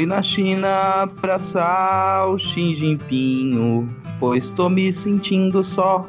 [0.00, 3.86] Fui na China abraçar o Xi Jinping,
[4.18, 6.06] pois tô me sentindo só.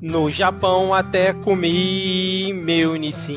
[0.00, 3.36] No Japão até comi meu Nissin.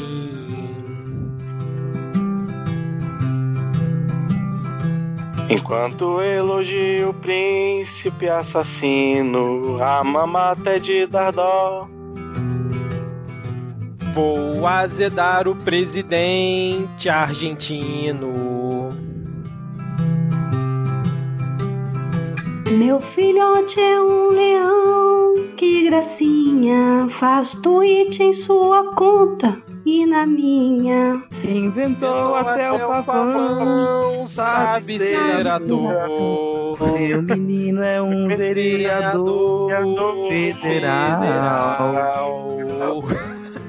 [5.50, 11.86] Enquanto elogio o príncipe assassino, a mamata é de dar dó.
[14.14, 18.92] Vou azedar o presidente argentino.
[22.70, 31.24] Meu filhote é um leão, que gracinha, faz tweet em sua conta e na minha.
[31.44, 35.94] Inventou até, até o pavão, sabe ser ator.
[36.98, 39.70] Meu menino é um vereador
[40.62, 41.94] federal.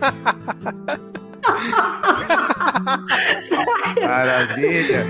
[4.02, 5.06] Maravilha!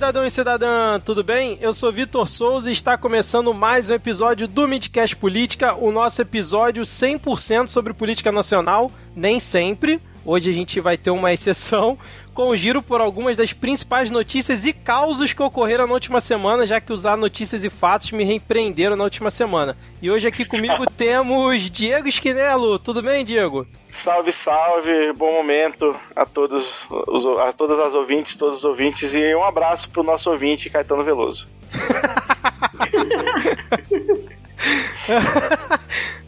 [0.00, 1.58] Cidadão e cidadã, tudo bem?
[1.60, 6.22] Eu sou Vitor Souza e está começando mais um episódio do Midcast Política, o nosso
[6.22, 10.00] episódio 100% sobre política nacional, nem sempre.
[10.24, 11.98] Hoje a gente vai ter uma exceção
[12.34, 16.66] com o giro por algumas das principais notícias e causos que ocorreram na última semana,
[16.66, 19.76] já que usar notícias e fatos me repreenderam na última semana.
[20.00, 22.78] E hoje aqui comigo temos Diego Esquinelo.
[22.78, 23.66] Tudo bem, Diego?
[23.90, 29.34] Salve, salve, bom momento a todos, os, a todas as ouvintes, todos os ouvintes e
[29.34, 31.48] um abraço pro nosso ouvinte Caetano Veloso.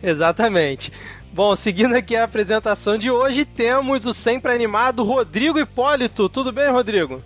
[0.02, 0.92] Exatamente.
[1.34, 6.28] Bom, seguindo aqui a apresentação de hoje, temos o sempre animado Rodrigo Hipólito.
[6.28, 7.22] Tudo bem, Rodrigo?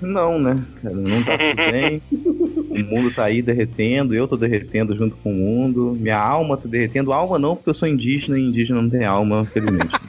[0.00, 0.64] Não, né?
[0.82, 2.02] não tá tudo bem.
[2.10, 5.94] o mundo tá aí derretendo, eu tô derretendo junto com o mundo.
[6.00, 7.12] Minha alma tá derretendo.
[7.12, 9.94] Alma não, porque eu sou indígena e indígena não tem alma, felizmente.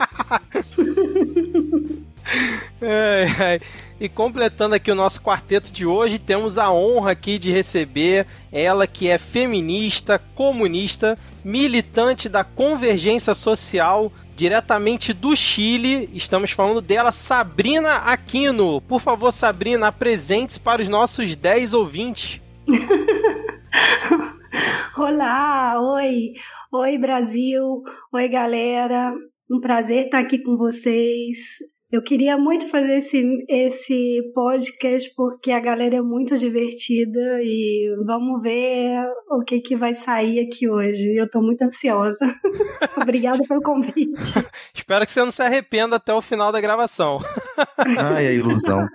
[2.81, 3.59] ai, ai.
[3.99, 8.87] E completando aqui o nosso quarteto de hoje, temos a honra aqui de receber ela
[8.87, 16.09] que é feminista, comunista, militante da convergência social, diretamente do Chile.
[16.13, 18.81] Estamos falando dela, Sabrina Aquino.
[18.81, 22.41] Por favor, Sabrina, apresente-se para os nossos 10 ouvintes.
[24.97, 26.33] Olá, oi,
[26.71, 29.13] oi Brasil, oi galera,
[29.49, 31.57] um prazer estar aqui com vocês.
[31.91, 38.43] Eu queria muito fazer esse, esse podcast porque a galera é muito divertida e vamos
[38.43, 41.15] ver o que, que vai sair aqui hoje.
[41.15, 42.31] Eu estou muito ansiosa.
[42.95, 44.05] Obrigada pelo convite.
[44.71, 47.17] Espero que você não se arrependa até o final da gravação.
[47.77, 48.87] Ai, a ilusão.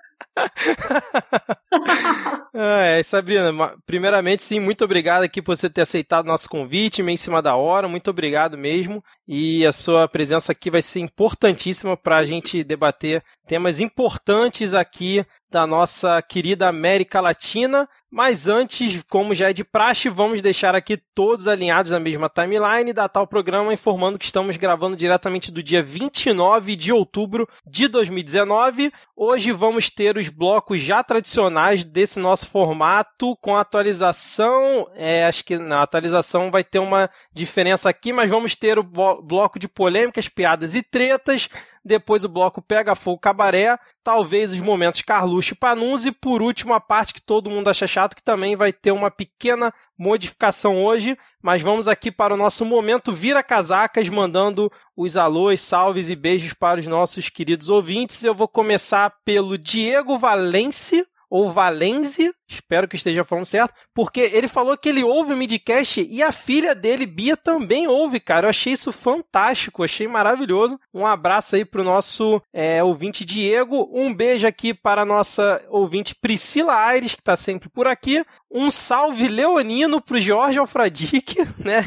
[2.54, 3.52] é, Sabrina,
[3.84, 7.56] primeiramente, sim, muito obrigado aqui por você ter aceitado nosso convite, meio em cima da
[7.56, 9.02] hora, muito obrigado mesmo.
[9.26, 15.24] E a sua presença aqui vai ser importantíssima para a gente debater temas importantes aqui
[15.50, 17.88] da nossa querida América Latina.
[18.10, 22.92] Mas antes, como já é de praxe, vamos deixar aqui todos alinhados na mesma timeline
[22.92, 28.92] datar o programa informando que estamos gravando diretamente do dia 29 de outubro de 2019.
[29.16, 34.88] Hoje vamos ter os blocos já tradicionais desse nosso formato com atualização.
[34.94, 38.84] É, acho que na atualização vai ter uma diferença aqui, mas vamos ter o
[39.22, 41.48] bloco de polêmicas, piadas e tretas.
[41.84, 46.72] Depois o bloco Pega Fogo Cabaré, talvez os momentos Carluxo e Panunzi, e por último
[46.72, 51.16] a parte que todo mundo acha chato, que também vai ter uma pequena modificação hoje,
[51.42, 56.54] mas vamos aqui para o nosso momento Vira Casacas, mandando os alôs, salves e beijos
[56.54, 58.24] para os nossos queridos ouvintes.
[58.24, 64.46] Eu vou começar pelo Diego Valence ou Valenze, espero que esteja falando certo, porque ele
[64.46, 68.46] falou que ele ouve o Midcast e a filha dele, Bia, também ouve, cara.
[68.46, 70.78] Eu achei isso fantástico, achei maravilhoso.
[70.94, 76.14] Um abraço aí pro nosso é, ouvinte Diego, um beijo aqui para a nossa ouvinte
[76.14, 78.24] Priscila Aires, que está sempre por aqui.
[78.48, 81.84] Um salve leonino pro Jorge Alfradique, né?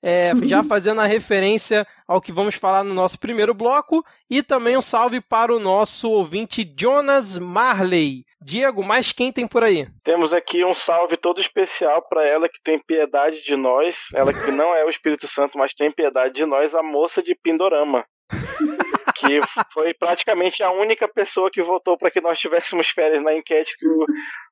[0.00, 4.76] é, já fazendo a referência ao que vamos falar no nosso primeiro bloco, e também
[4.76, 8.24] um salve para o nosso ouvinte Jonas Marley.
[8.40, 9.88] Diego, mais quem tem por aí?
[10.02, 14.50] Temos aqui um salve todo especial para ela que tem piedade de nós, ela que
[14.50, 18.04] não é o Espírito Santo, mas tem piedade de nós, a moça de Pindorama.
[19.16, 19.40] que
[19.72, 23.88] foi praticamente a única pessoa que votou para que nós tivéssemos férias na enquete que
[23.88, 24.06] o,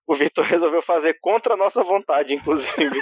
[0.07, 3.01] o Vitor resolveu fazer contra a nossa vontade, inclusive.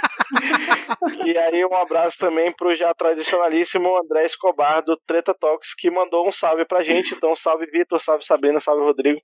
[1.25, 6.27] e aí um abraço também pro já tradicionalíssimo André Escobar do Treta Talks, que mandou
[6.27, 7.13] um salve pra gente.
[7.13, 9.21] Então, salve Vitor, salve Sabrina, salve Rodrigo.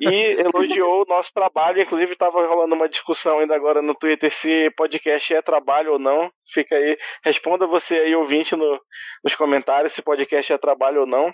[0.00, 1.80] E elogiou o nosso trabalho.
[1.80, 6.30] Inclusive, estava rolando uma discussão ainda agora no Twitter se podcast é trabalho ou não.
[6.46, 8.80] Fica aí, responda você aí, ouvinte, no,
[9.22, 11.32] nos comentários se podcast é trabalho ou não.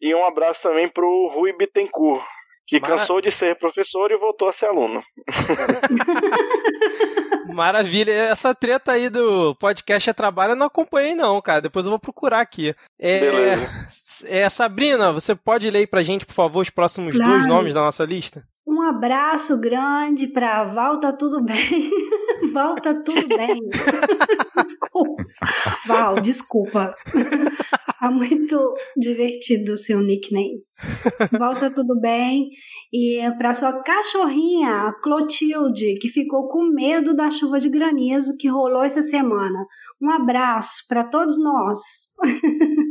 [0.00, 2.22] E um abraço também pro Rui Bittencourt,
[2.66, 2.94] que Mara...
[2.94, 5.02] cansou de ser professor e voltou a ser aluno.
[7.48, 8.12] Maravilha.
[8.12, 11.62] Essa treta aí do podcast é trabalho eu não acompanhei, não, cara.
[11.62, 12.74] Depois eu vou procurar aqui.
[12.98, 13.70] É, Beleza.
[14.24, 17.32] É, Sabrina, você pode ler pra gente, por favor, os próximos claro.
[17.32, 18.46] dois nomes da nossa lista?
[18.66, 21.56] Um abraço grande pra Val, tá tudo bem?
[22.52, 23.60] Val, tá tudo bem.
[24.66, 25.24] desculpa.
[25.86, 26.94] Val, desculpa.
[28.00, 30.62] Tá muito divertido o seu nickname.
[31.38, 32.48] Volta tudo bem.
[32.92, 38.82] E para sua cachorrinha, Clotilde, que ficou com medo da chuva de granizo que rolou
[38.82, 39.64] essa semana.
[40.00, 42.10] Um abraço para todos nós.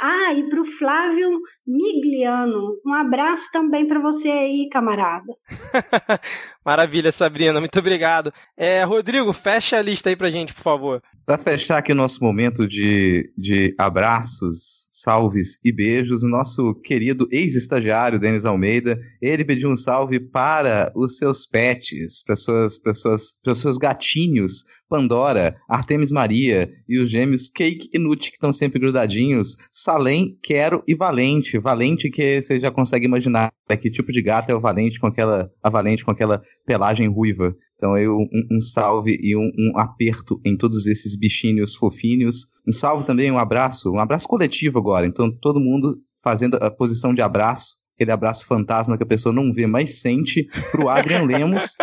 [0.00, 2.78] ah, e para o Flávio Migliano.
[2.84, 5.34] Um abraço também para você aí, camarada.
[6.66, 8.32] Maravilha, Sabrina, muito obrigado.
[8.56, 11.00] É, Rodrigo, fecha a lista aí pra gente, por favor.
[11.24, 17.28] Para fechar aqui o nosso momento de, de abraços, salves e beijos, o nosso querido
[17.30, 23.34] ex-estagiário Denis Almeida, ele pediu um salve para os seus pets, para suas, para suas,
[23.44, 28.78] para seus gatinhos, Pandora, Artemis Maria e os gêmeos Cake e Nut, que estão sempre
[28.78, 31.58] grudadinhos, Salem, Quero e Valente.
[31.58, 35.50] Valente que você já consegue imaginar que tipo de gato é o Valente com aquela,
[35.62, 37.54] a Valente com aquela pelagem ruiva.
[37.76, 42.46] Então eu um, um salve e um, um, aperto em todos esses bichinhos fofinhos.
[42.68, 45.06] Um salve também, um abraço, um abraço coletivo agora.
[45.06, 49.52] Então todo mundo fazendo a posição de abraço, aquele abraço fantasma que a pessoa não
[49.52, 51.76] vê, mas sente, pro Adrian Lemos.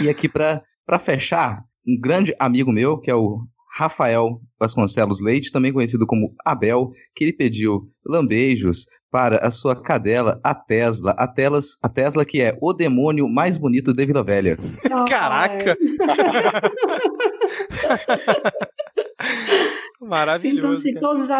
[0.00, 3.40] e aqui para fechar, um grande amigo meu, que é o
[3.76, 10.40] Rafael Vasconcelos Leite, também conhecido como Abel, que ele pediu lambejos para a sua cadela,
[10.42, 11.10] a Tesla.
[11.18, 14.56] A, telas, a Tesla que é o demônio mais bonito de Vila Velha.
[15.06, 15.76] Caraca!
[20.00, 20.82] Maravilhoso.
[20.82, 21.30] Sintam-se todos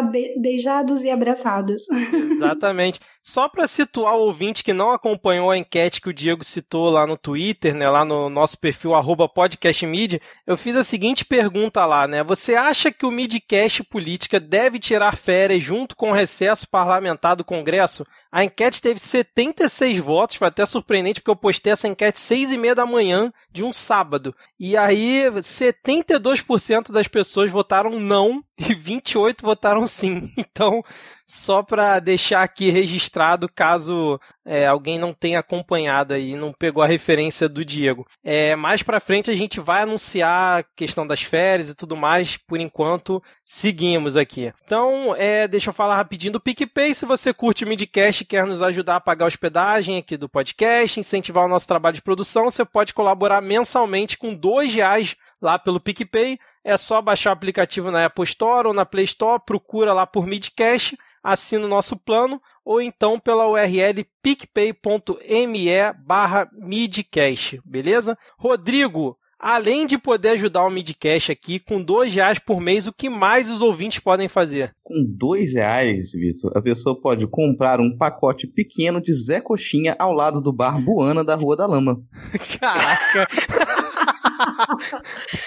[0.41, 1.89] beijados e abraçados.
[2.33, 3.01] Exatamente.
[3.23, 7.07] Só para situar o ouvinte que não acompanhou a enquete que o Diego citou lá
[7.07, 8.95] no Twitter, né, lá no nosso perfil
[9.29, 12.23] podcastmid, eu fiz a seguinte pergunta lá, né?
[12.23, 17.45] Você acha que o Midcast Política deve tirar férias junto com o recesso parlamentar do
[17.45, 18.07] Congresso?
[18.37, 22.59] A enquete teve 76 votos, foi até surpreendente porque eu postei essa enquete seis e
[22.59, 24.37] meia da manhã de um sábado.
[24.61, 30.31] E aí 72% das pessoas votaram não e 28 votaram sim.
[30.37, 30.85] Então,
[31.27, 36.87] só para deixar aqui registrado, caso é, alguém não tenha acompanhado aí, não pegou a
[36.87, 38.07] referência do Diego.
[38.23, 42.37] É, mais para frente a gente vai anunciar a questão das férias e tudo mais.
[42.37, 44.53] Por enquanto, seguimos aqui.
[44.65, 46.95] Então, é, deixa eu falar rapidinho do PicPay.
[46.95, 50.29] Se você curte o Midcast e quer nos ajudar a pagar a hospedagem aqui do
[50.29, 55.59] podcast, incentivar o nosso trabalho de produção, você pode colaborar mensalmente com dois reais lá
[55.59, 59.93] pelo PicPay é só baixar o aplicativo na Apple Store ou na Play Store, procura
[59.93, 65.69] lá por Midcast, assina o nosso plano, ou então pela URL picpay.me
[66.05, 68.17] barra midcast, beleza?
[68.39, 73.11] Rodrigo, além de poder ajudar o Midcast aqui, com dois reais por mês, o que
[73.11, 74.73] mais os ouvintes podem fazer?
[74.85, 80.13] Com dois reais, Vitor, a pessoa pode comprar um pacote pequeno de Zé Coxinha ao
[80.13, 82.01] lado do bar Buana da Rua da Lama.
[82.61, 83.27] Caraca!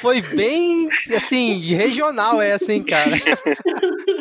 [0.02, 3.12] Foi bem, assim, regional essa, hein, cara?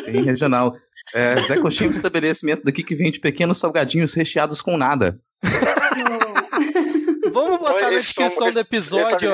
[0.05, 0.75] Bem regional.
[1.13, 5.19] É, Zé Coxinha é um estabelecimento daqui que vende pequenos salgadinhos recheados com nada.
[7.31, 9.31] Vamos botar na descrição do episódio.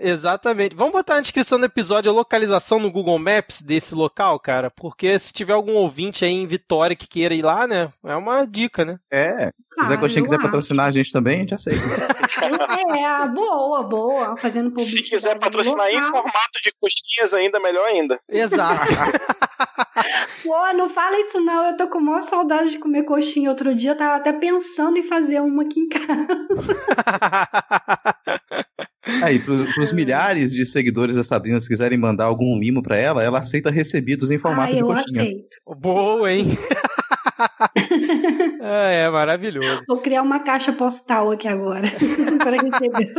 [0.00, 0.74] Exatamente.
[0.74, 4.70] Vamos botar na descrição do episódio a localização no Google Maps desse local, cara.
[4.70, 7.90] Porque se tiver algum ouvinte aí em Vitória que queira ir lá, né?
[8.04, 8.98] É uma dica, né?
[9.10, 9.50] É.
[9.76, 10.44] Se o Zé Coxinha quiser acho.
[10.44, 11.84] patrocinar a gente também, a gente aceita.
[11.84, 14.36] É, boa, boa.
[14.36, 15.04] Fazendo publicidade.
[15.04, 18.18] Se quiser patrocinar em formato de coxinhas, ainda melhor ainda.
[18.28, 18.80] Exato.
[20.42, 21.70] Pô, não fala isso não.
[21.70, 23.50] Eu tô com maior saudade de comer coxinha.
[23.50, 26.28] Outro dia eu tava até pensando em fazer uma aqui em casa.
[29.22, 33.22] Aí, para os milhares de seguidores da Sabrina, se quiserem mandar algum mimo para ela,
[33.22, 35.22] ela aceita recebidos em formato ah, de coxinha.
[35.22, 35.56] Aceito.
[35.78, 36.56] Boa, hein?
[38.60, 39.84] é, é, maravilhoso.
[39.86, 41.88] Vou criar uma caixa postal aqui agora
[42.38, 43.12] para receber.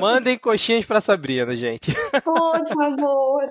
[0.00, 1.94] Mandem coxinhas para Sabrina, gente.
[2.24, 3.42] Por favor.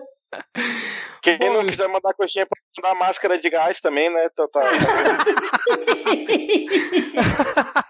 [1.21, 4.27] Quem Bom, não quiser mandar coxinha pode mandar máscara de gás também, né?
[4.35, 4.61] Tá, tá.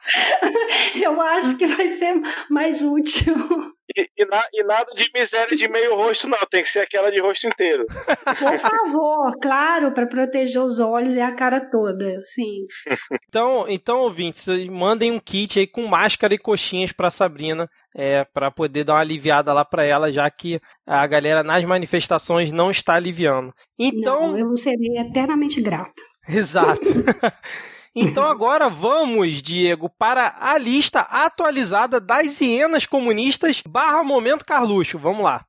[1.01, 2.15] Eu acho que vai ser
[2.49, 3.35] mais útil.
[3.97, 6.37] E, e, na, e, nada de miséria de meio rosto, não.
[6.49, 7.85] Tem que ser aquela de rosto inteiro.
[7.87, 12.65] Por favor, claro, para proteger os olhos e a cara toda, sim.
[13.31, 18.51] Então, então ouvintes, mandem um kit aí com máscara e coxinhas para Sabrina, é, para
[18.51, 22.95] poder dar uma aliviada lá para ela, já que a galera nas manifestações não está
[22.95, 23.53] aliviando.
[23.79, 26.01] Então, não, eu serei eternamente grata.
[26.27, 26.81] Exato.
[27.93, 34.97] Então agora vamos, Diego, para a lista atualizada das hienas comunistas barra Momento Carluxo.
[34.97, 35.45] Vamos lá.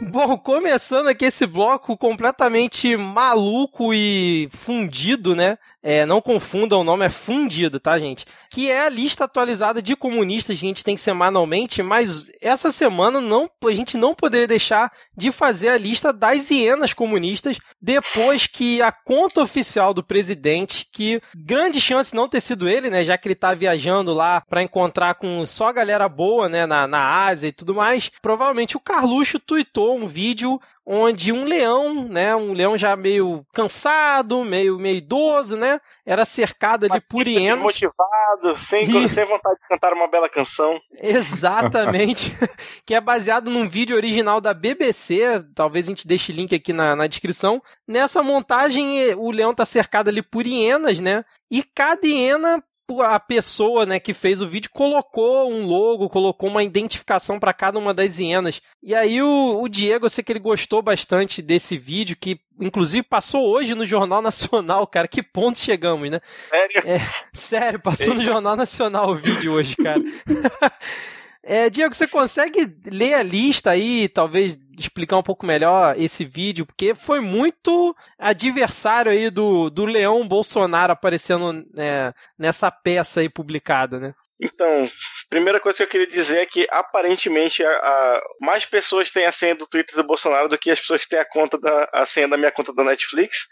[0.00, 5.58] Bom, começando aqui esse bloco completamente maluco e fundido, né?
[5.88, 8.26] É, não confundam o nome, é fundido, tá, gente?
[8.50, 13.20] Que é a lista atualizada de comunistas que a gente tem semanalmente, mas essa semana
[13.20, 18.82] não, a gente não poderia deixar de fazer a lista das hienas comunistas depois que
[18.82, 23.04] a conta oficial do presidente, que grande chance não ter sido ele, né?
[23.04, 26.66] Já que ele tá viajando lá para encontrar com só galera boa, né?
[26.66, 32.06] Na, na Ásia e tudo mais, provavelmente o Carluxo tuitou um vídeo onde um leão,
[32.08, 37.56] né, um leão já meio cansado, meio meio idoso, né, era cercado ali por hienas.
[37.56, 39.08] Desmotivado, sem, e...
[39.08, 40.80] sem vontade de cantar uma bela canção.
[41.02, 42.32] Exatamente,
[42.86, 46.94] que é baseado num vídeo original da BBC, talvez a gente deixe link aqui na,
[46.94, 47.60] na descrição.
[47.86, 52.62] Nessa montagem, o leão tá cercado ali por hienas, né, e cada hiena
[53.02, 57.78] a pessoa, né, que fez o vídeo colocou um logo, colocou uma identificação para cada
[57.78, 58.60] uma das hienas.
[58.82, 63.02] E aí o, o, Diego, eu sei que ele gostou bastante desse vídeo, que inclusive
[63.02, 65.08] passou hoje no Jornal Nacional, cara.
[65.08, 66.20] Que ponto chegamos, né?
[66.38, 66.82] Sério?
[66.86, 67.00] É,
[67.32, 70.00] sério, passou no Jornal Nacional o vídeo hoje, cara.
[71.48, 76.66] É, Diego, você consegue ler a lista aí, talvez explicar um pouco melhor esse vídeo,
[76.66, 83.98] porque foi muito adversário aí do, do Leão Bolsonaro aparecendo é, nessa peça aí publicada,
[83.98, 84.14] né?
[84.40, 84.90] Então,
[85.30, 89.32] primeira coisa que eu queria dizer é que aparentemente a, a, mais pessoas têm a
[89.32, 92.04] senha do Twitter do Bolsonaro do que as pessoas que têm a conta da a
[92.04, 93.48] senha da minha conta da Netflix.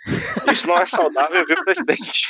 [0.52, 2.28] Isso não é saudável, viu, presidente?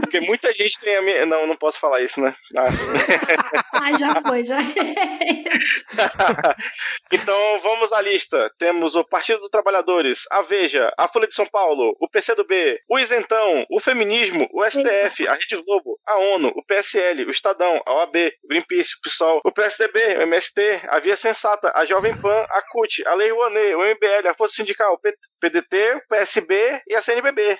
[0.00, 1.26] Porque muita gente tem a minha.
[1.26, 2.34] Não, não posso falar isso, né?
[2.56, 2.68] Ah,
[3.72, 4.58] ah já foi, já.
[7.12, 8.50] então vamos à lista.
[8.58, 12.98] Temos o Partido dos Trabalhadores, a Veja, a Folha de São Paulo, o PCdoB, o
[12.98, 17.82] Isentão, o Feminismo, o STF, a Rede Globo, a ONU, o PSL, o Estado Estadão,
[17.84, 18.14] a OAB,
[18.48, 23.04] Greenpeace, o PSOL, o PSDB, o MST, a Via Sensata, a Jovem Pan, a CUT,
[23.04, 25.00] a Lei Rouanet, o MBL, a Força Sindical, o
[25.40, 27.58] PDT, o PSB e a CNBB.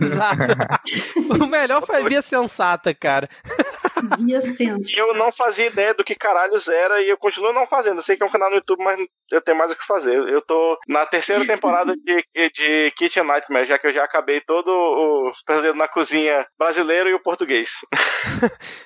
[0.00, 0.42] Exato.
[1.42, 3.28] o melhor foi a Via Sensata, cara.
[4.18, 4.98] Via Sensata.
[4.98, 7.98] Eu não fazia ideia do que caralhos era e eu continuo não fazendo.
[7.98, 8.98] Eu sei que é um canal no YouTube, mas
[9.30, 10.16] eu tenho mais o que fazer.
[10.16, 14.68] Eu tô na terceira temporada de, de Kitchen Nightmare, já que eu já acabei todo
[14.68, 17.76] o Pesadelo na Cozinha brasileiro e o português.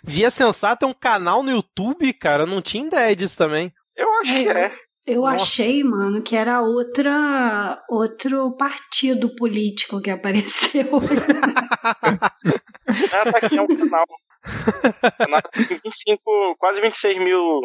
[0.02, 2.42] Via Sensata é um canal no YouTube, cara?
[2.42, 3.72] Eu não tinha ideia disso também.
[3.96, 4.72] Eu acho que é.
[5.04, 5.34] Eu Nossa.
[5.42, 10.88] achei, mano, que era outra outro partido político que apareceu.
[13.12, 14.06] ah, tá aqui, é um canal.
[15.18, 17.60] canal tem 25, quase 26 mil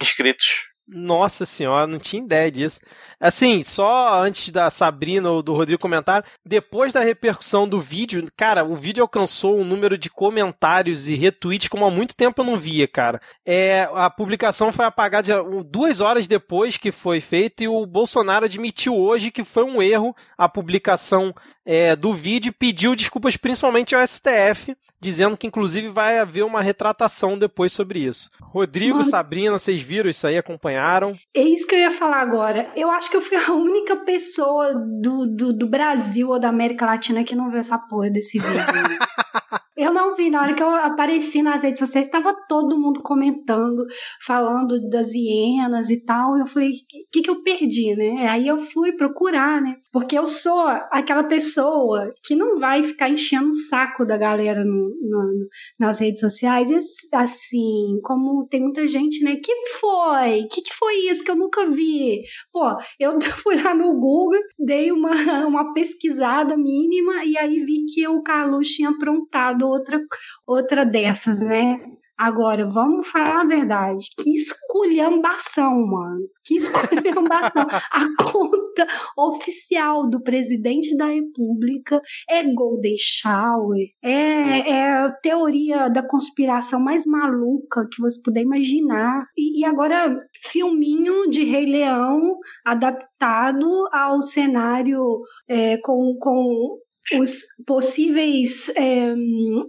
[0.00, 0.69] inscritos.
[0.92, 2.80] Nossa senhora, não tinha ideia disso.
[3.20, 8.64] Assim, só antes da Sabrina ou do Rodrigo comentar, depois da repercussão do vídeo, cara,
[8.64, 12.58] o vídeo alcançou um número de comentários e retweets como há muito tempo eu não
[12.58, 13.20] via, cara.
[13.46, 18.96] É, a publicação foi apagada duas horas depois que foi feito e o Bolsonaro admitiu
[18.96, 21.32] hoje que foi um erro a publicação
[21.64, 27.38] é, do vídeo pediu desculpas principalmente ao STF, dizendo que inclusive vai haver uma retratação
[27.38, 28.30] depois sobre isso.
[28.40, 31.16] Rodrigo, Mano, Sabrina, vocês viram isso aí, acompanharam?
[31.34, 32.70] É isso que eu ia falar agora.
[32.76, 36.86] Eu acho que eu fui a única pessoa do, do, do Brasil ou da América
[36.86, 38.50] Latina que não viu essa porra desse vídeo.
[39.80, 43.86] Eu não vi, na hora que eu apareci nas redes sociais, estava todo mundo comentando,
[44.20, 46.36] falando das hienas e tal.
[46.36, 46.72] Eu falei, o
[47.10, 48.28] que, que eu perdi, né?
[48.28, 49.76] Aí eu fui procurar, né?
[49.92, 54.96] Porque eu sou aquela pessoa que não vai ficar enchendo o saco da galera no,
[55.00, 56.70] no, nas redes sociais.
[57.12, 59.36] Assim, como tem muita gente, né?
[59.36, 60.44] Que foi?
[60.50, 62.22] Que que foi isso que eu nunca vi?
[62.52, 68.06] Pô, eu fui lá no Google, dei uma, uma pesquisada mínima e aí vi que
[68.06, 70.00] o Carlos tinha aprontado outra,
[70.46, 71.80] outra dessas, né?
[72.20, 74.08] Agora, vamos falar a verdade.
[74.18, 76.20] Que esculhambação, mano.
[76.44, 77.64] Que esculhambação.
[77.90, 78.86] a conta
[79.16, 81.98] oficial do presidente da República
[82.28, 89.24] é Golden Shower, é, é teoria da conspiração mais maluca que você puder imaginar.
[89.34, 92.36] E, e agora, filminho de Rei Leão
[92.66, 96.78] adaptado ao cenário é, com, com
[97.14, 99.14] os possíveis é,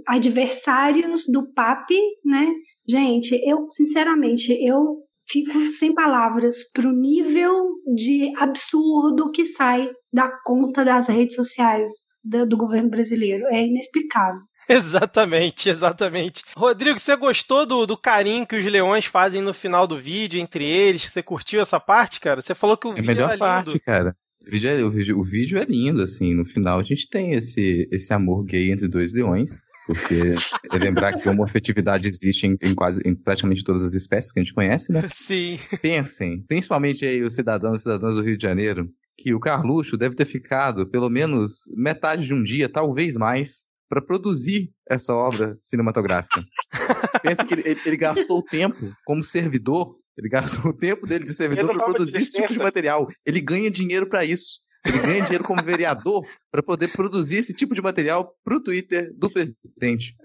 [0.08, 2.48] adversários do papi, né?
[2.88, 10.84] Gente, eu, sinceramente, eu fico sem palavras pro nível de absurdo que sai da conta
[10.84, 11.90] das redes sociais
[12.24, 13.46] do, do governo brasileiro.
[13.48, 14.42] É inexplicável.
[14.70, 16.44] Exatamente, exatamente.
[16.56, 20.64] Rodrigo, você gostou do, do carinho que os leões fazem no final do vídeo entre
[20.64, 21.12] eles?
[21.12, 22.42] Você curtiu essa parte, cara?
[22.42, 24.16] Você falou que o é vídeo a melhor era parte, cara.
[24.48, 26.34] O vídeo, é, o, vídeo, o vídeo é lindo, assim.
[26.34, 29.62] No final a gente tem esse, esse amor gay entre dois leões.
[29.86, 30.36] Porque
[30.72, 34.40] é lembrar que a homofetividade existe em, em quase em praticamente todas as espécies que
[34.40, 35.08] a gente conhece, né?
[35.14, 35.60] Sim.
[35.82, 40.16] Pensem, principalmente aí os cidadãos e cidadãs do Rio de Janeiro, que o Carluxo deve
[40.16, 46.44] ter ficado pelo menos metade de um dia, talvez mais, para produzir essa obra cinematográfica.
[47.22, 51.34] Pensa que ele, ele, ele gastou tempo como servidor, ele gastou o tempo dele de
[51.34, 53.08] servidor para produzir esse tipo de material.
[53.26, 54.62] Ele ganha dinheiro para isso.
[54.86, 59.12] Ele ganha dinheiro como vereador para poder produzir esse tipo de material para o Twitter
[59.16, 60.16] do presidente.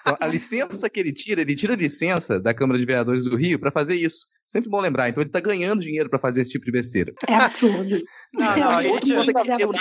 [0.00, 3.36] Então, a licença que ele tira, ele tira a licença da Câmara de Vereadores do
[3.36, 4.26] Rio para fazer isso.
[4.48, 5.08] Sempre bom lembrar.
[5.08, 7.12] Então ele tá ganhando dinheiro para fazer esse tipo de besteira.
[7.28, 8.00] É absurdo.
[8.32, 9.12] Não, não, a, gente,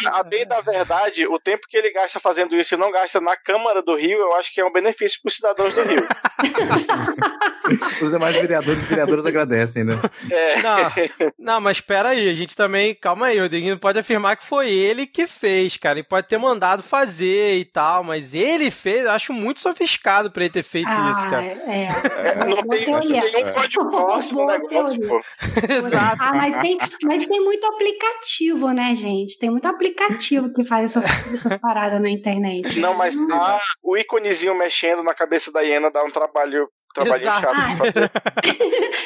[0.08, 3.36] a bem da verdade, o tempo que ele gasta fazendo isso e não gasta na
[3.38, 6.08] Câmara do Rio, eu acho que é um benefício para os cidadãos do Rio.
[8.02, 10.00] Os demais vereadores e vereadoras agradecem, né?
[10.30, 10.56] É.
[10.66, 14.46] Não, não, mas espera aí, a gente também, calma aí, o Rodriguinho pode afirmar que
[14.46, 19.04] foi ele que fez, cara, ele pode ter mandado fazer e tal, mas ele fez,
[19.04, 21.44] eu acho muito sofisticado pra ele ter feito ah, isso, cara.
[21.44, 25.22] É, é, não tem nenhum código negócio, pô.
[25.70, 26.18] Exato.
[26.20, 29.38] Ah, mas tem, mas tem muito aplicativo, né, gente?
[29.38, 32.80] Tem muito aplicativo que faz essas, essas paradas na internet.
[32.80, 37.42] Não, mas ah, o íconezinho mexendo na cabeça da hiena dá um trabalho trabalhinho Exato.
[37.56, 38.12] chato de fazer.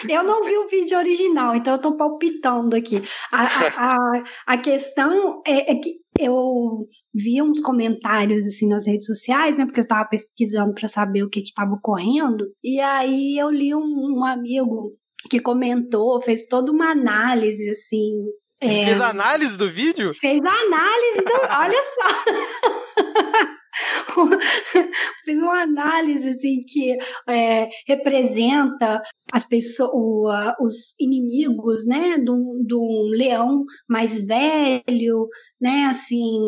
[0.10, 3.04] Eu não vi o vídeo original, então eu tô palpitando aqui.
[3.34, 9.06] A, a, a, a questão é, é que eu vi uns comentários assim nas redes
[9.08, 9.66] sociais, né?
[9.66, 12.46] Porque eu tava pesquisando para saber o que que tava ocorrendo.
[12.64, 13.82] E aí eu li um,
[14.20, 14.94] um amigo
[15.30, 18.14] que comentou, fez toda uma análise assim.
[18.62, 20.14] é, Fez análise do vídeo?
[20.14, 21.34] fez a análise do.
[21.60, 23.50] Olha só!
[25.26, 29.02] Fiz uma análise assim que é, representa
[29.32, 35.28] as pessoas, os inimigos, né, de um leão mais velho,
[35.62, 36.40] né, assim,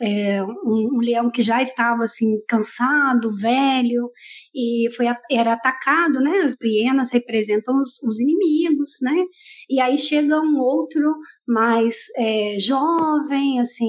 [0.00, 4.10] é, um, um leão que já estava assim cansado, velho,
[4.54, 9.24] e foi era atacado, né, as hienas representam os, os inimigos, né,
[9.68, 11.14] e aí chega um outro
[11.46, 13.88] mais é, jovem, assim,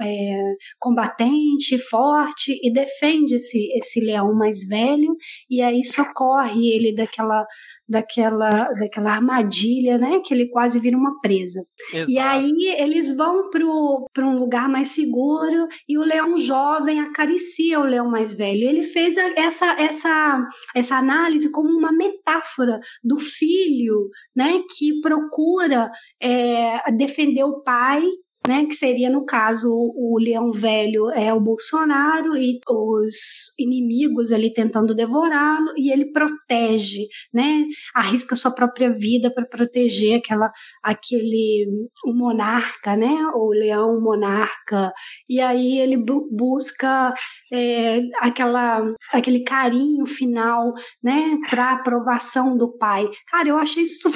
[0.00, 5.16] é, combatente, forte e defende esse, esse leão mais velho
[5.48, 7.46] e aí socorre ele daquela
[7.88, 11.64] daquela daquela armadilha, né, que ele quase vira uma presa.
[11.92, 12.10] Exato.
[12.10, 17.84] E aí eles vão para um lugar mais seguro e o leão jovem acaricia o
[17.84, 18.68] leão mais velho.
[18.68, 25.90] Ele fez a- essa essa essa análise como uma metáfora do filho, né, que procura
[26.20, 28.02] é, defender o pai
[28.46, 33.14] né, que seria no caso o, leão velho é o Bolsonaro e os
[33.58, 40.50] inimigos ali tentando devorá-lo e ele protege, né, arrisca sua própria vida para proteger aquela
[40.82, 41.66] aquele
[42.04, 44.92] o monarca, né, o leão monarca
[45.28, 47.12] e aí ele bu- busca
[47.52, 48.82] é, aquela
[49.12, 53.08] aquele carinho final, né, para aprovação do pai.
[53.30, 54.10] Cara, eu achei isso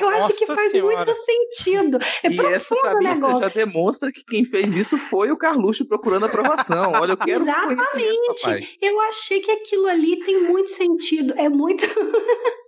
[0.00, 0.96] eu acho que Nossa faz Senhora.
[0.96, 1.98] muito sentido.
[2.22, 3.42] É e essa cabeça negócio.
[3.42, 6.92] já demonstra que quem fez isso foi o Carluxo procurando aprovação.
[6.92, 8.68] Olha, eu quero papai.
[8.80, 11.34] Eu achei que aquilo ali tem muito sentido.
[11.36, 11.84] É muito.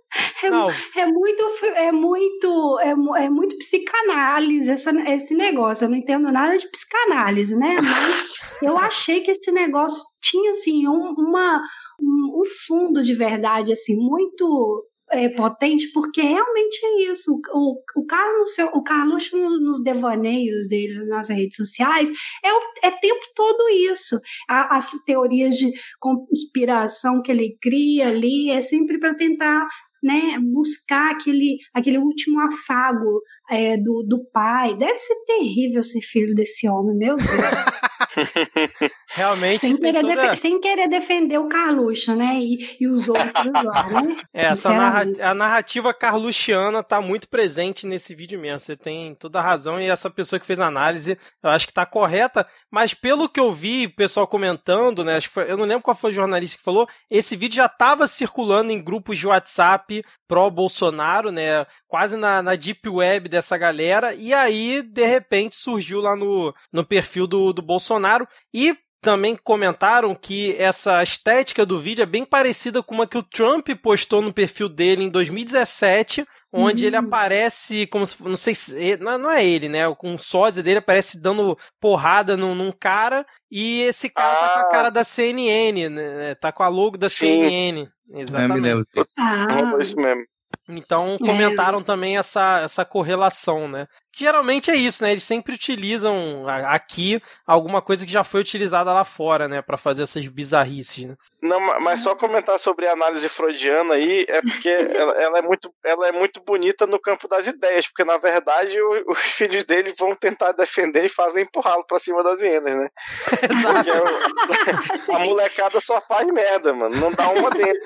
[0.43, 1.43] É, Não, é muito,
[1.75, 2.91] é muito, é,
[3.23, 5.85] é muito psicanálise essa, esse negócio.
[5.85, 7.77] Eu não entendo nada de psicanálise, né?
[7.81, 11.61] Mas eu achei que esse negócio tinha assim um, uma,
[11.99, 17.31] um, um fundo de verdade assim muito é, potente, porque realmente é isso.
[17.53, 22.09] O, o Carlos, o Carlos no- nos devaneios dele nas redes sociais
[22.43, 24.19] é o é tempo todo isso.
[24.49, 29.67] A- as teorias de conspiração que ele cria ali é sempre para tentar
[30.01, 34.75] né, buscar aquele, aquele último afago é, do, do pai.
[34.75, 37.27] Deve ser terrível ser filho desse homem, meu Deus.
[39.13, 39.59] realmente.
[39.59, 40.35] Sem querer, toda...
[40.35, 42.35] sem querer, defender o Carluxo, né?
[42.39, 44.15] E, e os outros lá, né?
[44.33, 48.59] É, essa narrativa, a narrativa carluxiana tá muito presente nesse vídeo mesmo.
[48.59, 51.73] Você tem toda a razão e essa pessoa que fez a análise, eu acho que
[51.73, 55.19] tá correta, mas pelo que eu vi, o pessoal comentando, né?
[55.47, 58.83] eu não lembro qual foi o jornalista que falou, esse vídeo já tava circulando em
[58.83, 61.65] grupos de WhatsApp pró-Bolsonaro, né?
[61.87, 66.83] Quase na, na deep web dessa galera, e aí, de repente, surgiu lá no, no
[66.83, 68.27] perfil do, do Bolsonaro.
[68.51, 73.21] E também comentaram que essa estética do vídeo é bem parecida com uma que o
[73.21, 77.01] Trump postou no perfil dele em 2017, onde ele hum.
[77.01, 79.93] aparece como se, não sei se, não é ele, né?
[79.95, 84.35] Com um sósia dele aparece dando porrada num, num cara e esse cara ah.
[84.37, 84.71] tá com a ah.
[84.71, 86.35] cara da CNN, né?
[86.35, 87.43] Tá com a logo da Sim.
[87.43, 87.89] CNN.
[88.13, 88.57] Exatamente.
[88.57, 88.85] É, me lembro.
[89.19, 89.81] Ah.
[89.81, 90.23] Isso mesmo.
[90.69, 91.83] Então comentaram é.
[91.83, 93.85] também essa, essa correlação, né?
[94.15, 95.11] Geralmente é isso, né?
[95.11, 99.63] Eles sempre utilizam aqui alguma coisa que já foi utilizada lá fora, né?
[99.63, 101.15] para fazer essas bizarrices, né?
[101.41, 105.73] Não, mas só comentar sobre a análise freudiana aí é porque ela, ela, é muito,
[105.83, 109.93] ela é muito bonita no campo das ideias, porque na verdade o, os filhos dele
[109.97, 112.87] vão tentar defender e fazem empurrá-lo pra cima das hienas, né?
[115.13, 116.95] a molecada só faz merda, mano.
[116.95, 117.81] Não dá uma dentro.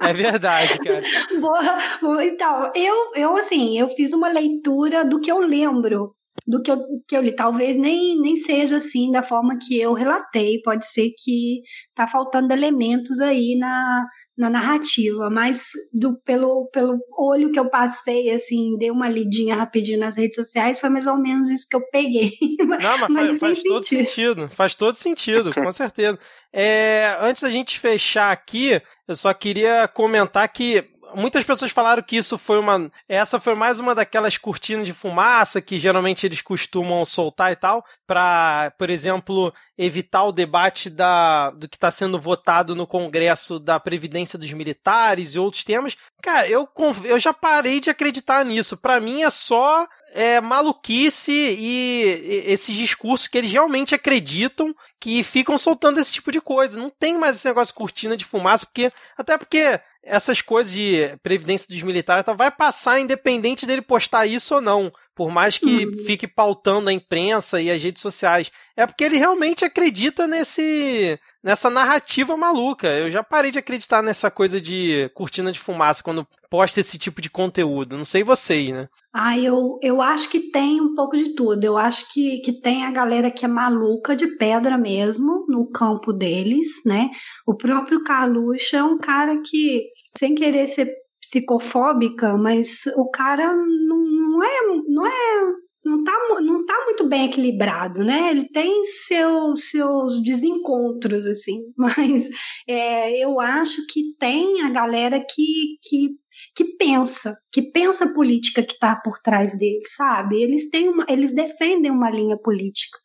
[0.00, 1.02] É verdade, cara.
[1.40, 2.24] Boa.
[2.24, 6.14] Então, eu, eu assim, eu fiz uma leitura do que eu lembro
[6.46, 7.32] do que eu, que eu li.
[7.32, 11.60] Talvez nem, nem seja assim da forma que eu relatei, pode ser que
[11.94, 14.06] tá faltando elementos aí na,
[14.36, 20.00] na narrativa, mas do, pelo, pelo olho que eu passei, assim, dei uma lidinha rapidinho
[20.00, 22.32] nas redes sociais, foi mais ou menos isso que eu peguei.
[22.58, 26.18] Não, mas, mas faz, faz todo sentido, faz todo sentido, com certeza.
[26.52, 30.84] É, antes da gente fechar aqui, eu só queria comentar que
[31.18, 32.90] muitas pessoas falaram que isso foi uma.
[33.08, 37.84] Essa foi mais uma daquelas cortinas de fumaça que geralmente eles costumam soltar e tal,
[38.06, 43.78] para, por exemplo, evitar o debate da, do que está sendo votado no Congresso da
[43.78, 45.96] Previdência dos Militares e outros temas.
[46.22, 46.68] Cara, eu,
[47.04, 48.76] eu já parei de acreditar nisso.
[48.76, 55.56] Para mim é só é, maluquice e esses discursos que eles realmente acreditam que ficam
[55.58, 56.78] soltando esse tipo de coisa.
[56.78, 61.16] Não tem mais esse negócio de cortina de fumaça, porque até porque essas coisas de
[61.22, 64.92] previdência dos militares vai passar independente dele postar isso ou não.
[65.18, 66.04] Por mais que uhum.
[66.06, 68.52] fique pautando a imprensa e as redes sociais.
[68.76, 72.86] É porque ele realmente acredita nesse nessa narrativa maluca.
[72.86, 77.20] Eu já parei de acreditar nessa coisa de cortina de fumaça quando posta esse tipo
[77.20, 77.96] de conteúdo.
[77.96, 78.88] Não sei vocês, né?
[79.12, 81.64] Ah, eu, eu acho que tem um pouco de tudo.
[81.64, 86.12] Eu acho que, que tem a galera que é maluca de pedra mesmo no campo
[86.12, 87.10] deles, né?
[87.44, 89.82] O próprio Carluxo é um cara que,
[90.16, 90.88] sem querer ser
[91.28, 93.98] psicofóbica, mas o cara não,
[94.38, 95.52] não é, não é
[95.84, 98.30] não tá, não tá muito bem equilibrado, né?
[98.30, 102.28] Ele tem seu, seus desencontros, assim, mas
[102.68, 106.10] é, eu acho que tem a galera que, que,
[106.54, 110.42] que pensa, que pensa a política que está por trás dele, sabe?
[110.42, 112.98] Eles têm uma, eles defendem uma linha política.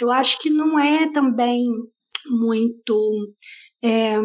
[0.00, 1.66] Eu acho que não é também
[2.26, 3.34] muito
[3.82, 4.16] é,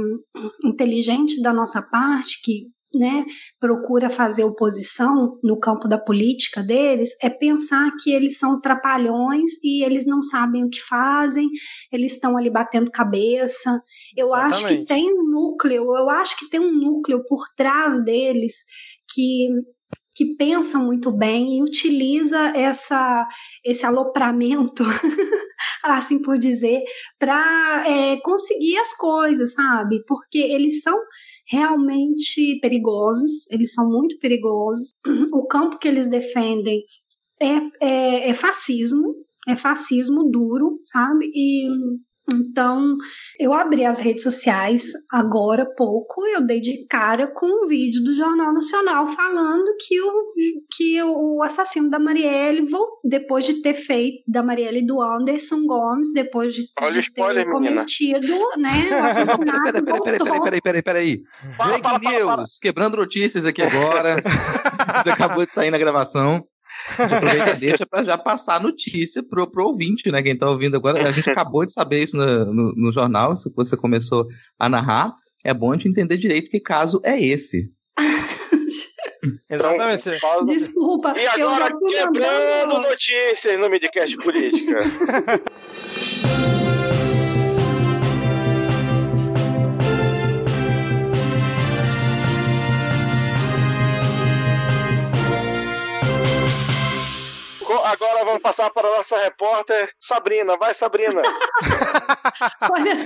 [0.64, 3.26] inteligente da nossa parte que né,
[3.60, 9.84] procura fazer oposição no campo da política deles é pensar que eles são trapalhões e
[9.84, 11.50] eles não sabem o que fazem,
[11.92, 13.82] eles estão ali batendo cabeça.
[14.16, 14.56] Eu Exatamente.
[14.56, 18.66] acho que tem um núcleo, eu acho que tem um núcleo por trás deles
[19.14, 19.50] que
[20.16, 23.28] que pensa muito bem e utiliza essa,
[23.64, 24.86] esse alopramento,
[25.84, 26.82] assim por dizer,
[27.20, 30.04] para é, conseguir as coisas, sabe?
[30.08, 30.98] Porque eles são
[31.48, 34.94] realmente perigosos, eles são muito perigosos.
[35.32, 36.84] O campo que eles defendem
[37.42, 39.16] é, é, é fascismo,
[39.48, 41.32] é fascismo duro, sabe?
[41.34, 41.68] E
[42.32, 42.98] então,
[43.40, 48.04] eu abri as redes sociais agora há pouco, eu dei de cara com um vídeo
[48.04, 50.12] do Jornal Nacional falando que o,
[50.76, 52.66] que o assassino da Marielle,
[53.04, 57.52] depois de ter feito, da Marielle do Anderson Gomes, depois de, Olha de spoiler, ter
[57.52, 61.24] cometido, né, o assassinato, peraí, peraí, peraí, peraí, peraí, peraí,
[61.58, 64.16] Break news, quebrando notícias aqui agora,
[65.04, 66.44] você acabou de sair na gravação.
[66.98, 70.22] Aproveita e deixa para já passar a notícia pro, pro ouvinte, né?
[70.22, 71.08] Quem tá ouvindo agora.
[71.08, 74.28] A gente acabou de saber isso no, no, no jornal, isso que você começou
[74.60, 75.14] a narrar.
[75.44, 77.72] É bom a gente entender direito que caso é esse.
[79.50, 80.10] Exatamente.
[80.10, 81.14] Então, Desculpa.
[81.18, 84.80] E agora quebrando notícias no Midcast Política.
[97.84, 100.58] agora vamos passar para a nossa repórter Sabrina.
[100.58, 101.22] Vai, Sabrina.
[102.72, 103.06] Olha,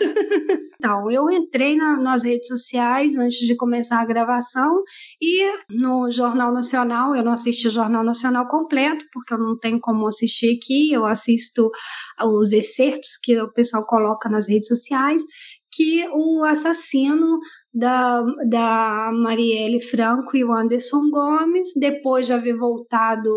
[0.75, 4.83] então, eu entrei na, nas redes sociais antes de começar a gravação
[5.21, 9.79] e no Jornal Nacional, eu não assisti o Jornal Nacional completo, porque eu não tenho
[9.79, 11.69] como assistir aqui, eu assisto
[12.21, 15.21] os excertos que o pessoal coloca nas redes sociais,
[15.71, 17.39] que o assassino
[17.73, 23.29] da, da Marielle Franco e o Anderson Gomes, depois de haver voltado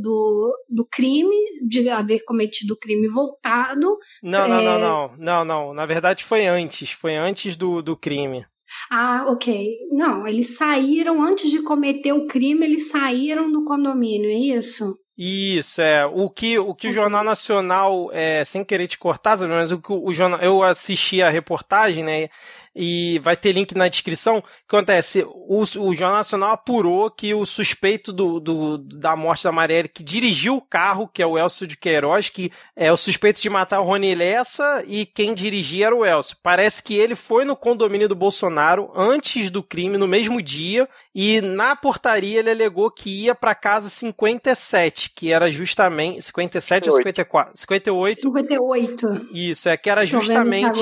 [0.00, 3.96] do, do crime, de haver cometido o crime voltado.
[4.22, 4.64] Não, não, é...
[4.64, 5.74] não, não, não, não.
[5.74, 8.46] Na verdade foi antes, foi antes do, do crime.
[8.90, 9.78] Ah, ok.
[9.90, 14.96] Não, eles saíram antes de cometer o crime, eles saíram do condomínio, é isso?
[15.22, 16.06] Isso, é.
[16.06, 19.92] O que o, que o Jornal Nacional, é, sem querer te cortar, mas o que
[19.92, 20.40] o jornal.
[20.40, 22.30] Eu assisti a reportagem, né?
[22.74, 24.38] E vai ter link na descrição.
[24.38, 25.24] O que acontece?
[25.26, 30.02] O, o Jornal Nacional apurou que o suspeito do, do, da morte da Marielle, que
[30.02, 33.80] dirigiu o carro, que é o Elcio de Queiroz, que é o suspeito de matar
[33.80, 36.36] o Rony Lessa, e quem dirigia era o Elcio.
[36.42, 41.40] Parece que ele foi no condomínio do Bolsonaro antes do crime, no mesmo dia, e
[41.40, 47.52] na portaria ele alegou que ia para casa 57, que era justamente 57 ou 54?
[47.54, 48.20] 58.
[48.20, 49.28] 58.
[49.32, 50.80] Isso, é que era justamente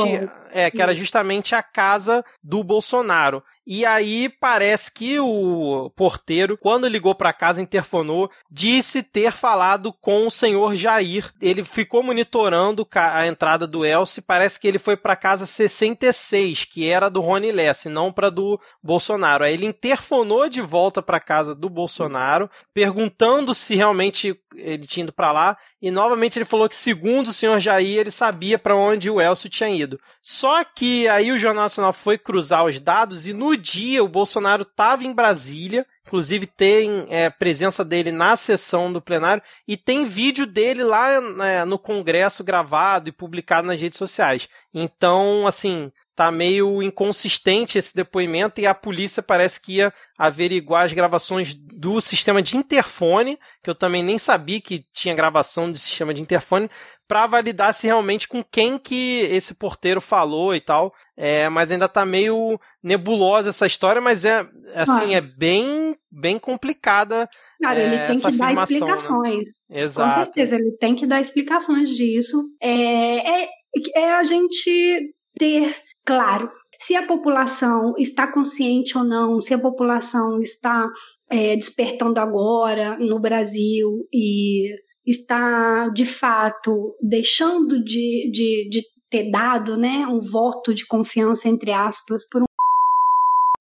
[0.59, 3.45] é, que era justamente a casa do Bolsonaro.
[3.71, 10.27] E aí parece que o porteiro, quando ligou para casa, interfonou, disse ter falado com
[10.27, 11.31] o senhor Jair.
[11.39, 14.23] Ele ficou monitorando a entrada do Elcio.
[14.23, 18.59] Parece que ele foi para casa 66, que era do Rony Lesse, não para do
[18.83, 19.45] Bolsonaro.
[19.45, 25.13] Aí ele interfonou de volta para casa do Bolsonaro, perguntando se realmente ele tinha ido
[25.13, 25.59] para lá.
[25.81, 29.51] E novamente ele falou que, segundo o senhor Jair, ele sabia para onde o Elcio
[29.51, 30.01] tinha ido.
[30.23, 34.63] Só que aí o Jornal Nacional foi cruzar os dados e no dia o Bolsonaro
[34.63, 40.47] estava em Brasília, inclusive tem é, presença dele na sessão do plenário e tem vídeo
[40.47, 44.49] dele lá né, no Congresso gravado e publicado nas redes sociais.
[44.73, 50.93] Então, assim, tá meio inconsistente esse depoimento e a polícia parece que ia averiguar as
[50.93, 56.13] gravações do sistema de interfone, que eu também nem sabia que tinha gravação de sistema
[56.13, 56.69] de interfone,
[57.07, 60.93] para validar se realmente com quem que esse porteiro falou e tal.
[61.17, 65.19] É, mas ainda tá meio nebulosa essa história, mas é assim, ah.
[65.19, 67.31] é bem bem complicada.
[67.63, 68.63] Cara, é, ele tem que dar né?
[68.65, 69.49] explicações.
[69.71, 69.81] Né?
[69.83, 70.15] Exato.
[70.17, 72.43] Com certeza, ele tem que dar explicações disso.
[72.61, 73.49] É, é,
[73.95, 75.77] é a gente ter
[76.09, 80.89] claro se a população está consciente ou não, se a população está
[81.29, 89.77] é, despertando agora no Brasil e está de fato deixando de, de, de ter dado
[89.77, 92.47] né, um voto de confiança, entre aspas, por um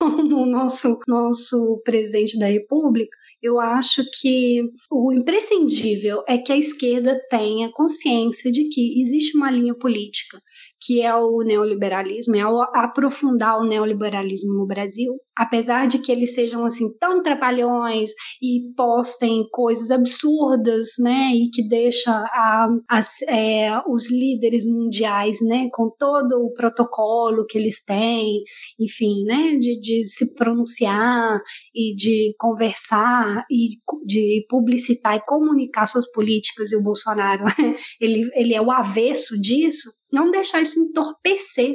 [0.00, 7.20] o nosso, nosso presidente da República, eu acho que o imprescindível é que a esquerda
[7.28, 10.40] tenha consciência de que existe uma linha política,
[10.80, 12.42] que é o neoliberalismo, é
[12.74, 18.10] aprofundar o neoliberalismo no Brasil, apesar de que eles sejam assim tão trapalhões
[18.42, 25.68] e postem coisas absurdas, né, e que deixa a, as, é, os líderes mundiais, né,
[25.72, 28.42] com todo o protocolo que eles têm,
[28.78, 31.40] enfim, né, de, de se pronunciar
[31.74, 37.44] e de conversar e de publicitar e comunicar suas políticas e o Bolsonaro,
[38.00, 41.74] ele, ele é o avesso disso, não deixar isso entorpecer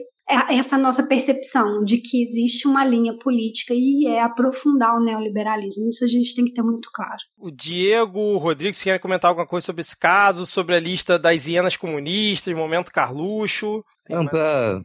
[0.50, 5.90] essa nossa percepção de que existe uma linha política e é aprofundar o neoliberalismo.
[5.90, 7.18] Isso a gente tem que ter muito claro.
[7.38, 11.46] O Diego, o se querem comentar alguma coisa sobre esse caso, sobre a lista das
[11.46, 13.84] hienas comunistas, momento Carluxo?
[14.10, 14.82] Não, pra,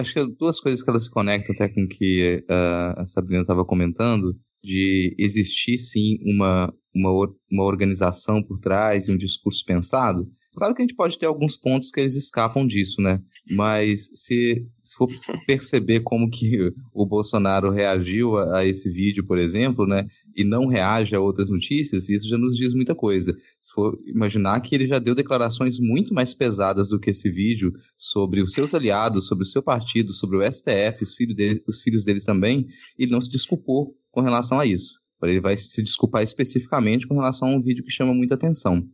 [0.00, 3.42] acho que duas coisas que elas se conectam até com o que uh, a Sabrina
[3.42, 7.10] estava comentando, de existir sim uma, uma,
[7.50, 10.26] uma organização por trás e um discurso pensado.
[10.54, 13.20] Claro que a gente pode ter alguns pontos que eles escapam disso, né?
[13.50, 15.08] Mas se, se for
[15.46, 20.06] perceber como que o Bolsonaro reagiu a, a, esse vídeo, por exemplo, né?
[20.36, 23.34] E não reage a outras notícias, isso já nos diz muita coisa.
[23.62, 27.72] Se for imaginar que ele já deu declarações muito mais pesadas do que esse vídeo
[27.96, 31.80] sobre os seus aliados, sobre o seu partido, sobre o STF, os filhos dele, os
[31.80, 32.66] filhos dele também,
[32.98, 35.00] e não se desculpou com relação a isso.
[35.22, 38.84] Ele vai se desculpar especificamente com relação a um vídeo que chama muita atenção.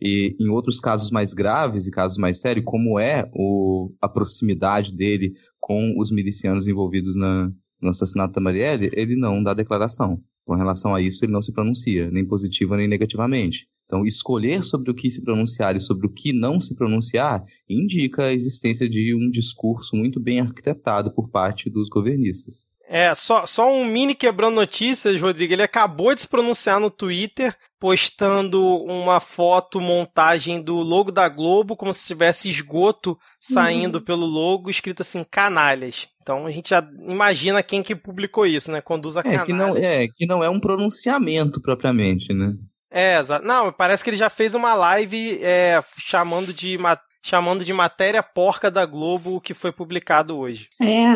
[0.00, 4.94] E em outros casos mais graves e casos mais sérios, como é o, a proximidade
[4.94, 10.20] dele com os milicianos envolvidos na, no assassinato da Marielle, ele não dá declaração.
[10.44, 13.66] Com relação a isso, ele não se pronuncia, nem positiva nem negativamente.
[13.84, 18.24] Então, escolher sobre o que se pronunciar e sobre o que não se pronunciar indica
[18.24, 22.66] a existência de um discurso muito bem arquitetado por parte dos governistas.
[22.88, 25.52] É, só, só um mini quebrando notícias, Rodrigo.
[25.52, 31.76] Ele acabou de se pronunciar no Twitter, postando uma foto, montagem do logo da Globo,
[31.76, 34.04] como se tivesse esgoto saindo uhum.
[34.04, 36.06] pelo logo, escrito assim, canalhas.
[36.22, 38.80] Então a gente já imagina quem que publicou isso, né?
[38.80, 42.54] Conduz a é, Que não, é, que não é um pronunciamento propriamente, né?
[42.90, 43.44] É, exato.
[43.44, 46.78] Não, parece que ele já fez uma live é, chamando de
[47.26, 50.68] chamando de matéria porca da Globo que foi publicado hoje.
[50.80, 51.10] É,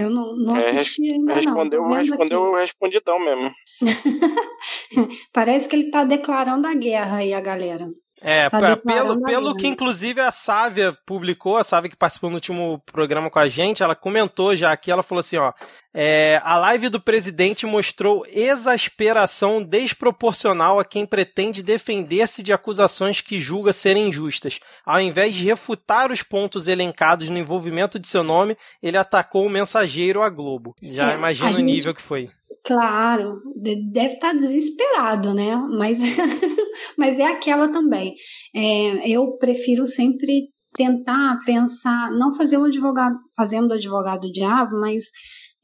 [0.00, 1.96] eu não, não é, assisti ainda respondeu, não.
[1.96, 2.60] Respondeu aqui.
[2.62, 3.52] respondidão mesmo.
[5.34, 7.88] Parece que ele está declarando a guerra aí, a galera.
[8.22, 12.82] É, tá pelo, pelo que inclusive a Sávia publicou, a Sávia que participou no último
[12.86, 15.52] programa com a gente, ela comentou já aqui, ela falou assim, ó,
[15.94, 23.38] é, a live do presidente mostrou exasperação desproporcional a quem pretende defender-se de acusações que
[23.38, 24.60] julga serem injustas.
[24.84, 29.50] Ao invés de refutar os pontos elencados no envolvimento de seu nome, ele atacou o
[29.50, 30.74] mensageiro a Globo.
[30.82, 32.30] Já é, imagina o nível que foi.
[32.64, 35.56] Claro, deve estar tá desesperado, né?
[35.56, 36.00] Mas,
[36.98, 38.14] mas é aquela também.
[38.54, 45.06] É, eu prefiro sempre tentar pensar, não fazer o advogado, fazendo o advogado diabo, mas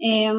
[0.03, 0.33] é,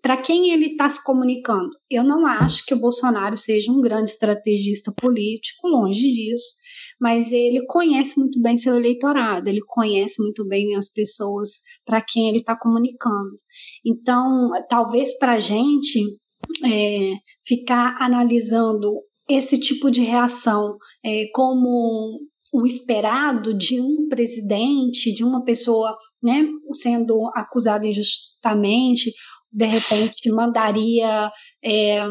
[0.00, 1.70] para quem ele está se comunicando.
[1.90, 6.54] Eu não acho que o Bolsonaro seja um grande estrategista político, longe disso,
[7.02, 12.28] mas ele conhece muito bem seu eleitorado, ele conhece muito bem as pessoas para quem
[12.28, 13.40] ele está comunicando.
[13.84, 15.98] Então, talvez para a gente
[16.64, 22.20] é, ficar analisando esse tipo de reação é, como
[22.52, 29.10] o esperado de um presidente, de uma pessoa né, sendo acusada injustamente,
[29.50, 31.32] de repente mandaria
[31.64, 32.06] é,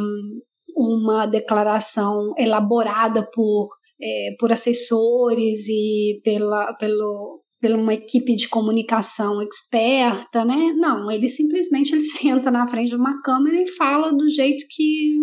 [0.76, 3.70] uma declaração elaborada por,
[4.02, 10.74] é, por assessores e pela, pelo, pela uma equipe de comunicação experta, né?
[10.76, 15.16] Não, ele simplesmente ele senta na frente de uma câmera e fala do jeito que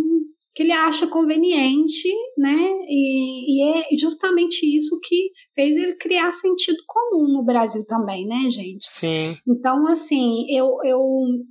[0.58, 2.68] que ele acha conveniente, né?
[2.88, 8.50] E, e, é justamente isso que fez ele criar sentido comum no Brasil também, né,
[8.50, 8.84] gente?
[8.84, 9.36] Sim.
[9.46, 11.00] Então, assim, eu, eu,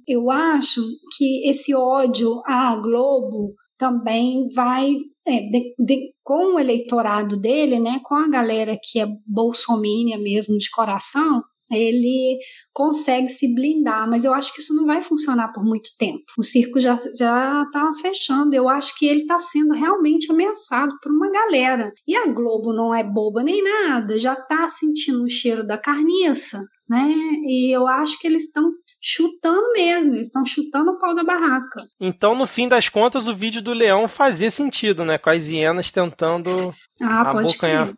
[0.06, 0.82] eu acho
[1.16, 4.94] que esse ódio à Globo também vai
[5.28, 10.70] de, de, com o eleitorado dele, né, com a galera que é bolsomínia mesmo de
[10.70, 12.40] coração, ele
[12.74, 16.24] consegue se blindar, mas eu acho que isso não vai funcionar por muito tempo.
[16.38, 18.54] O circo já já está fechando.
[18.54, 21.92] Eu acho que ele está sendo realmente ameaçado por uma galera.
[22.08, 26.63] E a Globo não é boba nem nada, já está sentindo o cheiro da carniça,
[26.90, 27.10] né?
[27.46, 31.83] E eu acho que eles estão chutando mesmo, eles estão chutando o pau da barraca.
[31.99, 35.17] Então, no fim das contas, o vídeo do leão fazia sentido, né?
[35.17, 37.93] Com as hienas tentando ah, abocanhar.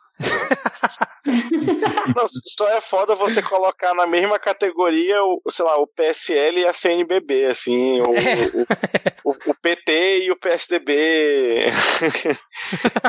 [2.16, 6.66] Não, só é foda você colocar na mesma categoria o, sei lá, o PSL e
[6.66, 8.52] a CNBB, assim, o, é.
[9.24, 10.94] o, o, o PT e o PSDB.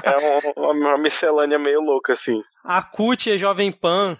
[0.04, 0.16] é
[0.56, 2.40] uma, uma miscelânea meio louca, assim.
[2.64, 4.16] A CUT é Jovem Pan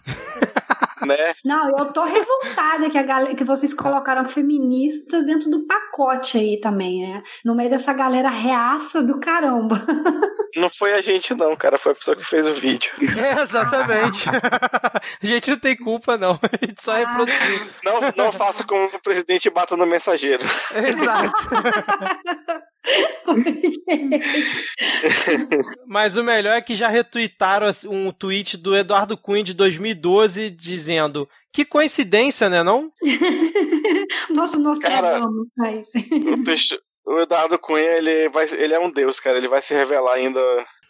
[1.06, 1.16] né?
[1.44, 6.60] Não, eu tô revoltada que, a galera, que vocês colocaram feministas dentro do pacote aí
[6.60, 7.22] também, né?
[7.44, 9.76] No meio dessa galera reaça do caramba.
[10.56, 11.78] Não foi a gente, não, cara.
[11.78, 12.90] Foi a pessoa que fez o vídeo.
[13.00, 14.28] É, exatamente.
[14.28, 16.40] a gente não tem culpa, não.
[16.42, 16.98] A gente só ah.
[16.98, 17.70] reproduziu.
[17.84, 20.44] Não, não faça como o presidente bata no mensageiro.
[20.74, 21.48] Exato.
[25.86, 30.89] Mas o melhor é que já retuitaram um tweet do Eduardo Cunha de 2012 dizendo
[31.52, 32.92] que coincidência, né, não?
[34.30, 35.20] Nossa, nossa, cara,
[35.56, 35.88] faz.
[35.94, 39.36] o, texto, o Eduardo Cunha, ele, vai, ele é um deus, cara.
[39.36, 40.40] Ele vai se revelar ainda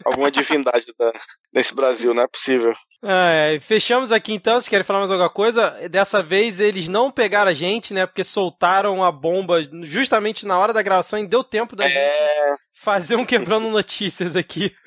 [0.04, 1.12] alguma divindade da,
[1.52, 2.72] nesse Brasil, não é possível.
[3.02, 4.60] É, fechamos aqui então.
[4.60, 8.06] Se querem falar mais alguma coisa, dessa vez eles não pegaram a gente, né?
[8.06, 11.90] Porque soltaram a bomba justamente na hora da gravação e deu tempo da é...
[11.90, 14.72] gente fazer um quebrando notícias aqui.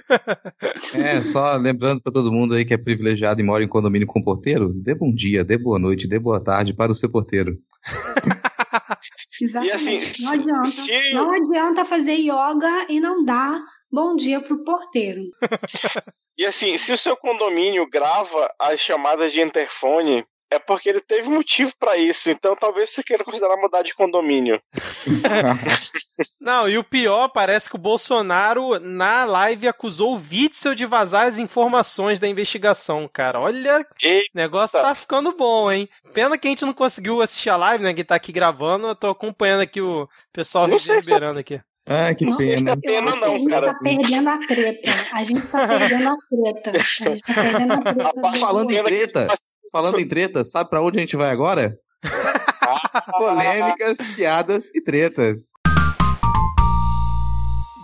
[0.94, 4.22] É, só lembrando para todo mundo aí que é privilegiado e mora em condomínio com
[4.22, 7.58] porteiro, dê bom dia, dê boa noite, dê boa tarde para o seu porteiro.
[9.42, 9.74] Exatamente.
[9.74, 11.14] Assim, não, adianta, se...
[11.14, 13.60] não adianta fazer yoga e não dar
[13.94, 15.30] bom dia pro porteiro.
[16.36, 21.30] e assim, se o seu condomínio grava as chamadas de interfone, é porque ele teve
[21.30, 22.30] motivo para isso.
[22.30, 24.60] Então talvez você queira considerar mudar de condomínio.
[26.42, 31.28] Não, e o pior, parece que o Bolsonaro na live acusou o Witzel de vazar
[31.28, 33.40] as informações da investigação, cara.
[33.40, 35.88] Olha, o negócio tá ficando bom, hein?
[36.14, 37.94] Pena que a gente não conseguiu assistir a live, né?
[37.94, 38.88] Que tá aqui gravando.
[38.88, 41.62] Eu tô acompanhando aqui o pessoal reverberando aqui.
[41.86, 42.78] Ah, que não pena.
[42.78, 43.74] pena não, a gente cara.
[43.74, 44.90] tá perdendo a treta.
[45.14, 46.72] A gente tá perdendo a treta.
[46.72, 48.40] A gente tá perdendo a treta.
[48.40, 49.28] Falando em treta,
[49.72, 51.78] falando em treta, sabe pra onde a gente vai agora?
[53.18, 55.52] Polêmicas, piadas e tretas.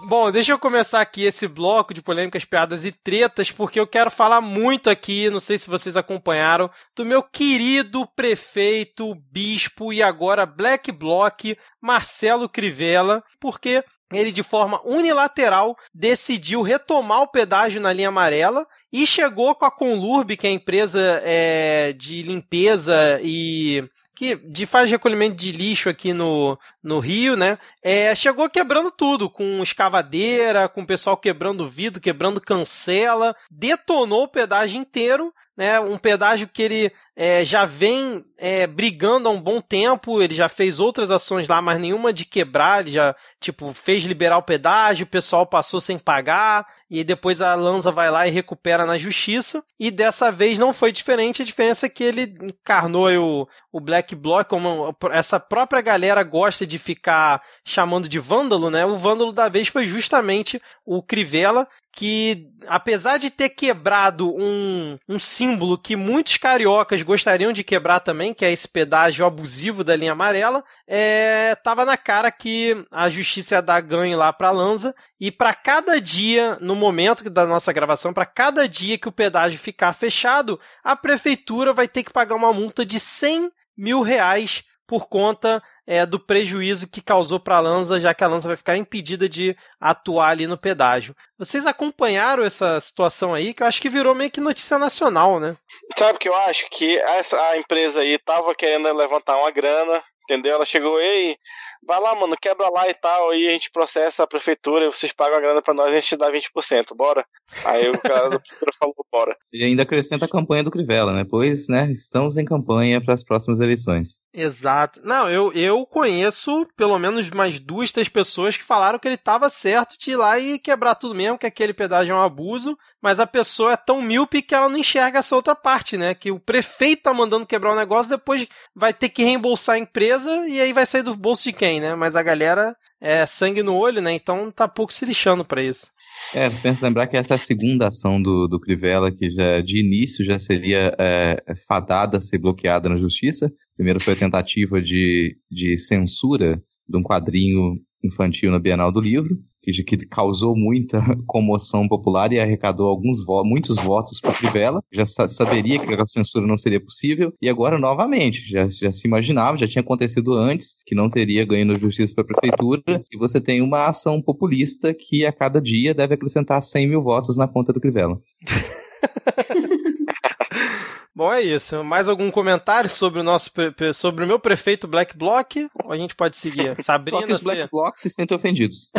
[0.10, 4.10] Bom, deixa eu começar aqui esse bloco de polêmicas, piadas e tretas, porque eu quero
[4.10, 10.48] falar muito aqui, não sei se vocês acompanharam, do meu querido prefeito, bispo e agora
[10.48, 18.10] Black Bloc, Marcelo Crivella, porque ele de forma unilateral decidiu retomar o pedágio na linha
[18.10, 23.88] amarela e chegou com a Conlurb, que é a empresa é, de limpeza e
[24.20, 27.58] que de faz recolhimento de lixo aqui no, no Rio, né?
[27.82, 34.28] É, chegou quebrando tudo, com escavadeira, com o pessoal quebrando vidro, quebrando cancela, detonou o
[34.28, 39.60] pedágio inteiro né, um pedágio que ele é, já vem é, brigando há um bom
[39.60, 44.06] tempo, ele já fez outras ações lá, mas nenhuma de quebrar, ele já, tipo, fez
[44.06, 48.32] liberar o pedágio, o pessoal passou sem pagar, e depois a Lanza vai lá e
[48.32, 53.10] recupera na justiça, e dessa vez não foi diferente, a diferença é que ele encarnou
[53.10, 58.86] o, o Black Bloc, como essa própria galera gosta de ficar chamando de vândalo, né,
[58.86, 61.68] o vândalo da vez foi justamente o Crivella,
[62.00, 68.34] que, apesar de ter quebrado um, um símbolo que muitos cariocas gostariam de quebrar também,
[68.34, 73.56] que é esse pedágio abusivo da linha amarela, é, tava na cara que a justiça
[73.56, 78.14] ia dar ganho lá para Lanza e para cada dia, no momento da nossa gravação,
[78.14, 82.54] para cada dia que o pedágio ficar fechado, a prefeitura vai ter que pagar uma
[82.54, 88.00] multa de 100 mil reais por conta é, do prejuízo que causou para a Lanza,
[88.00, 91.16] já que a Lanza vai ficar impedida de atuar ali no pedágio.
[91.38, 95.56] Vocês acompanharam essa situação aí, que eu acho que virou meio que notícia nacional, né?
[95.96, 96.68] Sabe o que eu acho?
[96.72, 100.56] Que essa, a empresa aí tava querendo levantar uma grana, entendeu?
[100.56, 101.38] Ela chegou, ei,
[101.86, 105.12] vai lá, mano, quebra lá e tal, aí a gente processa a prefeitura e vocês
[105.12, 107.26] pagam a grana pra nós e a gente dá 20%, bora?
[107.66, 109.36] Aí o cara da prefeitura falou, bora.
[109.52, 111.26] E ainda acrescenta a campanha do Crivella, né?
[111.30, 114.20] Pois, né, estamos em campanha para as próximas eleições.
[114.34, 115.02] Exato.
[115.04, 119.50] Não, eu, eu conheço pelo menos mais duas, três pessoas que falaram que ele estava
[119.50, 123.20] certo de ir lá e quebrar tudo mesmo, que aquele pedágio é um abuso, mas
[123.20, 126.14] a pessoa é tão míope que ela não enxerga essa outra parte, né?
[126.14, 128.46] Que o prefeito tá mandando quebrar o negócio, depois
[128.76, 131.96] vai ter que reembolsar a empresa e aí vai sair do bolso de quem, né?
[131.96, 134.14] Mas a galera é sangue no olho, né?
[134.14, 135.88] Então tá pouco se lixando para isso.
[136.34, 139.80] É, penso lembrar que essa é a segunda ação do, do Crivella, que já de
[139.80, 141.38] início já seria é,
[141.68, 143.50] fadada a ser bloqueada na justiça.
[143.76, 149.38] Primeiro foi a tentativa de, de censura de um quadrinho infantil na Bienal do Livro
[149.62, 154.84] que, que causou muita comoção popular e arrecadou alguns vo muitos votos para Crivella.
[154.92, 159.08] Já sa saberia que a censura não seria possível e agora novamente já, já se
[159.08, 163.18] imaginava, já tinha acontecido antes que não teria ganho na justiça para a prefeitura e
[163.18, 167.48] você tem uma ação populista que a cada dia deve acrescentar 100 mil votos na
[167.48, 168.20] conta do Crivella.
[171.16, 171.84] Bom, é isso.
[171.84, 173.52] Mais algum comentário sobre o nosso
[173.94, 175.68] sobre o meu prefeito Black Block?
[175.84, 176.76] Ou a gente pode seguir?
[176.84, 178.90] Sabrina, Só que os Black Blocks se sentem ofendidos.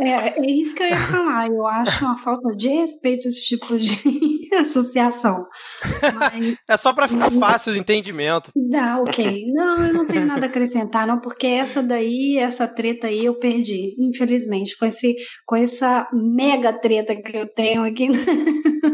[0.00, 1.46] É, é isso que eu ia falar.
[1.48, 5.46] Eu acho uma falta de respeito esse tipo de associação.
[6.14, 6.54] Mas...
[6.68, 8.50] É só para ficar fácil o entendimento.
[8.56, 9.46] Dá, ok.
[9.52, 13.34] Não, eu não tenho nada a acrescentar, não, porque essa daí, essa treta aí eu
[13.34, 15.14] perdi, infelizmente, com, esse,
[15.46, 18.08] com essa mega treta que eu tenho aqui.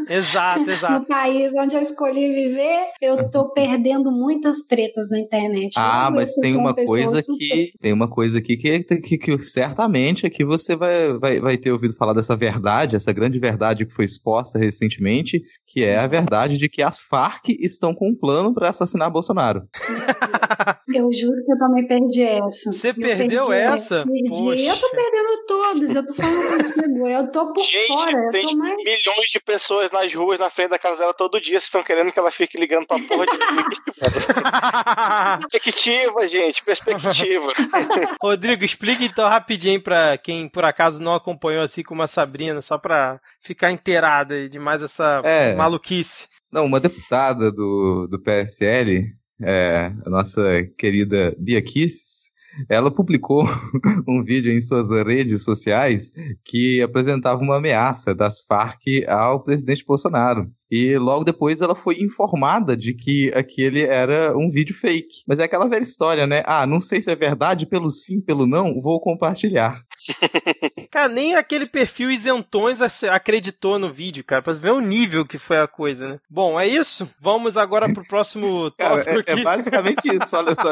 [0.09, 1.01] Exato, exato.
[1.01, 5.74] No país onde eu escolhi viver, eu tô perdendo muitas tretas na internet.
[5.76, 7.38] Ah, mas tem uma coisa super...
[7.38, 11.70] que tem uma coisa aqui que, que, que certamente aqui você vai, vai, vai ter
[11.70, 16.59] ouvido falar dessa verdade, essa grande verdade que foi exposta recentemente, que é a verdade
[16.59, 19.68] de que as Farc estão com um plano para assassinar Bolsonaro.
[20.92, 22.72] Eu juro que eu também perdi essa.
[22.72, 24.05] Você perdeu essa?
[24.05, 24.66] Perdi.
[24.66, 28.30] Eu tô perdendo todas, eu tô falando contigo, eu tô por Gente, fora.
[28.30, 28.76] Tem mais...
[28.76, 32.12] milhões de pessoas nas ruas, na frente da casa dela todo dia, vocês estão querendo
[32.12, 33.38] que ela fique ligando pra porra de
[35.51, 37.48] perspectiva, gente, perspectiva.
[38.20, 42.78] Rodrigo, explica então rapidinho pra quem por acaso não acompanhou assim como a Sabrina, só
[42.78, 46.26] pra ficar inteirada de mais essa é, maluquice.
[46.52, 49.06] Não, uma deputada do, do PSL,
[49.42, 52.30] é, a nossa querida Bia Kisses,
[52.68, 53.44] ela publicou
[54.08, 56.10] um vídeo em suas redes sociais
[56.44, 60.50] que apresentava uma ameaça das Farc ao presidente Bolsonaro.
[60.70, 65.22] E logo depois ela foi informada de que aquele era um vídeo fake.
[65.26, 66.42] Mas é aquela velha história, né?
[66.46, 69.82] Ah, não sei se é verdade, pelo sim, pelo não, vou compartilhar.
[70.91, 75.59] Cara, nem aquele perfil isentões acreditou no vídeo, cara, pra ver o nível que foi
[75.59, 76.20] a coisa, né?
[76.28, 77.09] Bom, é isso.
[77.20, 80.34] Vamos agora pro próximo cara, tópico é, é, basicamente isso.
[80.36, 80.70] Olha só,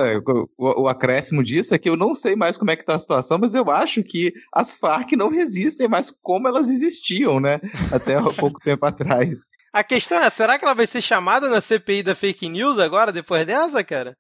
[0.58, 2.98] o, o, acréscimo disso é que eu não sei mais como é que tá a
[2.98, 7.60] situação, mas eu acho que as Farc não resistem mais como elas existiam, né?
[7.92, 9.48] Até há pouco tempo atrás.
[9.72, 13.12] A questão é, será que ela vai ser chamada na CPI da fake news agora,
[13.12, 14.16] depois dessa, cara?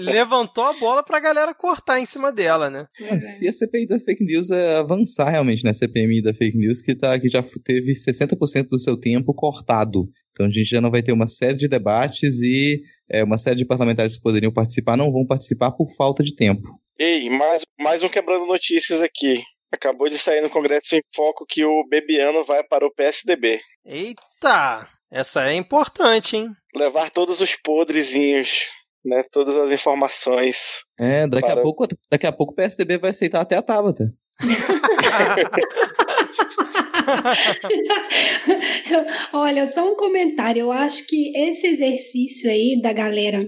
[0.00, 2.86] Levantou a bola pra galera cortar em cima dela, né?
[3.00, 6.80] É, se a CPI das fake news é avançar realmente na CPMI da fake news,
[6.80, 10.08] que, tá, que já teve 60% do seu tempo cortado.
[10.32, 13.56] Então a gente já não vai ter uma série de debates e é, uma série
[13.56, 16.80] de parlamentares que poderiam participar não vão participar por falta de tempo.
[16.98, 19.42] Ei, mais, mais um quebrando notícias aqui.
[19.70, 23.58] Acabou de sair no Congresso em Foco que o Bebiano vai para o PSDB.
[23.84, 24.88] Eita!
[25.10, 26.50] Essa é importante, hein?
[26.74, 28.68] Levar todos os podrezinhos,
[29.04, 29.24] né?
[29.32, 30.84] Todas as informações.
[30.98, 31.60] É, daqui, para...
[31.60, 34.12] a, pouco, daqui a pouco o PSDB vai aceitar até a Tabata.
[39.32, 40.60] Olha, só um comentário.
[40.62, 43.44] Eu acho que esse exercício aí da galera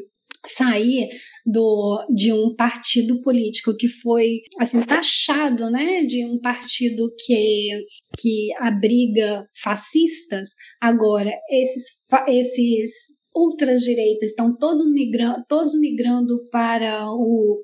[0.47, 1.09] sair
[1.45, 7.71] do, de um partido político que foi assim taxado, né, de um partido que,
[8.19, 10.51] que abriga fascistas,
[10.81, 11.85] agora esses,
[12.29, 12.93] esses
[13.35, 17.61] ultradireitas estão todos migrando, todos migrando para o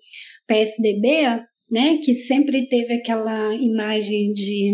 [0.46, 4.72] PSDB, né, que sempre teve aquela imagem de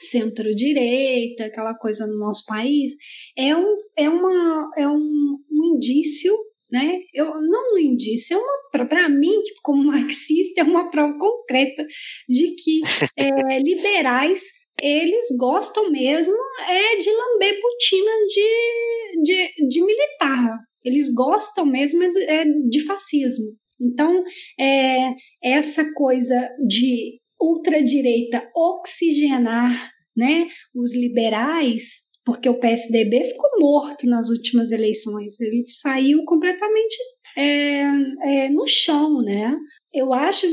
[0.00, 2.92] centro-direita, aquela coisa no nosso país,
[3.36, 6.32] é um, é uma, é um, um indício
[6.70, 6.98] né?
[7.14, 11.86] Eu não um indício, é uma para mim, como marxista, é uma prova concreta
[12.28, 12.80] de que
[13.16, 14.42] é, liberais
[14.82, 16.36] eles gostam mesmo
[16.68, 20.58] é de lamber putina de, de, de militar.
[20.84, 23.56] Eles gostam mesmo é, de fascismo.
[23.80, 24.22] Então,
[24.58, 25.12] é,
[25.42, 34.72] essa coisa de ultradireita oxigenar né, os liberais porque o PSDB ficou morto nas últimas
[34.72, 36.96] eleições, ele saiu completamente
[37.38, 39.56] é, é, no chão, né?
[39.94, 40.44] Eu acho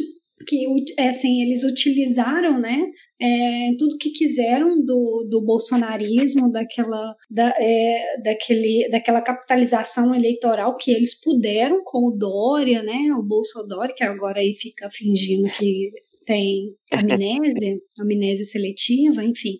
[0.47, 0.65] que
[0.99, 2.85] assim eles utilizaram, né,
[3.23, 10.91] é, tudo que quiseram do, do bolsonarismo, daquela, da, é, daquele, daquela capitalização eleitoral que
[10.91, 15.89] eles puderam com o Dória, né, o Bolsonaro, que agora aí fica fingindo que
[16.25, 19.59] tem amnésia, amnésia seletiva, enfim.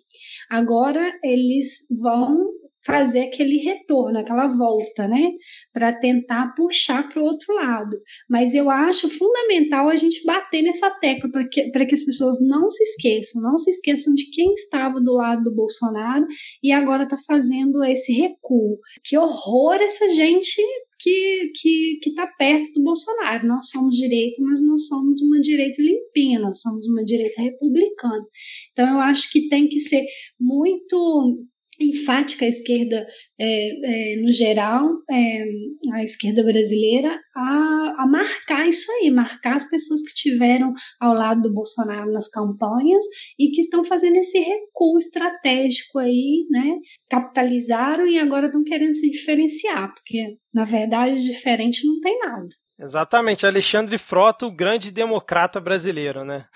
[0.50, 2.36] Agora eles vão
[2.84, 5.32] fazer aquele retorno, aquela volta, né,
[5.72, 7.96] para tentar puxar para o outro lado.
[8.28, 12.70] Mas eu acho fundamental a gente bater nessa tecla para que, que as pessoas não
[12.70, 16.26] se esqueçam, não se esqueçam de quem estava do lado do Bolsonaro
[16.62, 18.78] e agora está fazendo esse recuo.
[19.02, 20.60] Que horror essa gente
[20.98, 23.46] que que está perto do Bolsonaro.
[23.46, 28.24] Nós somos direita, mas nós somos uma direita limpinha, nós somos uma direita republicana.
[28.72, 30.04] Então eu acho que tem que ser
[30.40, 31.46] muito
[31.80, 33.06] enfática a esquerda
[33.38, 35.44] é, é, no geral, é,
[35.92, 41.42] a esquerda brasileira, a, a, marcar isso aí, marcar as pessoas que tiveram ao lado
[41.42, 43.04] do Bolsonaro nas campanhas
[43.38, 46.76] e que estão fazendo esse recuo estratégico aí, né?
[47.10, 52.48] Capitalizaram e agora estão querendo se diferenciar, porque na verdade diferente não tem nada.
[52.78, 56.46] Exatamente, Alexandre Frota, o grande democrata brasileiro, né?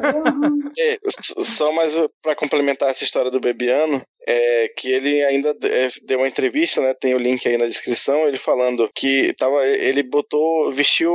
[0.00, 0.70] Uhum.
[0.78, 0.98] é,
[1.42, 6.28] só mais para complementar essa história do Bebiano, é que ele ainda é, deu uma
[6.28, 6.94] entrevista, né?
[6.94, 11.12] Tem o link aí na descrição, ele falando que tava, ele botou, vestiu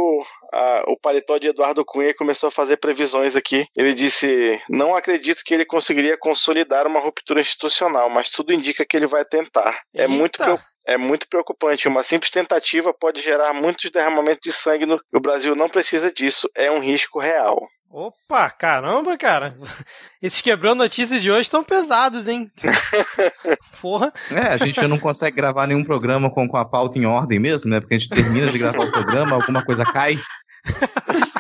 [0.51, 3.65] a, o paletó de Eduardo Cunha e começou a fazer previsões aqui.
[3.75, 8.97] Ele disse: Não acredito que ele conseguiria consolidar uma ruptura institucional, mas tudo indica que
[8.97, 9.81] ele vai tentar.
[9.93, 10.03] É Eita.
[10.03, 11.87] É muito é muito preocupante.
[11.87, 14.85] Uma simples tentativa pode gerar muitos derramamentos de sangue.
[14.85, 14.99] No...
[15.13, 17.67] O Brasil não precisa disso, é um risco real.
[17.89, 19.55] Opa, caramba, cara.
[20.21, 22.51] Esses quebrando notícias de hoje estão pesados, hein?
[23.81, 24.11] Porra.
[24.29, 27.39] É, a gente já não consegue gravar nenhum programa com, com a pauta em ordem
[27.39, 27.79] mesmo, né?
[27.79, 30.15] Porque a gente termina de gravar o programa, alguma coisa cai.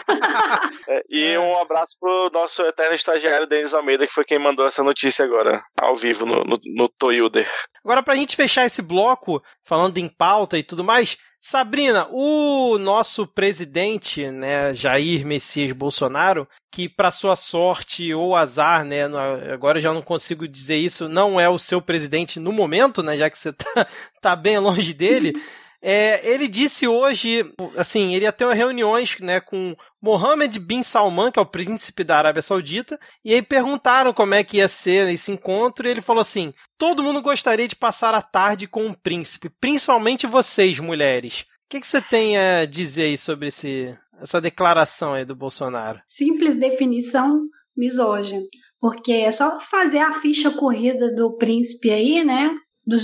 [0.89, 1.39] É, e é.
[1.39, 5.61] um abraço pro nosso eterno estagiário Denis Almeida, que foi quem mandou essa notícia agora,
[5.81, 7.45] ao vivo, no, no, no Toyuder.
[7.83, 11.17] Agora, pra gente fechar esse bloco, falando em pauta e tudo mais,
[11.49, 19.05] Sabrina, o nosso presidente, né, Jair Messias Bolsonaro, que para sua sorte ou azar, né,
[19.53, 23.29] agora já não consigo dizer isso, não é o seu presidente no momento, né, já
[23.29, 23.87] que você tá,
[24.19, 25.41] tá bem longe dele.
[25.89, 31.39] É, ele disse hoje, assim, ele ia ter reuniões né, com Mohammed bin Salman, que
[31.39, 35.31] é o príncipe da Arábia Saudita, e aí perguntaram como é que ia ser esse
[35.31, 38.93] encontro, e ele falou assim: todo mundo gostaria de passar a tarde com o um
[38.93, 41.45] príncipe, principalmente vocês, mulheres.
[41.67, 46.01] O que, que você tem a dizer aí sobre esse, essa declaração aí do Bolsonaro?
[46.09, 48.41] Simples definição misógina.
[48.77, 52.53] Porque é só fazer a ficha corrida do príncipe aí, né?
[52.87, 52.97] Do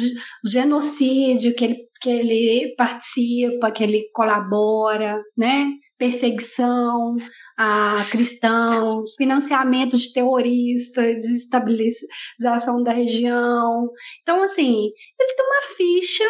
[0.46, 5.72] genocídio que ele que ele participa, que ele colabora, né?
[5.98, 7.16] Perseguição
[7.58, 13.90] a cristãos, financiamento de terroristas, desestabilização da região.
[14.22, 16.26] Então, assim, ele tem uma ficha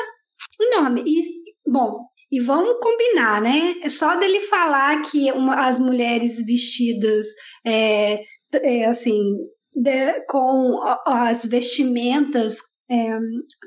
[0.62, 1.04] enorme.
[1.08, 1.24] E,
[1.68, 3.76] bom, e vamos combinar, né?
[3.82, 7.26] É só dele falar que uma, as mulheres vestidas
[7.66, 8.22] é,
[8.54, 9.24] é assim
[9.76, 12.58] de, com as vestimentas
[12.90, 13.18] é,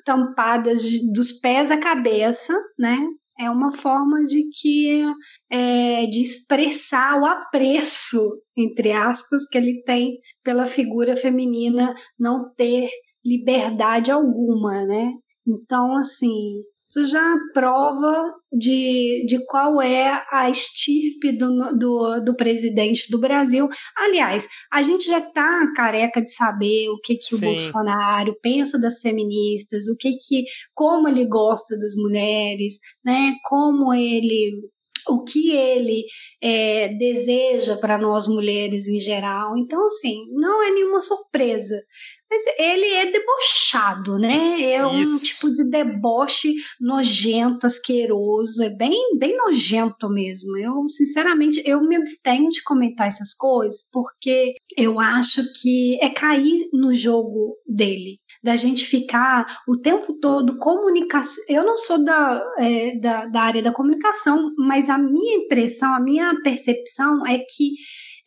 [0.04, 2.98] tampadas de, dos pés à cabeça, né?
[3.38, 5.04] É uma forma de que
[5.50, 12.88] é, de expressar o apreço, entre aspas, que ele tem pela figura feminina não ter
[13.24, 15.12] liberdade alguma, né?
[15.46, 16.62] Então, assim,
[16.96, 23.68] isso já prova de, de qual é a estirpe do, do, do presidente do Brasil.
[23.96, 29.00] Aliás, a gente já está careca de saber o que, que o Bolsonaro pensa das
[29.00, 30.44] feministas, o que que,
[30.74, 33.34] como ele gosta das mulheres, né?
[33.44, 34.62] Como ele
[35.08, 36.04] o que ele
[36.42, 39.56] é, deseja para nós mulheres em geral.
[39.56, 41.80] Então, assim, não é nenhuma surpresa.
[42.28, 44.60] Mas ele é debochado, né?
[44.60, 45.14] É Isso.
[45.14, 50.56] um tipo de deboche nojento, asqueroso, é bem, bem nojento mesmo.
[50.58, 56.68] Eu, sinceramente, eu me abstenho de comentar essas coisas, porque eu acho que é cair
[56.72, 61.42] no jogo dele da gente ficar o tempo todo comunicação.
[61.48, 65.98] Eu não sou da, é, da, da, área da comunicação, mas a minha impressão, a
[66.00, 67.72] minha percepção é que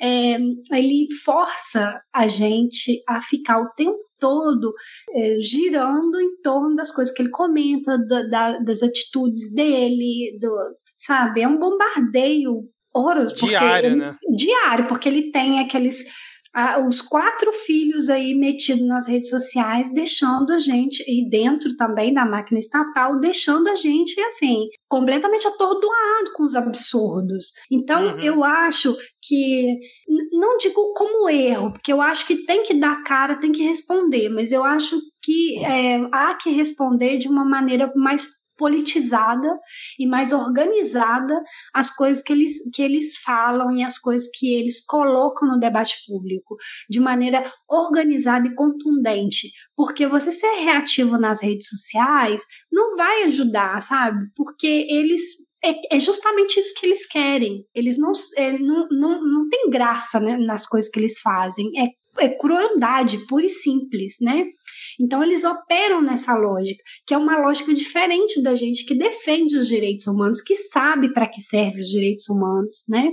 [0.01, 0.37] é,
[0.73, 4.73] ele força a gente a ficar o tempo todo
[5.15, 10.53] é, girando em torno das coisas que ele comenta, da, da, das atitudes dele, do,
[10.97, 11.43] sabe?
[11.43, 13.35] É um bombardeio horroroso.
[13.35, 14.17] Diário, ele, né?
[14.35, 16.03] Diário, porque ele tem aqueles
[16.53, 22.13] ah, os quatro filhos aí metidos nas redes sociais, deixando a gente, e dentro também
[22.13, 27.53] da máquina estatal, deixando a gente, assim, completamente atordoado com os absurdos.
[27.71, 28.19] Então, uhum.
[28.19, 29.77] eu acho que,
[30.31, 34.29] não digo como erro, porque eu acho que tem que dar cara, tem que responder,
[34.29, 38.25] mas eu acho que é, há que responder de uma maneira mais
[38.59, 39.57] politizada
[39.97, 41.41] e mais organizada
[41.73, 45.95] as coisas que eles, que eles falam e as coisas que eles colocam no debate
[46.05, 46.57] público,
[46.89, 49.49] de maneira organizada e contundente.
[49.75, 54.27] Porque você ser reativo nas redes sociais não vai ajudar, sabe?
[54.35, 55.21] Porque eles
[55.63, 57.65] é, é, justamente isso que eles querem.
[57.73, 61.69] Eles não, é, não, não, não tem graça né, nas coisas que eles fazem.
[61.77, 64.45] É é crueldade pura e simples, né?
[64.99, 69.67] Então eles operam nessa lógica, que é uma lógica diferente da gente que defende os
[69.67, 73.09] direitos humanos, que sabe para que servem os direitos humanos, né?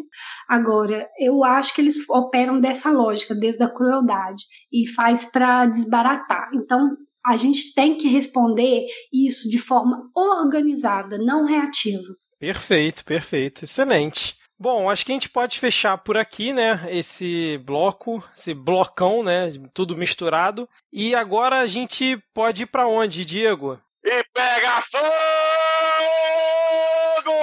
[0.49, 6.51] Agora, eu acho que eles operam dessa lógica, desde a crueldade, e faz para desbaratar.
[6.55, 12.15] Então, a gente tem que responder isso de forma organizada, não reativa.
[12.39, 14.37] Perfeito, perfeito, excelente.
[14.59, 16.87] Bom, acho que a gente pode fechar por aqui, né?
[16.89, 19.51] Esse bloco, esse blocão, né?
[19.75, 20.67] Tudo misturado.
[20.91, 23.79] E agora a gente pode ir para onde, Diego?
[24.03, 25.07] E pega fogo,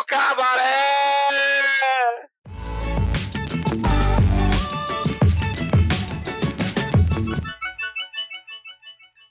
[0.08, 0.43] cabaré!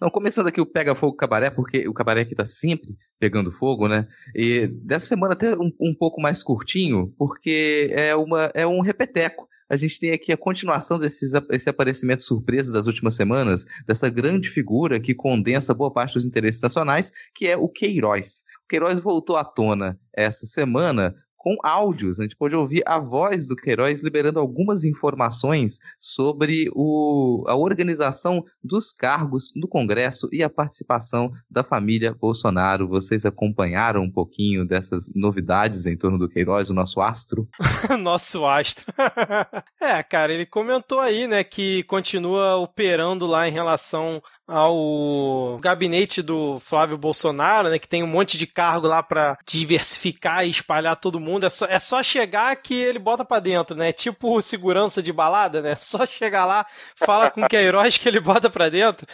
[0.03, 3.87] Então, começando aqui o Pega Fogo Cabaré, porque o cabaré aqui tá sempre pegando fogo,
[3.87, 4.09] né?
[4.35, 9.49] E dessa semana até um, um pouco mais curtinho, porque é, uma, é um repeteco
[9.71, 14.51] a gente tem aqui a continuação desses, esse aparecimento surpresa das últimas semanas, dessa grande
[14.51, 18.43] figura que condensa boa parte dos interesses nacionais, que é o Queiroz.
[18.65, 22.21] O Queiroz voltou à tona essa semana com áudios.
[22.21, 28.45] A gente pode ouvir a voz do Queiroz liberando algumas informações sobre o, a organização
[28.63, 32.89] dos cargos no Congresso e a participação da família Bolsonaro.
[32.89, 37.49] Vocês acompanharam um pouquinho dessas novidades em torno do Queiroz, o nosso astro?
[37.99, 38.87] nosso astro.
[39.83, 44.23] é, cara, ele comentou aí, né, que continua operando lá em relação
[44.53, 50.47] ao gabinete do Flávio Bolsonaro, né, que tem um monte de cargo lá para diversificar
[50.47, 51.47] e espalhar todo mundo.
[51.47, 53.93] É só, é só chegar que ele bota para dentro, né?
[53.93, 55.73] Tipo segurança de balada, né?
[55.73, 59.07] É só chegar lá, fala com o Queiroz que ele bota para dentro.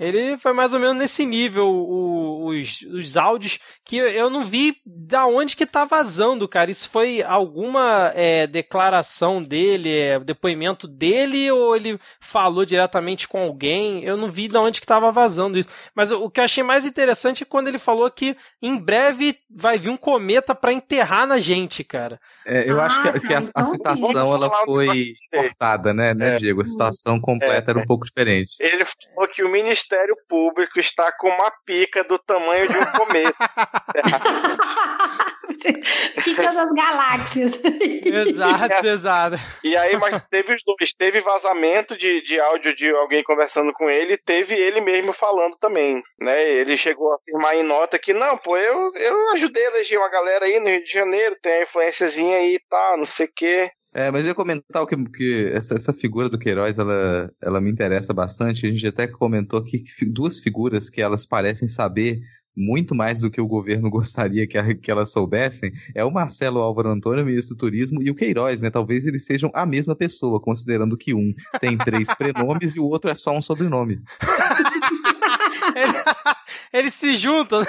[0.00, 4.74] Ele foi mais ou menos nesse nível, o, os, os áudios, que eu não vi
[4.86, 6.70] da onde que tá vazando, cara.
[6.70, 14.02] Isso foi alguma é, declaração dele, é, depoimento dele, ou ele falou diretamente com alguém?
[14.02, 15.68] Eu não vi da onde que tava vazando isso.
[15.94, 19.78] Mas o que eu achei mais interessante é quando ele falou que em breve vai
[19.78, 22.18] vir um cometa para enterrar na gente, cara.
[22.46, 26.14] É, eu ah, acho que, ah, que a, a, então citação ela foi cortada, né,
[26.14, 26.38] né, é.
[26.38, 26.62] Diego?
[26.62, 28.56] A citação completa era um pouco diferente.
[28.58, 32.86] Ele falou que o Ministério Ministério Público está com uma pica do tamanho de um
[32.92, 33.34] cometa.
[36.20, 37.58] Fica nas galáxias.
[38.06, 39.36] exato, exato.
[39.64, 40.92] E aí, mas teve os dois.
[40.96, 46.00] Teve vazamento de, de áudio de alguém conversando com ele, teve ele mesmo falando também,
[46.20, 46.52] né?
[46.52, 50.08] Ele chegou a afirmar em nota que, não, pô, eu, eu ajudei a eleger uma
[50.08, 53.32] galera aí no Rio de Janeiro, tem a influênciazinha aí e tal, não sei o
[53.34, 53.72] quê.
[53.92, 57.70] É, mas eu ia comentar que, que essa, essa, figura do Queiroz, ela, ela me
[57.70, 58.66] interessa bastante.
[58.66, 62.20] A gente até comentou que duas figuras que elas parecem saber
[62.56, 66.60] muito mais do que o governo gostaria que, a, que elas soubessem, é o Marcelo
[66.60, 68.70] Álvaro Antônio, ministro do Turismo, e o Queiroz, né?
[68.70, 73.10] Talvez eles sejam a mesma pessoa, considerando que um tem três prenomes e o outro
[73.10, 74.00] é só um sobrenome.
[76.72, 77.66] eles se juntam, né?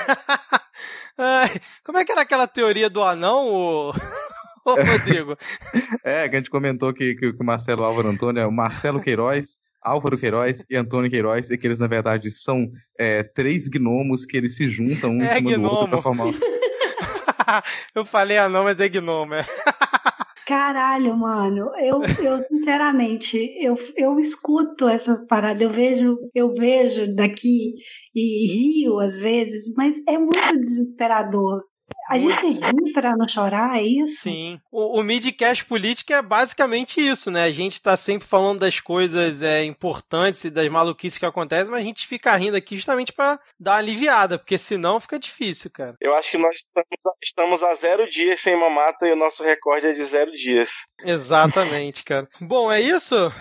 [1.84, 3.48] Como é que era aquela teoria do anão?
[3.48, 3.92] O...
[4.66, 5.38] Ô, Rodrigo.
[6.04, 9.02] é, que a gente comentou que, que, que o Marcelo Álvaro Antônio é o Marcelo
[9.02, 12.68] Queiroz, Álvaro Queiroz e Antônio Queiroz, e que eles, na verdade, são
[13.00, 15.70] é, três gnomos que eles se juntam um é, em cima gnomo.
[15.70, 16.28] do outro pra formar.
[17.96, 19.46] eu falei ah não, mas é gnomo, é.
[20.46, 27.76] Caralho, mano, eu, eu sinceramente, eu, eu escuto essas paradas, eu vejo, eu vejo daqui
[28.14, 31.64] e rio às vezes, mas é muito desesperador.
[32.10, 32.60] A gente ri
[32.92, 34.24] para não chorar, é isso?
[34.24, 34.60] Sim.
[34.72, 37.44] O, o Midcast Política é basicamente isso, né?
[37.44, 41.82] A gente está sempre falando das coisas é, importantes e das maluquices que acontecem, mas
[41.82, 45.96] a gente fica rindo aqui justamente para dar uma aliviada, porque senão fica difícil, cara.
[46.00, 49.88] Eu acho que nós estamos, estamos a zero dias sem mamata e o nosso recorde
[49.88, 50.88] é de zero dias.
[51.04, 52.28] Exatamente, cara.
[52.40, 53.32] Bom, é isso?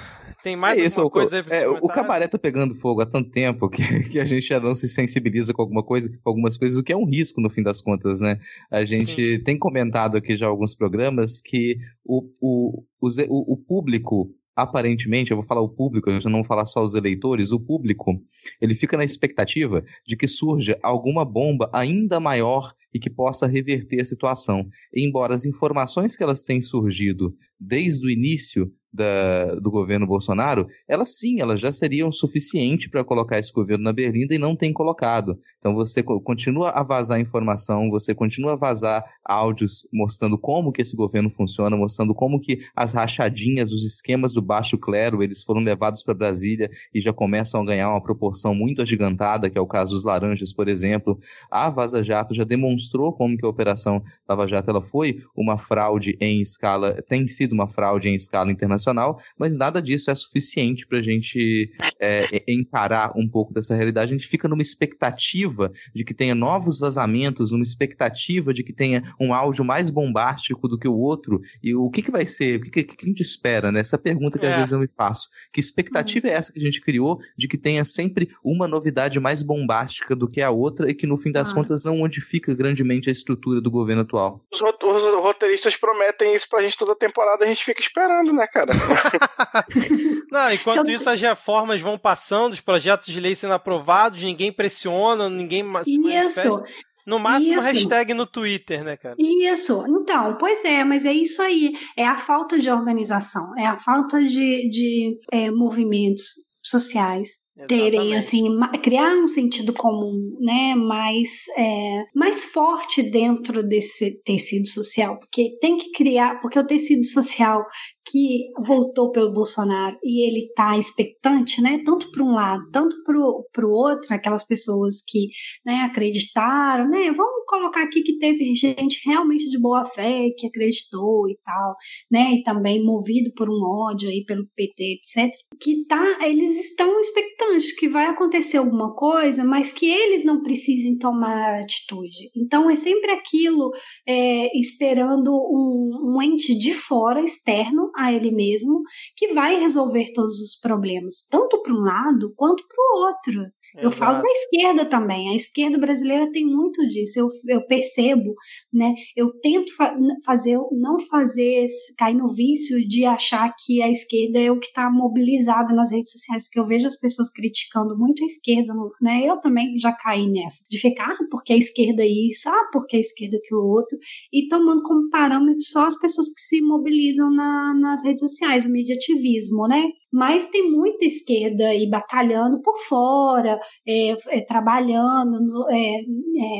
[0.42, 3.30] Tem mais é isso, coisa aí pra é, O cabaré tá pegando fogo há tanto
[3.30, 6.78] tempo que, que a gente já não se sensibiliza com alguma coisa, com algumas coisas,
[6.78, 8.38] o que é um risco no fim das contas, né?
[8.70, 9.42] A gente Sim.
[9.42, 15.46] tem comentado aqui já alguns programas que o, o, o, o público aparentemente, eu vou
[15.46, 18.20] falar o público, eu já não vou falar só os eleitores, o público,
[18.60, 24.00] ele fica na expectativa de que surja alguma bomba ainda maior e que possa reverter
[24.00, 24.68] a situação.
[24.94, 31.16] Embora as informações que elas têm surgido desde o início da, do governo Bolsonaro, elas
[31.16, 35.38] sim, elas já seriam suficiente para colocar esse governo na berlinda e não tem colocado.
[35.58, 40.96] Então você continua a vazar informação, você continua a vazar áudios mostrando como que esse
[40.96, 46.02] governo funciona, mostrando como que as rachadinhas, os esquemas do baixo clero, eles foram levados
[46.02, 49.94] para Brasília e já começam a ganhar uma proporção muito agigantada, que é o caso
[49.94, 51.18] dos laranjas, por exemplo.
[51.50, 56.16] A Vaza Jato já demonstrou como que a operação Lava Jato ela foi uma fraude
[56.20, 60.86] em escala, tem sido uma fraude em escala internacional internacional, mas nada disso é suficiente
[60.86, 64.12] para a gente é, encarar um pouco dessa realidade.
[64.12, 69.02] A gente fica numa expectativa de que tenha novos vazamentos, numa expectativa de que tenha
[69.20, 71.40] um áudio mais bombástico do que o outro.
[71.62, 72.58] E o que, que vai ser?
[72.58, 73.70] O que, que, que a gente espera?
[73.70, 73.80] Né?
[73.80, 74.50] Essa pergunta que é.
[74.50, 75.28] às vezes eu me faço.
[75.52, 76.32] Que expectativa uhum.
[76.32, 80.28] é essa que a gente criou de que tenha sempre uma novidade mais bombástica do
[80.28, 81.54] que a outra e que no fim das ah.
[81.54, 84.44] contas não modifica grandemente a estrutura do governo atual?
[84.52, 88.69] Os, roteiristas prometem isso pra gente toda temporada, a gente fica esperando, né, cara?
[90.30, 95.28] Não, enquanto isso, as reformas vão passando, os projetos de lei sendo aprovados, ninguém pressiona,
[95.28, 95.68] ninguém.
[95.86, 96.62] Isso.
[97.06, 97.66] No máximo, isso.
[97.66, 99.16] hashtag no Twitter, né, cara?
[99.18, 99.84] Isso.
[99.88, 101.72] Então, pois é, mas é isso aí.
[101.96, 107.30] É a falta de organização, é a falta de, de é, movimentos sociais
[107.66, 108.44] terem assim
[108.82, 115.76] criar um sentido comum né mais é, mais forte dentro desse tecido social porque tem
[115.76, 117.64] que criar porque o tecido social
[118.10, 121.80] que voltou pelo Bolsonaro e ele está expectante, né?
[121.84, 125.28] Tanto para um lado, tanto para o outro, aquelas pessoas que
[125.64, 127.12] né, acreditaram, né?
[127.12, 131.76] Vamos colocar aqui que teve gente realmente de boa fé que acreditou e tal,
[132.10, 132.32] né?
[132.32, 135.30] E também movido por um ódio aí pelo PT, etc.
[135.60, 140.96] Que tá, eles estão expectantes que vai acontecer alguma coisa, mas que eles não precisem
[140.96, 142.30] tomar atitude.
[142.36, 143.70] Então é sempre aquilo
[144.06, 148.82] é, esperando um, um ente de fora, externo, a ele mesmo
[149.16, 153.59] que vai resolver todos os problemas, tanto para um lado quanto para o outro.
[153.72, 153.86] Exato.
[153.86, 155.30] Eu falo da esquerda também.
[155.30, 157.20] A esquerda brasileira tem muito disso.
[157.20, 158.34] Eu, eu percebo,
[158.72, 158.94] né?
[159.16, 161.66] Eu tento fa fazer, não fazer
[161.96, 166.10] cair no vício de achar que a esquerda é o que está mobilizada nas redes
[166.10, 169.22] sociais, porque eu vejo as pessoas criticando muito a esquerda, né?
[169.24, 172.96] Eu também já caí nessa de ficar, ah, porque a esquerda é isso, ah, porque
[172.96, 173.98] a esquerda é aquilo outro,
[174.32, 178.70] e tomando como parâmetro só as pessoas que se mobilizam na, nas redes sociais, o
[178.70, 179.84] mediativismo, né?
[180.12, 185.96] Mas tem muita esquerda aí batalhando por fora, é, é, trabalhando, no, é,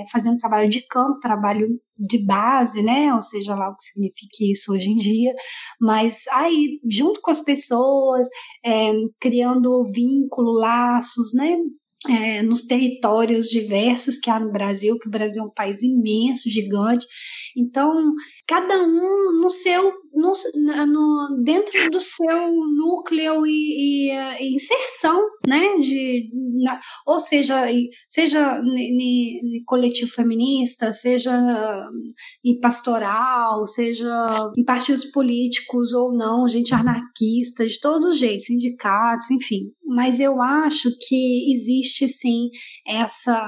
[0.01, 3.12] é, fazendo trabalho de campo, trabalho de base, né?
[3.14, 5.34] Ou seja lá o que significa isso hoje em dia,
[5.80, 8.28] mas aí, junto com as pessoas,
[8.64, 11.57] é, criando vínculo, laços, né?
[12.09, 16.48] é, nos territórios diversos que há no Brasil, que o Brasil é um país imenso,
[16.48, 17.07] gigante.
[17.57, 17.92] Então,
[18.46, 20.32] cada um no seu, no,
[20.86, 25.76] no dentro do seu núcleo e, e, e inserção, né?
[25.80, 26.30] De,
[26.62, 27.66] na, ou seja,
[28.08, 31.32] seja em coletivo feminista, seja
[32.44, 39.30] em pastoral, seja em partidos políticos ou não, gente anarquista, de todos os jeitos, sindicatos,
[39.30, 39.72] enfim.
[39.84, 42.48] Mas eu acho que existe sim
[42.86, 43.40] essa,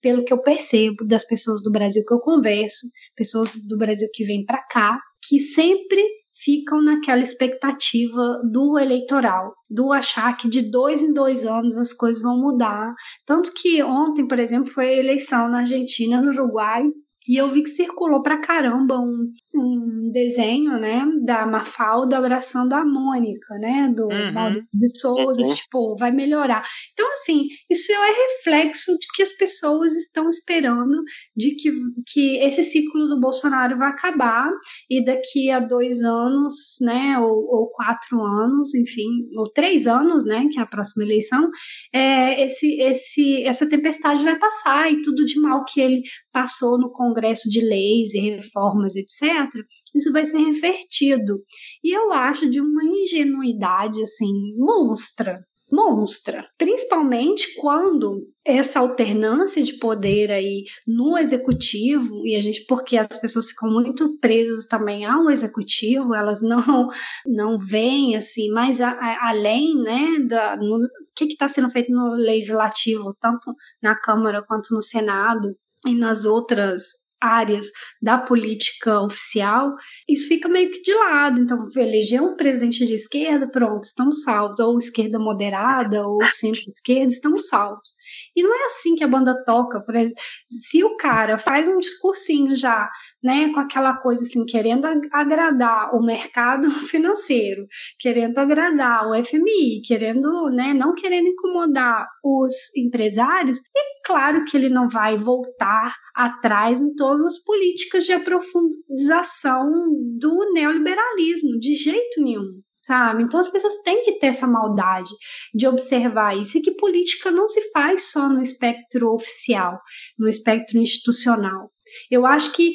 [0.00, 2.86] pelo que eu percebo das pessoas do Brasil que eu converso,
[3.16, 6.02] pessoas do Brasil que vêm para cá, que sempre
[6.42, 12.22] ficam naquela expectativa do eleitoral, do achar que de dois em dois anos as coisas
[12.22, 12.94] vão mudar.
[13.26, 16.84] Tanto que ontem, por exemplo, foi a eleição na Argentina, no Uruguai,
[17.28, 22.84] e eu vi que circulou pra caramba um, um desenho, né, da Mafalda abraçando a
[22.84, 24.32] Mônica, né, do uhum.
[24.32, 25.54] Maurício de Souza, uhum.
[25.54, 26.62] tipo, vai melhorar.
[26.92, 31.02] Então, assim, isso é reflexo de que as pessoas estão esperando
[31.36, 31.70] de que,
[32.06, 34.50] que esse ciclo do Bolsonaro vai acabar
[34.88, 40.46] e daqui a dois anos, né, ou, ou quatro anos, enfim, ou três anos, né,
[40.50, 41.50] que é a próxima eleição,
[41.94, 46.02] é, esse, esse, essa tempestade vai passar e tudo de mal que ele
[46.32, 49.48] passou no Congresso Congresso de leis e reformas, etc.,
[49.94, 51.42] isso vai ser revertido.
[51.82, 60.30] E eu acho de uma ingenuidade, assim, monstra, monstra, principalmente quando essa alternância de poder
[60.30, 66.14] aí no executivo e a gente porque as pessoas ficam muito presas também ao executivo,
[66.14, 66.58] elas não
[67.26, 70.78] não veem assim, mas a, a, além, né, da no,
[71.14, 75.56] que está sendo feito no legislativo, tanto na Câmara quanto no Senado
[75.86, 77.66] e nas outras áreas
[78.00, 79.74] da política oficial,
[80.08, 81.40] isso fica meio que de lado.
[81.40, 84.60] Então, eleger um presidente de esquerda, pronto, estão salvos.
[84.60, 87.90] Ou esquerda moderada, ou centro-esquerda, estão salvos.
[88.34, 89.80] E não é assim que a banda toca.
[89.80, 92.88] Por exemplo, se o cara faz um discursinho já,
[93.22, 97.66] né, com aquela coisa assim, querendo agradar o mercado financeiro,
[97.98, 104.68] querendo agradar o FMI, querendo, né, não querendo incomodar os empresários, é claro que ele
[104.68, 109.70] não vai voltar atrás em todas as políticas de aprofundização
[110.18, 113.22] do neoliberalismo, de jeito nenhum sabe?
[113.22, 115.10] Então as pessoas têm que ter essa maldade
[115.54, 119.78] de observar isso e que política não se faz só no espectro oficial,
[120.18, 121.70] no espectro institucional.
[122.10, 122.74] Eu acho que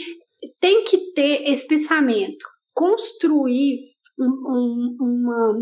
[0.60, 3.80] tem que ter esse pensamento, construir
[4.20, 5.58] um, um, uma,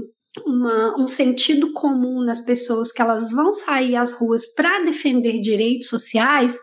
[0.45, 5.87] uma, um sentido comum nas pessoas que elas vão sair às ruas para defender direitos
[5.87, 6.57] sociais,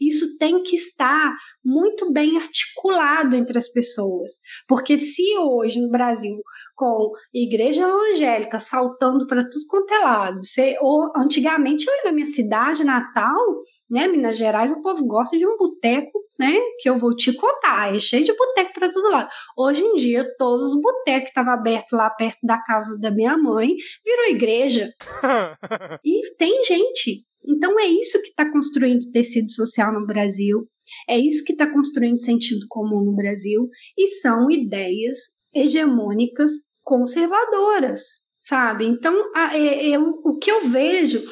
[0.00, 1.34] isso tem que estar
[1.66, 4.32] muito bem articulado entre as pessoas.
[4.68, 6.40] Porque se hoje no Brasil
[6.76, 10.44] com igreja evangélica saltando para tudo quanto é lado.
[10.44, 15.46] Você, ou, antigamente, eu na minha cidade natal, né, Minas Gerais, o povo gosta de
[15.46, 19.30] um boteco, né, que eu vou te contar, é cheio de boteco para todo lado.
[19.56, 23.38] Hoje em dia, todos os botecos que estavam abertos lá perto da casa da minha
[23.38, 24.92] mãe virou igreja.
[26.04, 27.24] e tem gente.
[27.46, 30.68] Então é isso que está construindo tecido social no Brasil.
[31.08, 35.18] É isso que está construindo sentido comum no Brasil e são ideias
[35.54, 36.52] hegemônicas
[36.84, 38.02] conservadoras,
[38.44, 38.86] sabe?
[38.86, 41.24] Então, a, é, é, o que eu vejo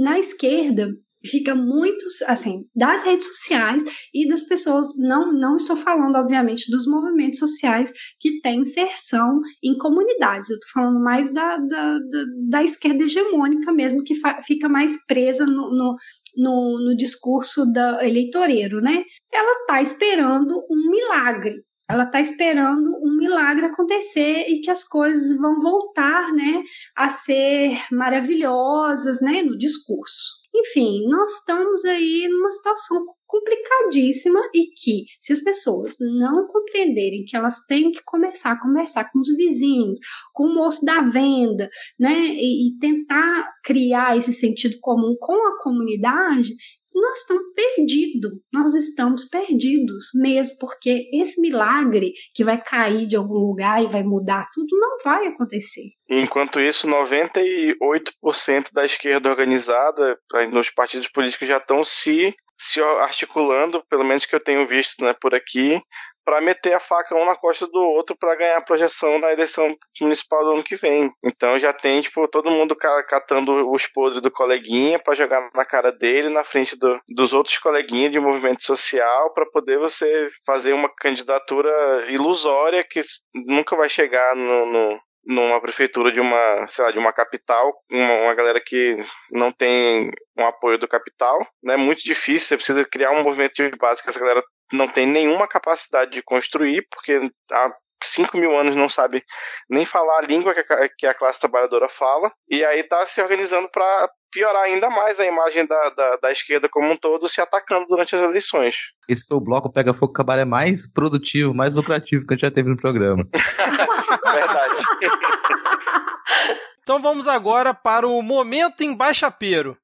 [0.00, 0.88] na esquerda
[1.26, 6.86] fica muito assim das redes sociais e das pessoas não não estou falando obviamente dos
[6.86, 10.50] movimentos sociais que têm inserção em comunidades.
[10.50, 14.14] Eu estou falando mais da, da, da, da, esquerda hegemônica mesmo que
[14.46, 15.96] fica mais presa no, no,
[16.36, 19.04] no, no discurso da eleitoreiro né?
[19.32, 21.62] Ela está esperando um milagre.
[21.88, 26.62] Ela está esperando um milagre acontecer e que as coisas vão voltar, né,
[26.96, 30.43] a ser maravilhosas, né, no discurso.
[30.54, 37.36] Enfim, nós estamos aí numa situação complicadíssima e que, se as pessoas não compreenderem que
[37.36, 39.98] elas têm que começar a conversar com os vizinhos,
[40.32, 45.60] com o moço da venda, né, e, e tentar criar esse sentido comum com a
[45.60, 46.54] comunidade,
[47.00, 53.34] nós estamos perdidos, nós estamos perdidos mesmo, porque esse milagre que vai cair de algum
[53.34, 55.90] lugar e vai mudar tudo não vai acontecer.
[56.08, 60.18] Enquanto isso, 98% da esquerda organizada
[60.52, 65.12] nos partidos políticos já estão se se articulando, pelo menos que eu tenho visto né,
[65.20, 65.82] por aqui,
[66.24, 70.44] para meter a faca um na costa do outro para ganhar projeção na eleição municipal
[70.44, 71.12] do ano que vem.
[71.24, 75.92] Então já tem, tipo, todo mundo catando os podres do coleguinha para jogar na cara
[75.92, 80.88] dele, na frente do, dos outros coleguinhas de movimento social, para poder você fazer uma
[80.88, 81.70] candidatura
[82.08, 83.00] ilusória que
[83.34, 88.12] nunca vai chegar no, no numa prefeitura de uma, sei lá, de uma capital, uma,
[88.24, 88.96] uma galera que
[89.30, 91.76] não tem um apoio do capital, né?
[91.76, 94.42] Muito difícil, você precisa criar um movimento de base que essa galera
[94.74, 97.70] não tem nenhuma capacidade de construir, porque há
[98.02, 99.24] 5 mil anos não sabe
[99.68, 103.20] nem falar a língua que a, que a classe trabalhadora fala, e aí está se
[103.22, 107.40] organizando para piorar ainda mais a imagem da, da, da, esquerda como um todo, se
[107.40, 108.74] atacando durante as eleições.
[109.08, 112.50] Esse foi o bloco Pega Fogo Cabaré mais produtivo, mais lucrativo que a gente já
[112.50, 113.24] teve no programa.
[113.32, 114.82] Verdade.
[116.82, 119.78] então vamos agora para o Momento Embaixapeiro.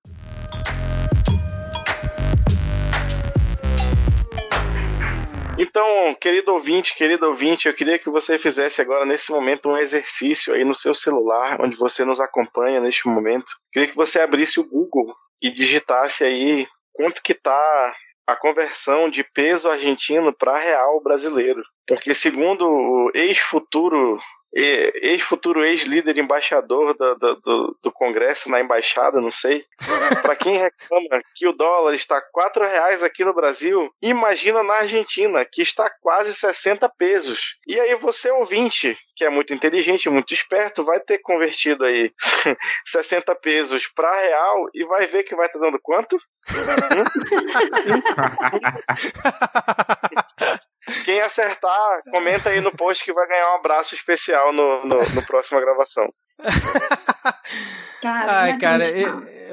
[5.63, 10.55] Então, querido ouvinte, querido ouvinte, eu queria que você fizesse agora, nesse momento, um exercício
[10.55, 13.53] aí no seu celular, onde você nos acompanha neste momento.
[13.71, 17.95] Queria que você abrisse o Google e digitasse aí quanto que tá
[18.27, 21.63] a conversão de peso argentino para real brasileiro.
[21.87, 24.19] Porque segundo o ex-futuro
[24.53, 29.65] ex-futuro ex-líder embaixador do, do, do, Congresso na embaixada, não sei.
[30.23, 35.45] Para quem reclama que o dólar está quatro reais aqui no Brasil, imagina na Argentina
[35.45, 37.57] que está quase 60 pesos.
[37.67, 42.13] E aí você ouvinte, que é muito inteligente, muito esperto, vai ter convertido aí
[42.87, 46.19] 60 pesos para real e vai ver que vai estar tá dando quanto?
[51.05, 55.27] Quem acertar, comenta aí no post que vai ganhar um abraço especial no, no, no
[55.27, 56.13] próxima gravação.
[58.01, 58.85] Cara, Ai, cara,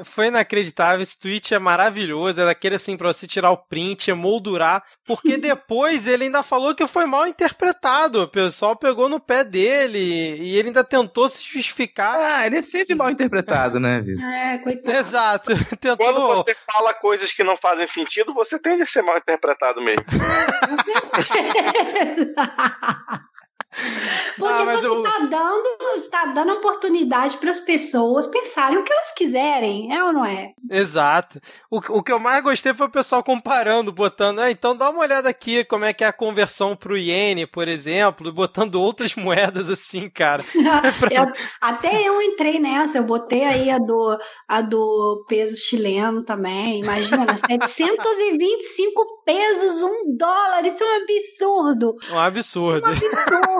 [0.04, 1.02] foi inacreditável.
[1.02, 2.40] Esse tweet é maravilhoso.
[2.40, 4.82] É daquele assim pra você tirar o print, emoldurar.
[5.06, 8.22] Porque depois ele ainda falou que foi mal interpretado.
[8.22, 12.14] O pessoal pegou no pé dele e ele ainda tentou se justificar.
[12.14, 14.24] Ah, ele é sempre mal interpretado, né, Vitor?
[14.24, 14.96] É, coitado.
[14.96, 15.52] Exato.
[15.78, 15.96] Tentou...
[15.96, 20.04] Quando você fala coisas que não fazem sentido, você tende a ser mal interpretado mesmo.
[24.38, 25.02] Porque ah, você eu...
[25.02, 30.12] está dando, está dando oportunidade para as pessoas pensarem o que elas quiserem, é ou
[30.12, 30.52] não é?
[30.70, 31.40] Exato.
[31.70, 35.00] O, o que eu mais gostei foi o pessoal comparando, botando, ah, então dá uma
[35.00, 39.14] olhada aqui como é que é a conversão para o iene, por exemplo, botando outras
[39.16, 40.42] moedas assim, cara.
[41.10, 46.80] eu, até eu entrei nessa, eu botei aí a do, a do peso chileno também,
[46.80, 51.96] imagina, 725 pesos, um dólar, isso é um absurdo.
[52.10, 52.88] Um absurdo.
[52.88, 53.57] Um absurdo.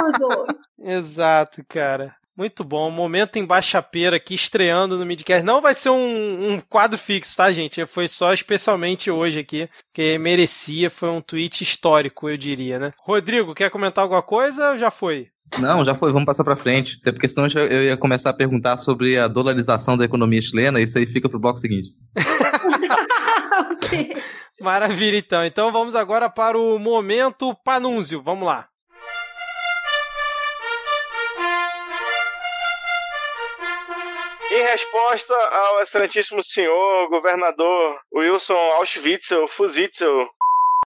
[0.79, 2.15] Exato, cara.
[2.37, 2.89] Muito bom.
[2.89, 5.45] Momento em Baixapeira aqui, estreando no Midcast.
[5.45, 7.85] Não vai ser um, um, quadro fixo, tá, gente?
[7.85, 10.89] Foi só especialmente hoje aqui, que merecia.
[10.89, 12.93] Foi um tweet histórico, eu diria, né?
[13.01, 15.27] Rodrigo, quer comentar alguma coisa ou já foi?
[15.59, 16.13] Não, já foi.
[16.13, 16.99] Vamos passar para frente.
[17.01, 20.81] Até porque senão eu ia começar a perguntar sobre a dolarização da economia chilena.
[20.81, 21.89] Isso aí fica pro bloco seguinte.
[23.73, 24.15] okay.
[24.61, 25.45] Maravilha, então.
[25.45, 28.23] Então vamos agora para o momento Panúncio.
[28.23, 28.69] Vamos lá.
[34.59, 40.29] Em resposta ao excelentíssimo senhor governador Wilson Auschwitzel Fusitzel,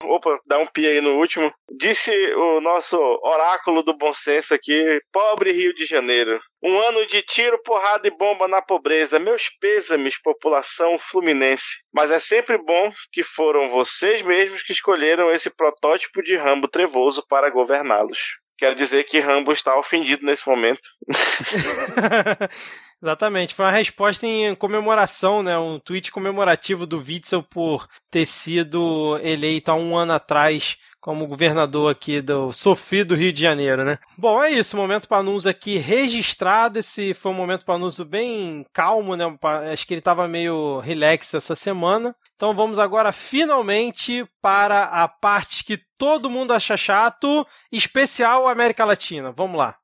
[0.03, 1.53] Opa, dá um pi aí no último.
[1.75, 6.39] Disse o nosso oráculo do bom senso aqui, pobre Rio de Janeiro.
[6.63, 9.19] Um ano de tiro, porrada e bomba na pobreza.
[9.19, 11.83] Meus pêsames, população fluminense.
[11.93, 17.21] Mas é sempre bom que foram vocês mesmos que escolheram esse protótipo de Rambo trevoso
[17.27, 18.37] para governá-los.
[18.57, 20.87] Quero dizer que Rambo está ofendido nesse momento.
[23.01, 25.57] Exatamente, foi uma resposta em comemoração, né?
[25.57, 31.91] Um tweet comemorativo do Witzel por ter sido eleito há um ano atrás como governador
[31.91, 33.99] aqui do sofrido Rio de Janeiro, né?
[34.17, 36.79] Bom, é isso, momento Panuso aqui registrado.
[36.79, 39.25] Esse foi um momento Panuso bem calmo, né?
[39.71, 42.15] Acho que ele estava meio relax essa semana.
[42.35, 49.31] Então vamos agora finalmente para a parte que todo mundo acha chato, especial América Latina.
[49.31, 49.77] Vamos lá.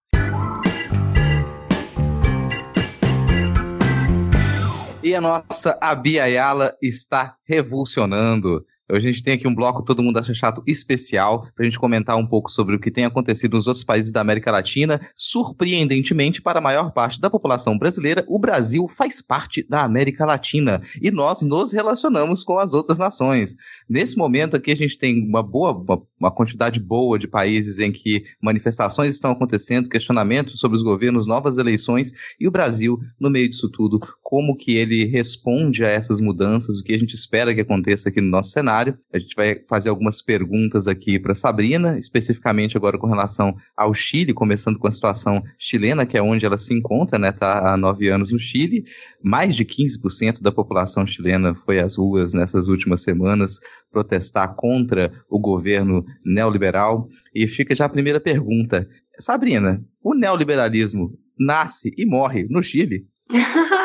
[5.04, 8.66] E a nossa Abia Ayala está revolucionando.
[8.92, 12.18] A gente tem aqui um bloco Todo Mundo Acha Chato especial para a gente comentar
[12.18, 15.00] um pouco sobre o que tem acontecido nos outros países da América Latina.
[15.16, 20.82] Surpreendentemente, para a maior parte da população brasileira, o Brasil faz parte da América Latina
[21.02, 23.56] e nós nos relacionamos com as outras nações.
[23.90, 25.82] Nesse momento aqui, a gente tem uma boa,
[26.20, 31.58] uma quantidade boa de países em que manifestações estão acontecendo, questionamentos sobre os governos, novas
[31.58, 36.78] eleições e o Brasil, no meio disso tudo, como que ele responde a essas mudanças,
[36.78, 38.73] o que a gente espera que aconteça aqui no nosso cenário
[39.14, 44.34] A gente vai fazer algumas perguntas aqui para Sabrina, especificamente agora com relação ao Chile,
[44.34, 47.30] começando com a situação chilena, que é onde ela se encontra, né?
[47.30, 48.84] Está há nove anos no Chile.
[49.24, 53.60] Mais de 15% da população chilena foi às ruas nessas últimas semanas
[53.92, 57.08] protestar contra o governo neoliberal.
[57.34, 58.88] E fica já a primeira pergunta.
[59.20, 63.06] Sabrina, o neoliberalismo nasce e morre no Chile?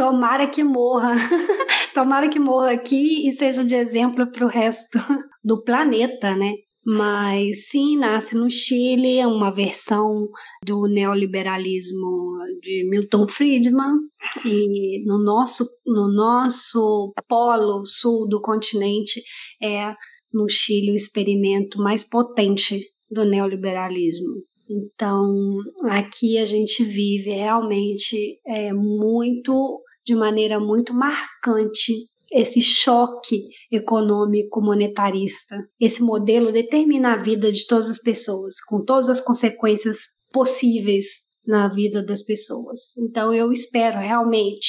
[0.00, 1.12] Tomara que morra.
[1.92, 4.98] Tomara que morra aqui e seja de exemplo para o resto
[5.44, 6.54] do planeta, né?
[6.82, 10.26] Mas sim, nasce no Chile, é uma versão
[10.64, 13.98] do neoliberalismo de Milton Friedman,
[14.42, 19.20] e no nosso, no nosso polo sul do continente
[19.62, 19.94] é
[20.32, 24.42] no Chile o experimento mais potente do neoliberalismo.
[24.70, 31.94] Então, aqui a gente vive realmente é, muito, de maneira muito marcante,
[32.32, 35.56] esse choque econômico monetarista.
[35.80, 39.98] Esse modelo determina a vida de todas as pessoas, com todas as consequências
[40.32, 41.06] possíveis
[41.44, 42.96] na vida das pessoas.
[42.98, 44.68] Então, eu espero realmente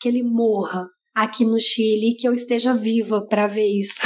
[0.00, 4.00] que ele morra aqui no Chile e que eu esteja viva para ver isso.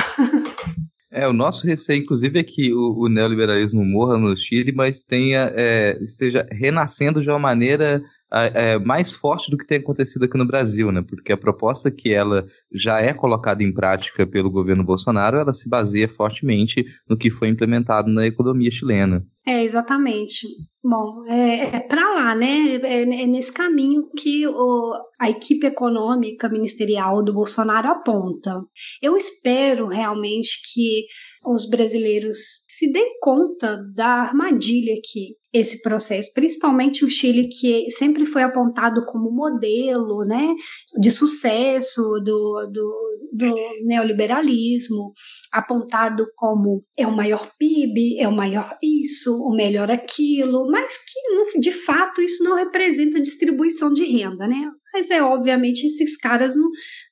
[1.08, 5.50] É, o nosso receio, inclusive, é que o, o neoliberalismo morra no Chile, mas tenha,
[5.54, 8.02] é, esteja renascendo de uma maneira
[8.32, 11.02] é, mais forte do que tem acontecido aqui no Brasil, né?
[11.06, 15.68] Porque a proposta que ela já é colocada em prática pelo governo Bolsonaro, ela se
[15.68, 19.24] baseia fortemente no que foi implementado na economia chilena.
[19.46, 20.48] É, exatamente.
[20.88, 22.76] Bom, é, é para lá, né?
[22.76, 28.62] É, é, nesse caminho que o, a equipe econômica ministerial do Bolsonaro aponta.
[29.02, 31.06] Eu espero realmente que
[31.44, 32.36] os brasileiros
[32.68, 39.06] se deem conta da armadilha que esse processo, principalmente o Chile, que sempre foi apontado
[39.06, 40.54] como modelo né,
[41.00, 45.12] de sucesso do, do, do neoliberalismo,
[45.50, 51.58] apontado como é o maior PIB, é o maior isso, o melhor aquilo, mas que
[51.58, 54.70] de fato isso não representa distribuição de renda, né?
[54.96, 56.54] Mas é obviamente esses caras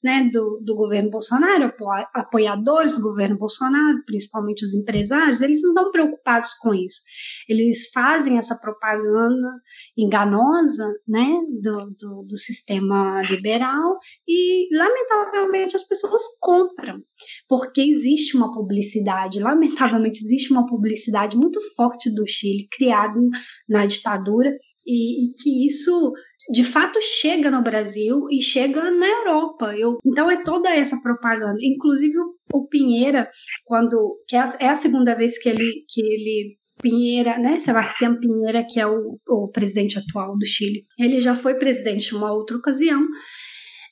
[0.02, 1.70] né, do, do governo Bolsonaro,
[2.14, 7.02] apoiadores do governo Bolsonaro, principalmente os empresários, eles não estão preocupados com isso.
[7.46, 9.60] Eles fazem essa propaganda
[9.98, 11.28] enganosa né,
[11.60, 17.02] do, do, do sistema liberal e, lamentavelmente, as pessoas compram,
[17.46, 23.20] porque existe uma publicidade, lamentavelmente, existe uma publicidade muito forte do Chile, criada
[23.68, 24.50] na ditadura,
[24.86, 26.12] e, e que isso
[26.50, 29.74] de fato chega no Brasil e chega na Europa.
[29.76, 31.58] Eu, então é toda essa propaganda.
[31.60, 32.16] Inclusive
[32.52, 33.30] o, Pinheira,
[33.64, 37.58] quando que é a, é a, segunda vez que ele que ele Pinheira, né?
[37.60, 40.84] Sebastião Pinheira, que é o, o presidente atual do Chile.
[40.98, 43.00] Ele já foi presidente uma outra ocasião.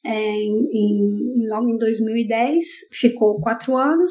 [0.04, 4.10] É, em, em, logo em 2010, ficou quatro anos,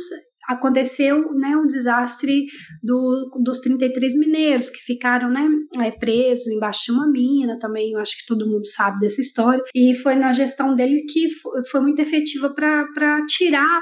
[0.54, 2.46] aconteceu né, um desastre
[2.84, 5.48] do, dos 33 mineiros que ficaram né,
[5.80, 9.64] é, presos embaixo de uma mina, também eu acho que todo mundo sabe dessa história,
[9.74, 13.82] e foi na gestão dele que foi, foi muito efetiva para tirar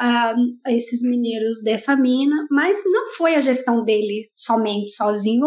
[0.00, 5.46] uh, esses mineiros dessa mina, mas não foi a gestão dele somente, sozinho,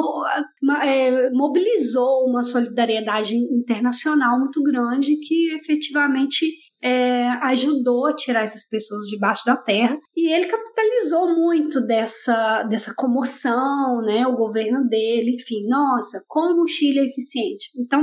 [0.84, 6.46] é, mobilizou uma solidariedade internacional muito grande que efetivamente
[6.84, 12.94] é, ajudou a tirar essas pessoas debaixo da terra e ele capitalizou muito dessa, dessa
[12.96, 14.26] comoção, né?
[14.26, 17.70] O governo dele, enfim, nossa, como o Chile é eficiente.
[17.78, 18.02] Então,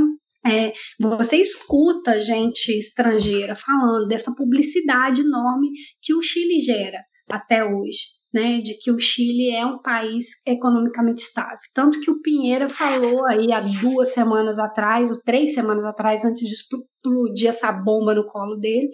[0.49, 5.69] é, você escuta gente estrangeira falando dessa publicidade enorme
[6.01, 8.19] que o Chile gera até hoje.
[8.31, 11.57] Né, de que o Chile é um país economicamente estável.
[11.73, 16.47] Tanto que o Pinheira falou aí há duas semanas atrás, ou três semanas atrás, antes
[16.47, 18.91] de explodir essa bomba no colo dele,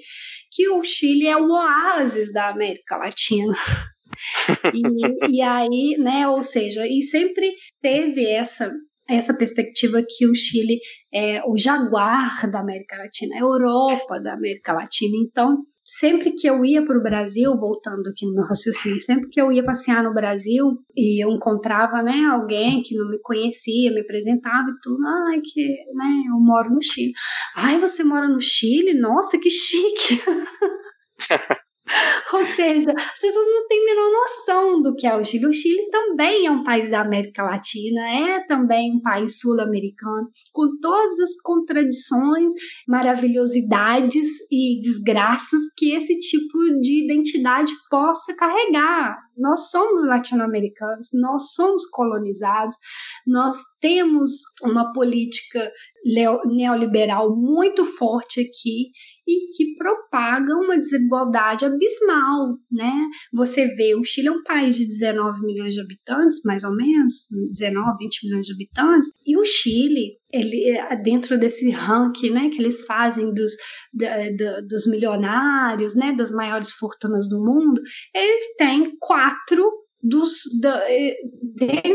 [0.53, 3.53] que o Chile é o oásis da América Latina.
[4.73, 8.73] e, e aí, né, ou seja, e sempre teve essa
[9.09, 10.79] essa perspectiva que o Chile
[11.13, 15.15] é o jaguar da América Latina, a Europa da América Latina.
[15.23, 19.41] Então, sempre que eu ia para o Brasil, voltando aqui no meu raciocínio, sempre que
[19.41, 24.01] eu ia passear no Brasil e eu encontrava né, alguém que não me conhecia, me
[24.01, 25.63] apresentava e tudo, ai, que
[25.95, 27.13] né, eu moro no Chile.
[27.55, 28.99] Ai, você mora no Chile?
[28.99, 30.21] Nossa, que chique!
[32.33, 35.47] Ou seja, as pessoas não têm a menor noção do que é o Chile.
[35.47, 40.79] O Chile também é um país da América Latina, é também um país sul-americano, com
[40.81, 42.53] todas as contradições,
[42.89, 49.19] maravilhosidades e desgraças que esse tipo de identidade possa carregar.
[49.37, 52.77] Nós somos latino-americanos, nós somos colonizados,
[53.27, 54.31] nós temos
[54.63, 55.73] uma política
[56.47, 58.91] neoliberal muito forte aqui
[59.27, 62.93] e que propaga uma desigualdade abismal, né?
[63.33, 67.27] Você vê, o Chile é um país de 19 milhões de habitantes, mais ou menos,
[67.31, 72.85] 19, 20 milhões de habitantes, e o Chile, ele dentro desse ranking, né, que eles
[72.85, 73.53] fazem dos,
[74.69, 77.81] dos milionários, né, das maiores fortunas do mundo,
[78.15, 81.17] ele tem quatro dos, da, eh,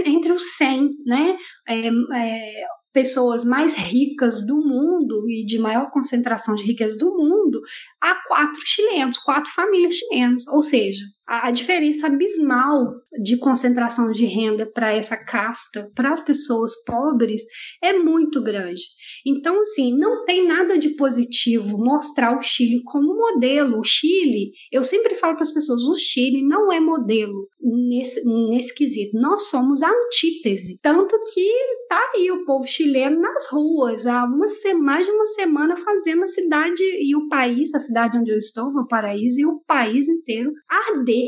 [0.06, 1.38] entre os 100, né?
[1.68, 2.66] É, é,
[3.00, 7.62] pessoas mais ricas do mundo e de maior concentração de riqueza do mundo,
[8.02, 10.46] há quatro chilenos, quatro famílias chilenas.
[10.50, 12.92] Ou seja, a diferença abismal
[13.22, 17.44] de concentração de renda para essa casta, para as pessoas pobres,
[17.84, 18.82] é muito grande.
[19.24, 23.78] Então, assim, não tem nada de positivo mostrar o Chile como modelo.
[23.78, 28.74] O Chile, eu sempre falo para as pessoas, o Chile não é modelo nesse, nesse
[28.74, 29.16] quesito.
[29.20, 30.80] Nós somos a antítese.
[30.82, 31.48] Tanto que
[31.88, 34.46] tá aí o povo chileno nas ruas há uma,
[34.80, 38.70] mais de uma semana fazendo a cidade e o país, a cidade onde eu estou,
[38.70, 41.19] o paraíso, e o país inteiro arder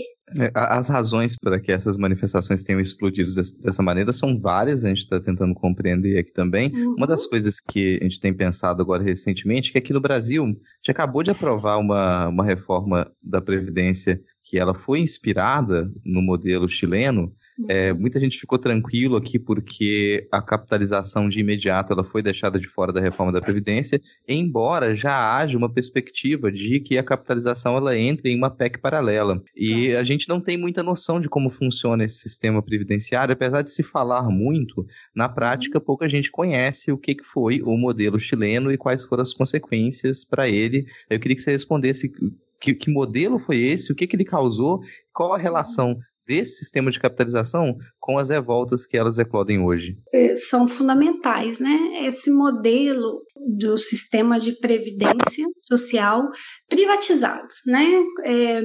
[0.53, 3.29] as razões para que essas manifestações tenham explodido
[3.59, 6.71] dessa maneira são várias, a gente está tentando compreender aqui também.
[6.73, 6.95] Uhum.
[6.97, 10.43] Uma das coisas que a gente tem pensado agora recentemente é que aqui no Brasil,
[10.43, 16.21] a gente acabou de aprovar uma, uma reforma da Previdência que ela foi inspirada no
[16.21, 17.33] modelo chileno,
[17.67, 22.67] é, muita gente ficou tranquilo aqui porque a capitalização de imediato ela foi deixada de
[22.67, 27.97] fora da reforma da Previdência, embora já haja uma perspectiva de que a capitalização ela
[27.97, 29.41] entre em uma PEC paralela.
[29.55, 33.71] E a gente não tem muita noção de como funciona esse sistema previdenciário, apesar de
[33.71, 34.85] se falar muito,
[35.15, 35.85] na prática uhum.
[35.85, 40.47] pouca gente conhece o que foi o modelo chileno e quais foram as consequências para
[40.47, 40.85] ele.
[41.09, 42.11] Eu queria que você respondesse
[42.59, 44.81] que, que, modelo foi esse, o que, que ele causou,
[45.11, 45.97] qual a relação
[46.31, 49.97] desse sistema de capitalização com as revoltas que elas eclodem hoje?
[50.13, 52.05] É, são fundamentais, né?
[52.05, 56.29] Esse modelo do sistema de previdência social
[56.69, 57.85] privatizado, né?
[58.23, 58.61] É,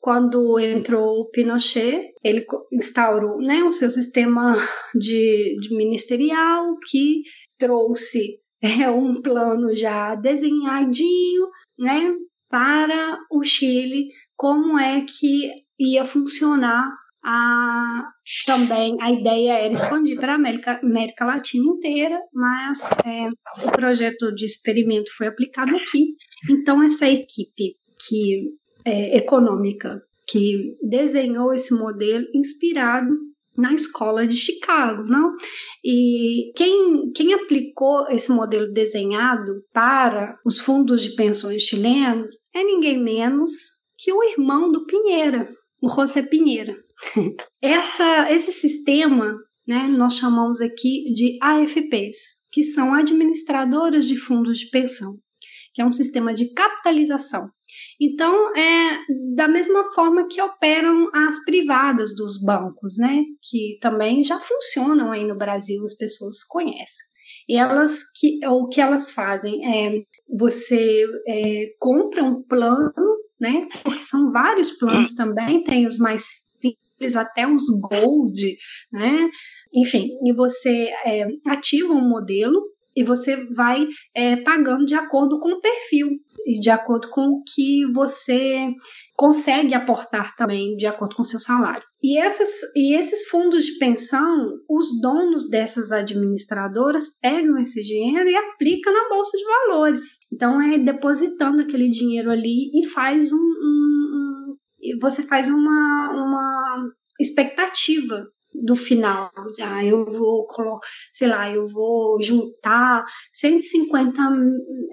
[0.00, 4.56] quando entrou o Pinochet, ele instaurou né, o seu sistema
[4.94, 7.22] de, de ministerial que
[7.56, 11.46] trouxe é, um plano já desenhadinho,
[11.78, 12.12] né,
[12.48, 16.86] para o Chile, como é que ia funcionar
[17.24, 18.04] a,
[18.46, 23.28] também a ideia era expandir para a América, América Latina inteira, mas é,
[23.66, 26.14] o projeto de experimento foi aplicado aqui.
[26.48, 28.52] Então, essa equipe que
[28.84, 33.12] é, econômica que desenhou esse modelo inspirado
[33.56, 35.34] na escola de Chicago, não?
[35.84, 43.02] E quem, quem aplicou esse modelo desenhado para os fundos de pensões chilenos é ninguém
[43.02, 43.50] menos
[43.98, 45.48] que o irmão do Pinheira,
[45.80, 46.76] o José Pinheira.
[47.62, 49.34] Essa, esse sistema,
[49.66, 55.18] né, nós chamamos aqui de AFPs, que são administradoras de fundos de pensão,
[55.74, 57.50] que é um sistema de capitalização.
[58.00, 58.98] Então, é
[59.34, 65.26] da mesma forma que operam as privadas dos bancos, né, que também já funcionam aí
[65.26, 67.06] no Brasil, as pessoas conhecem.
[67.48, 72.92] E elas que o que elas fazem é você é, compra um plano
[73.40, 73.66] né?
[73.82, 78.56] Porque são vários planos também, tem os mais simples até os gold,
[78.92, 79.28] né?
[79.72, 82.62] Enfim, e você é, ativa um modelo
[82.96, 86.08] e você vai é, pagando de acordo com o perfil
[86.46, 88.68] e de acordo com o que você
[89.14, 91.82] consegue aportar também de acordo com o seu salário.
[92.02, 98.36] E, essas, e esses fundos de pensão, os donos dessas administradoras pegam esse dinheiro e
[98.36, 100.18] aplicam na bolsa de valores.
[100.32, 106.88] Então é depositando aquele dinheiro ali e faz um, um, um você faz uma, uma
[107.20, 108.26] expectativa
[108.62, 109.30] do final.
[109.62, 114.20] Ah, eu vou colocar, sei lá, eu vou juntar 150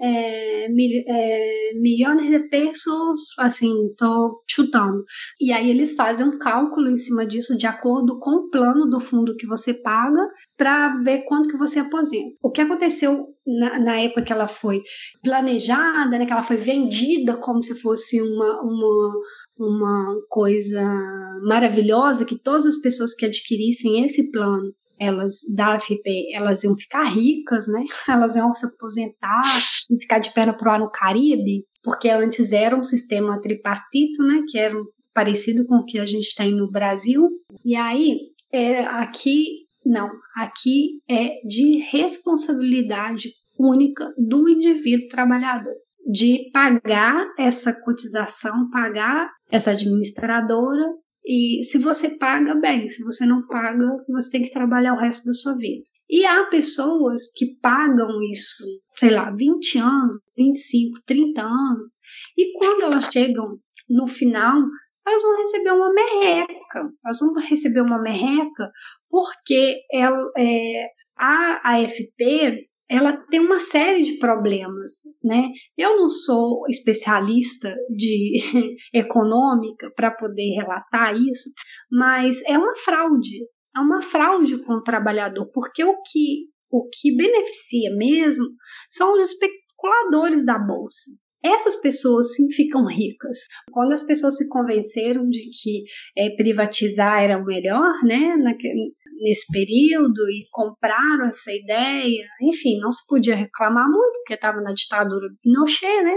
[0.00, 5.04] é, mil, é, milhões de pesos, assim, tô chutando.
[5.40, 9.00] E aí eles fazem um cálculo em cima disso de acordo com o plano do
[9.00, 12.34] fundo que você paga para ver quanto que você aposenta.
[12.42, 14.82] O que aconteceu na, na, época que ela foi
[15.22, 19.14] planejada, né, que ela foi vendida como se fosse uma, uma
[19.58, 20.82] uma coisa
[21.42, 27.02] maravilhosa que todas as pessoas que adquirissem esse plano elas da AFP, elas iam ficar
[27.04, 27.84] ricas, né?
[28.08, 29.42] Elas iam se aposentar
[29.90, 34.42] e ficar de perna pro ar no Caribe, porque antes era um sistema tripartito, né?
[34.48, 34.76] Que era
[35.12, 37.28] parecido com o que a gente tem no Brasil.
[37.64, 38.18] E aí,
[38.52, 45.74] é, aqui não, aqui é de responsabilidade única do indivíduo trabalhador
[46.06, 50.84] de pagar essa cotização, pagar essa administradora.
[51.24, 55.24] E se você paga, bem, se você não paga, você tem que trabalhar o resto
[55.24, 55.84] da sua vida.
[56.08, 58.62] E há pessoas que pagam isso,
[58.96, 61.88] sei lá, 20 anos, 25, 30 anos,
[62.36, 63.58] e quando elas chegam
[63.88, 64.62] no final,
[65.06, 66.90] elas vão receber uma merreca.
[67.04, 68.70] Elas vão receber uma merreca
[69.08, 70.86] porque ela, é,
[71.16, 74.92] a AFP ela tem uma série de problemas,
[75.22, 75.50] né?
[75.76, 78.40] Eu não sou especialista de
[78.92, 81.50] econômica para poder relatar isso,
[81.90, 83.38] mas é uma fraude,
[83.74, 88.46] é uma fraude com o trabalhador, porque o que o que beneficia mesmo
[88.90, 91.10] são os especuladores da bolsa.
[91.44, 93.44] Essas pessoas sim ficam ricas.
[93.70, 95.82] Quando as pessoas se convenceram de que
[96.16, 98.34] é, privatizar era o melhor, né,
[99.20, 102.26] nesse período e compraram essa ideia.
[102.42, 106.16] Enfim, não se podia reclamar muito, porque estava na ditadura do Pinochet, né?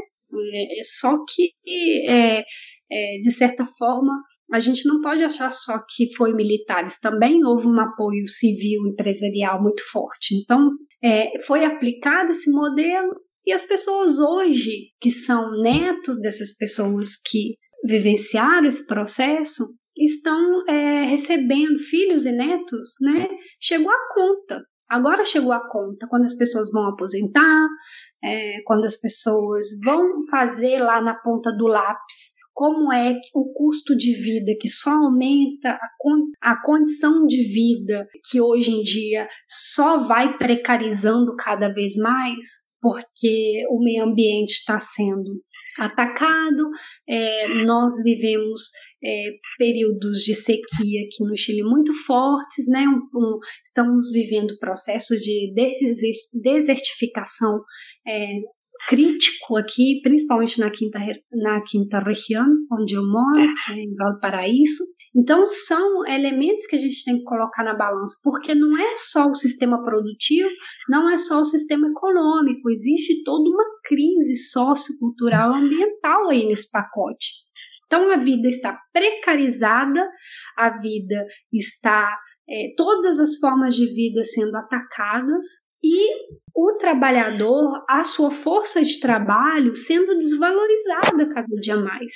[0.54, 1.52] É, só que,
[2.10, 4.14] é, é, de certa forma,
[4.52, 9.62] a gente não pode achar só que foi militares, também houve um apoio civil empresarial
[9.62, 10.36] muito forte.
[10.36, 10.70] Então,
[11.04, 13.14] é, foi aplicado esse modelo
[13.46, 17.56] e as pessoas hoje, que são netos dessas pessoas que
[17.86, 19.64] vivenciaram esse processo,
[19.98, 23.28] estão é, recebendo filhos e netos, né?
[23.60, 24.64] Chegou a conta.
[24.90, 26.08] Agora chegou a conta.
[26.10, 27.68] Quando as pessoas vão aposentar,
[28.24, 33.96] é, quando as pessoas vão fazer lá na ponta do lápis como é o custo
[33.96, 39.30] de vida que só aumenta a, con a condição de vida que hoje em dia
[39.48, 42.48] só vai precarizando cada vez mais,
[42.82, 45.40] porque o meio ambiente está sendo
[45.78, 46.70] atacado.
[47.08, 48.62] É, nós vivemos
[49.04, 52.86] é, períodos de sequia aqui no Chile muito fortes, né?
[52.88, 55.54] Um, um, estamos vivendo processo de
[56.34, 57.62] desertificação
[58.08, 58.28] é,
[58.88, 60.98] crítico aqui, principalmente na quinta,
[61.34, 63.42] na quinta região, onde eu moro,
[63.76, 64.84] em Valparaíso.
[65.16, 69.30] Então, são elementos que a gente tem que colocar na balança, porque não é só
[69.30, 70.50] o sistema produtivo,
[70.88, 77.28] não é só o sistema econômico, existe toda uma crise sociocultural ambiental aí nesse pacote.
[77.88, 80.08] Então, a vida está precarizada,
[80.58, 82.18] a vida está.
[82.50, 85.46] É, todas as formas de vida sendo atacadas,
[85.84, 86.10] e
[86.56, 92.14] o trabalhador, a sua força de trabalho sendo desvalorizada cada dia mais.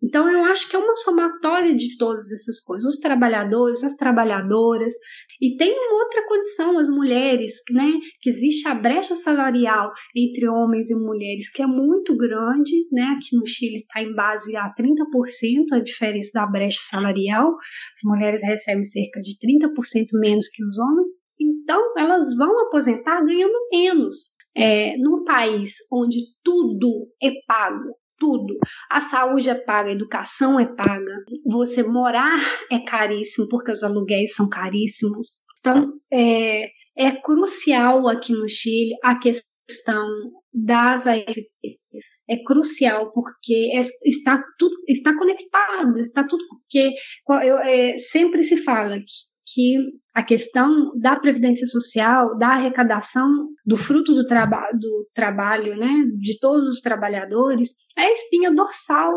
[0.00, 2.94] Então, eu acho que é uma somatória de todas essas coisas.
[2.94, 4.94] Os trabalhadores, as trabalhadoras.
[5.40, 7.92] E tem uma outra condição, as mulheres, né?
[8.20, 13.16] Que existe a brecha salarial entre homens e mulheres, que é muito grande, né?
[13.16, 17.48] Aqui no Chile está em base a 30% a diferença da brecha salarial.
[17.48, 21.08] As mulheres recebem cerca de 30% menos que os homens.
[21.40, 24.36] Então, elas vão aposentar ganhando menos.
[24.56, 28.58] É, num país onde tudo é pago, tudo.
[28.90, 32.40] A saúde é paga, a educação é paga, você morar
[32.70, 35.46] é caríssimo porque os aluguéis são caríssimos.
[35.60, 40.06] Então, é, é crucial aqui no Chile a questão
[40.52, 42.04] das AFPs.
[42.28, 46.94] É crucial porque é, está tudo está conectado, está tudo porque
[47.28, 49.76] eu, é, sempre se fala que que
[50.14, 53.28] a questão da previdência social, da arrecadação
[53.64, 59.12] do fruto do, traba do trabalho, né, de todos os trabalhadores, é a espinha dorsal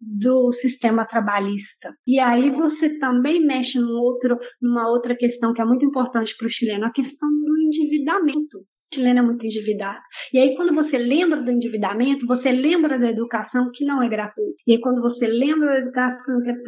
[0.00, 1.94] do sistema trabalhista.
[2.06, 6.46] E aí você também mexe num outro, numa outra questão que é muito importante para
[6.46, 8.58] o chileno, a questão do endividamento.
[8.92, 9.98] O chileno é muito endividado.
[10.32, 14.54] E aí, quando você lembra do endividamento, você lembra da educação que não é gratuita.
[14.66, 16.62] E aí, quando você lembra da educação que é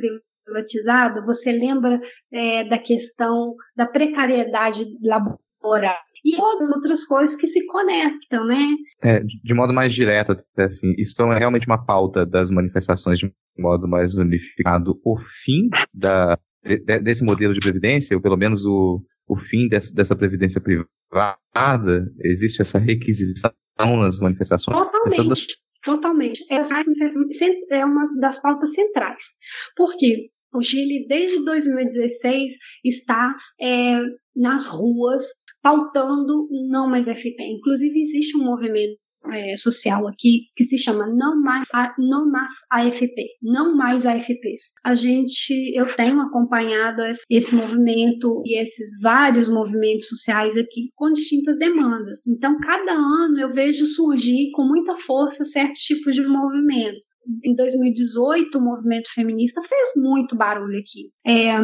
[0.49, 2.01] privatizado, você lembra
[2.33, 8.75] é, da questão da precariedade laboral e outras outras coisas que se conectam, né?
[9.03, 13.87] É, de modo mais direto, assim, isso é realmente uma pauta das manifestações de modo
[13.89, 15.01] mais unificado.
[15.05, 19.95] O fim da, de, desse modelo de previdência, ou pelo menos o, o fim dessa,
[19.95, 24.77] dessa previdência privada, existe essa requisição nas manifestações?
[24.77, 25.47] Totalmente.
[25.85, 26.45] Totalmente.
[26.51, 26.83] Essa
[27.71, 29.23] é uma das pautas centrais.
[29.77, 30.31] Por quê?
[30.55, 32.55] O Chile, desde 2016,
[32.85, 34.01] está é,
[34.35, 35.25] nas ruas
[35.63, 37.37] pautando não mais FP.
[37.41, 38.99] Inclusive, existe um movimento
[39.33, 41.67] é, social aqui que se chama Não Mais,
[41.99, 44.73] não mais AFP, Não Mais AFPs.
[44.85, 51.59] A gente, eu tenho acompanhado esse movimento e esses vários movimentos sociais aqui com distintas
[51.59, 52.21] demandas.
[52.27, 57.08] Então, cada ano eu vejo surgir com muita força certos tipos de movimento
[57.45, 61.11] em 2018 o movimento feminista fez muito barulho aqui.
[61.27, 61.59] É,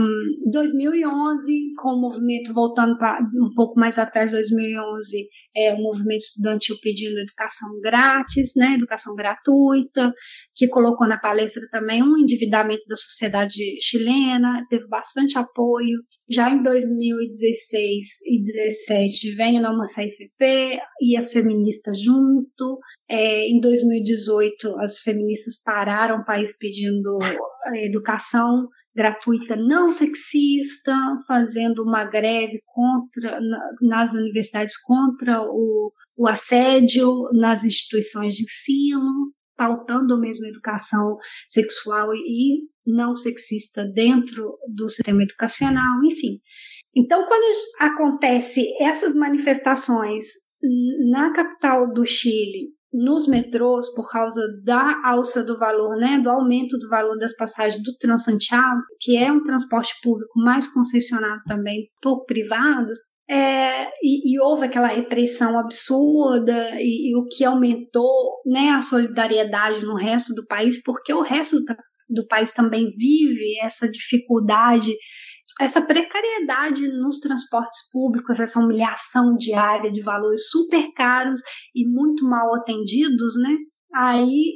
[0.50, 6.76] 2011, com o movimento voltando para um pouco mais atrás, 2011, é, o movimento estudantil
[6.82, 10.12] pedindo educação grátis, né, educação gratuita,
[10.54, 15.98] que colocou na palestra também um endividamento da sociedade chilena, teve bastante apoio.
[16.30, 22.78] Já em 2016 e 2017 vem a Noma CFP e as feministas junto.
[23.08, 27.18] É, em 2018 as feministas pararam o país pedindo
[27.74, 30.96] educação gratuita não sexista,
[31.26, 33.38] fazendo uma greve contra
[33.82, 41.16] nas universidades contra o, o assédio nas instituições de ensino, pautando mesmo a educação
[41.48, 46.40] sexual e não sexista dentro do sistema educacional, enfim.
[46.94, 47.44] Então, quando
[47.80, 50.26] acontece essas manifestações
[51.10, 56.78] na capital do Chile, nos metrôs, por causa da alça do valor, né, do aumento
[56.78, 62.24] do valor das passagens do Transantiago, que é um transporte público mais concessionado também por
[62.24, 62.96] privados,
[63.28, 69.80] é, e, e, houve aquela repressão absurda e, e, o que aumentou né, a solidariedade
[69.80, 71.56] no resto do país, porque o resto
[72.08, 74.94] do, país também vive essa dificuldade,
[75.58, 81.40] essa precariedade nos transportes públicos, essa humilhação diária de valores super caros
[81.74, 83.56] e muito mal atendidos, né?
[83.94, 84.52] Aí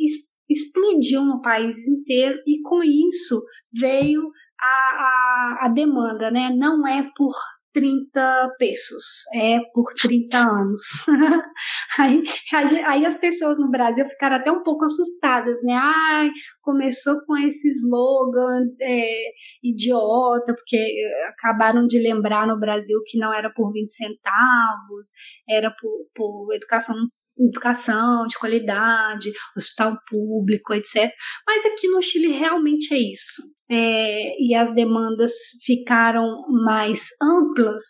[0.50, 3.40] explodiu no país inteiro e com isso
[3.72, 4.30] veio
[4.60, 6.50] a, a, a demanda, né?
[6.54, 7.32] Não é por
[7.72, 9.04] 30 pesos,
[9.34, 10.80] é por 30 anos.
[11.98, 12.22] aí,
[12.84, 15.74] aí as pessoas no Brasil ficaram até um pouco assustadas, né?
[15.74, 16.30] Ai,
[16.62, 19.30] começou com esse slogan é,
[19.62, 20.78] idiota, porque
[21.28, 25.08] acabaram de lembrar no Brasil que não era por 20 centavos,
[25.48, 26.96] era por, por educação
[27.38, 31.12] educação de qualidade, hospital público, etc.
[31.46, 33.42] Mas aqui no Chile realmente é isso.
[33.70, 35.32] É, e as demandas
[35.64, 36.26] ficaram
[36.64, 37.82] mais amplas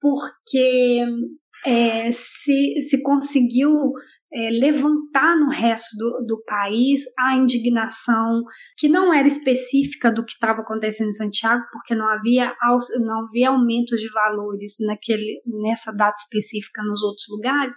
[0.00, 1.04] porque
[1.66, 3.92] é, se, se conseguiu
[4.32, 8.42] é, levantar no resto do, do, país a indignação
[8.76, 12.54] que não era específica do que estava acontecendo em Santiago, porque não havia,
[13.00, 17.74] não havia aumento de valores naquele, nessa data específica nos outros lugares,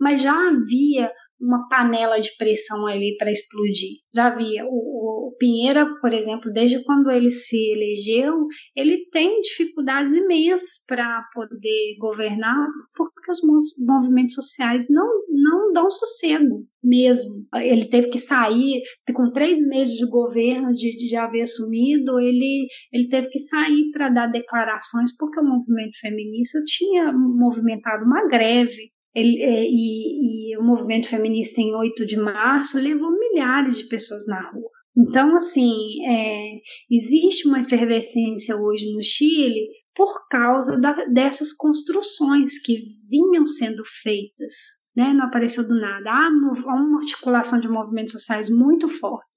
[0.00, 3.98] mas já havia uma panela de pressão ali para explodir.
[4.14, 4.64] Já havia.
[4.66, 4.99] O,
[5.40, 8.46] Pinheira, por exemplo, desde quando ele se elegeu,
[8.76, 13.40] ele tem dificuldades imensas para poder governar, porque os
[13.78, 17.46] movimentos sociais não, não dão sossego mesmo.
[17.54, 18.82] Ele teve que sair,
[19.14, 24.10] com três meses de governo, de, de haver assumido, ele, ele teve que sair para
[24.10, 30.62] dar declarações, porque o movimento feminista tinha movimentado uma greve ele, é, e, e, o
[30.62, 34.70] movimento feminista em 8 de março levou milhares de pessoas na rua.
[34.96, 36.60] Então, assim, é,
[36.90, 44.52] existe uma efervescência hoje no Chile por causa da, dessas construções que vinham sendo feitas.
[44.96, 45.12] Né?
[45.12, 46.10] Não apareceu do nada.
[46.10, 49.28] Há uma articulação de movimentos sociais muito forte.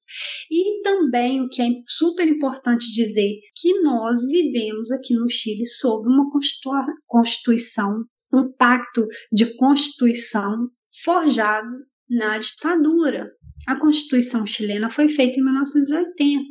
[0.51, 6.07] E também o que é super importante dizer, que nós vivemos aqui no Chile sob
[6.07, 6.29] uma
[7.07, 8.03] constituição
[8.33, 10.69] um pacto de constituição
[11.03, 11.75] forjado
[12.09, 13.31] na ditadura.
[13.67, 16.45] A Constituição chilena foi feita em 1980.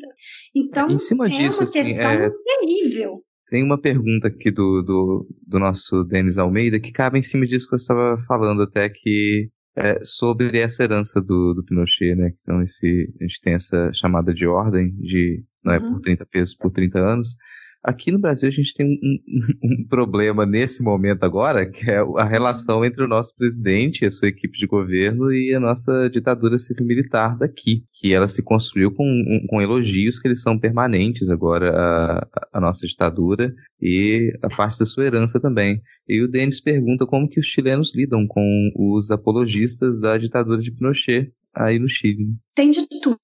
[0.54, 2.30] Então, em cima é disso, uma assim, é...
[2.30, 3.22] terrível.
[3.48, 7.68] Tem uma pergunta aqui do, do, do nosso Denis Almeida que cabe em cima disso
[7.68, 12.30] que eu estava falando até que é, sobre essa herança do, do Pinochet, né?
[12.40, 16.28] Então esse, a gente tem essa chamada de ordem de não é por 30 uhum.
[16.30, 17.36] pesos por 30 anos.
[17.84, 19.18] Aqui no Brasil a gente tem um,
[19.62, 24.28] um, problema nesse momento agora, que é a relação entre o nosso presidente a sua
[24.28, 29.04] equipe de governo e a nossa ditadura civil-militar daqui, que ela se construiu com,
[29.48, 34.86] com elogios que eles são permanentes agora, a, a nossa ditadura e a parte da
[34.86, 35.82] sua herança também.
[36.08, 40.70] E o Denis pergunta como que os chilenos lidam com os apologistas da ditadura de
[40.70, 42.28] Pinochet aí no Chile.
[42.54, 43.18] Tem de tudo.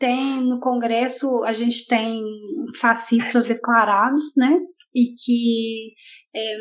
[0.00, 2.24] Tem no Congresso, a gente tem
[2.76, 4.58] fascistas declarados, né?
[4.94, 5.92] E que
[6.34, 6.56] é,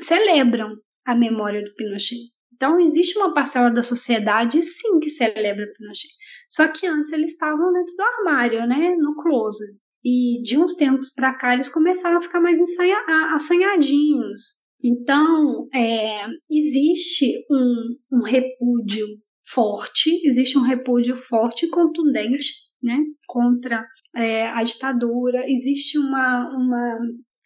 [0.00, 2.16] celebram a memória do Pinochet.
[2.54, 6.08] Então, existe uma parcela da sociedade, sim, que celebra Pinochet.
[6.48, 8.94] Só que antes eles estavam dentro do armário, né?
[8.96, 9.76] No closet.
[10.04, 12.60] E de uns tempos para cá eles começaram a ficar mais
[13.34, 14.60] assanhadinhos.
[14.80, 19.06] Então, é, existe um, um repúdio
[19.44, 23.84] forte, existe um repúdio forte e contundente né, contra
[24.14, 26.98] é, a ditadura, existe uma, uma,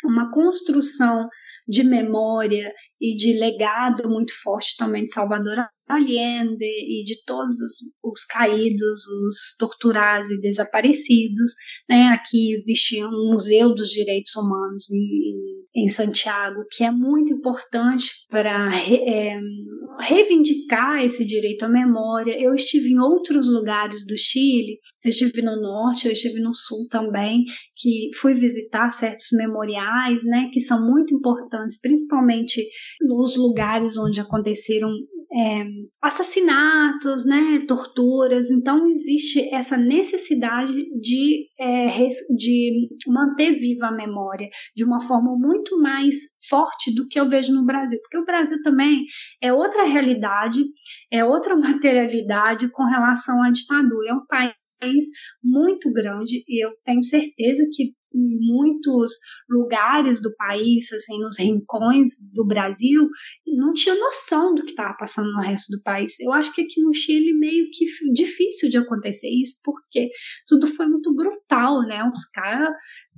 [0.04, 1.28] uma construção
[1.68, 5.56] de memória e de legado muito forte também de Salvador
[5.88, 11.52] Allende e de todos os, os, caídos, os torturados e desaparecidos.
[11.88, 12.08] Né?
[12.08, 18.70] Aqui existe um Museu dos Direitos Humanos em, em Santiago, que é muito importante para
[18.76, 19.38] é,
[20.00, 22.38] reivindicar esse direito à memória.
[22.40, 26.86] Eu estive em outros lugares do Chile, eu estive no norte, eu estive no sul
[26.88, 27.44] também,
[27.76, 32.64] que fui visitar certos memoriais, né, que são muito importantes, principalmente
[33.00, 34.90] nos lugares onde aconteceram
[35.32, 35.64] é,
[36.02, 38.50] assassinatos, né, torturas.
[38.50, 41.86] Então existe essa necessidade de, é,
[42.36, 46.16] de manter viva a memória de uma forma muito mais
[46.48, 49.04] forte do que eu vejo no Brasil, porque o Brasil também
[49.42, 50.60] é outra realidade,
[51.12, 54.10] é outra materialidade com relação à ditadura.
[54.10, 55.04] É um país
[55.42, 59.12] muito grande e eu tenho certeza que em muitos
[59.48, 63.08] lugares do país, assim, nos rincões do Brasil,
[63.46, 66.18] não tinha noção do que estava passando no resto do país.
[66.20, 70.08] Eu acho que aqui no Chile meio que difícil de acontecer isso, porque
[70.46, 72.02] tudo foi muito brutal, né?
[72.04, 72.70] Os caras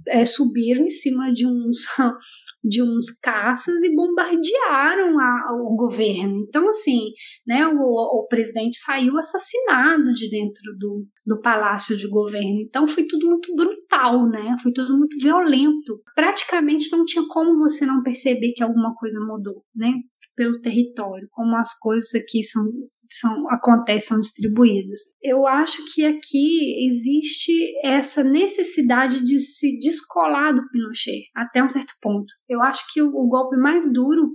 [0.08, 1.86] é, subiram em cima de uns
[2.64, 6.44] de uns caças e bombardearam a, o governo.
[6.46, 7.10] Então, assim,
[7.46, 12.60] né, o, o presidente saiu assassinado de dentro do, do palácio de governo.
[12.60, 13.81] Então, foi tudo muito brutal,
[14.28, 14.56] né?
[14.62, 16.01] Foi tudo muito violento.
[16.14, 19.93] Praticamente não tinha como você não perceber que alguma coisa mudou, né?
[20.35, 22.64] Pelo território, como as coisas aqui são
[23.12, 25.01] são, acontecem, são distribuídas.
[25.23, 27.52] Eu acho que aqui existe
[27.85, 32.32] essa necessidade de se descolar do Pinochet até um certo ponto.
[32.48, 34.35] Eu acho que o, o golpe mais duro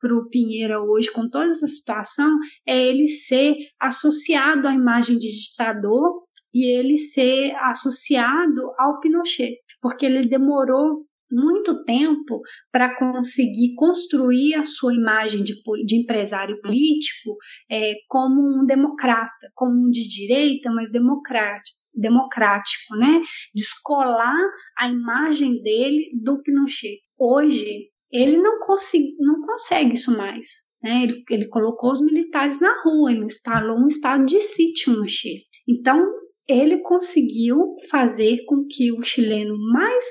[0.00, 5.28] para o Pinheira hoje, com toda essa situação, é ele ser associado à imagem de
[5.28, 6.25] ditador
[6.56, 12.40] e ele ser associado ao Pinochet, porque ele demorou muito tempo
[12.72, 15.54] para conseguir construir a sua imagem de,
[15.84, 17.36] de empresário político
[17.70, 23.22] é, como um democrata, como um de direita, mas democrático democrático, né?
[23.54, 24.36] Descolar
[24.78, 27.00] a imagem dele do Pinochet.
[27.18, 30.46] Hoje, ele não, consegui, não consegue isso mais.
[30.82, 31.04] Né?
[31.04, 35.42] Ele, ele colocou os militares na rua, ele instalou um estado de sítio no Chile.
[35.66, 36.06] Então,
[36.48, 40.04] ele conseguiu fazer com que o chileno mais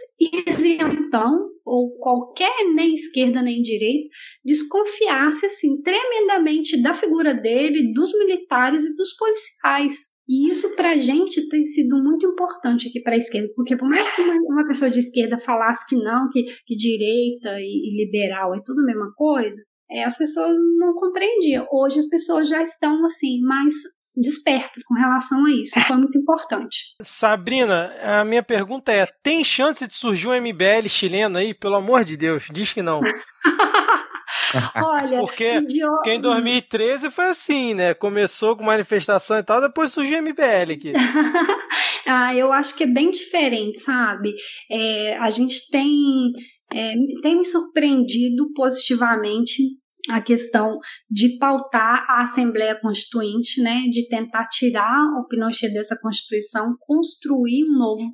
[0.47, 4.09] isentão, ou qualquer nem esquerda nem direita,
[4.43, 9.95] desconfiasse assim tremendamente da figura dele, dos militares e dos policiais.
[10.27, 13.87] E isso para a gente tem sido muito importante aqui para a esquerda, porque por
[13.87, 18.53] mais que uma, pessoa de esquerda falasse que não, que, que direita e, e liberal
[18.55, 21.67] é tudo a mesma coisa, é, as pessoas não compreendiam.
[21.71, 23.75] Hoje as pessoas já estão assim mais
[24.15, 25.79] despertas com relação a isso.
[25.81, 26.95] Foi muito importante.
[27.01, 31.53] Sabrina, a minha pergunta é: tem chance de surgir um MBL chileno aí?
[31.53, 33.01] Pelo amor de Deus, diz que não.
[34.75, 37.93] Olha, porque, porque em 2013 foi assim, né?
[37.93, 40.93] Começou com manifestação e tal, depois surgiu o MBL aqui.
[42.07, 44.33] ah, eu acho que é bem diferente, sabe?
[44.69, 46.31] É, a gente tem,
[46.73, 49.63] é, tem me surpreendido positivamente
[50.09, 50.77] a questão
[51.09, 57.77] de pautar a Assembleia Constituinte, né, de tentar tirar o Pinochet dessa Constituição, construir um
[57.77, 58.11] novo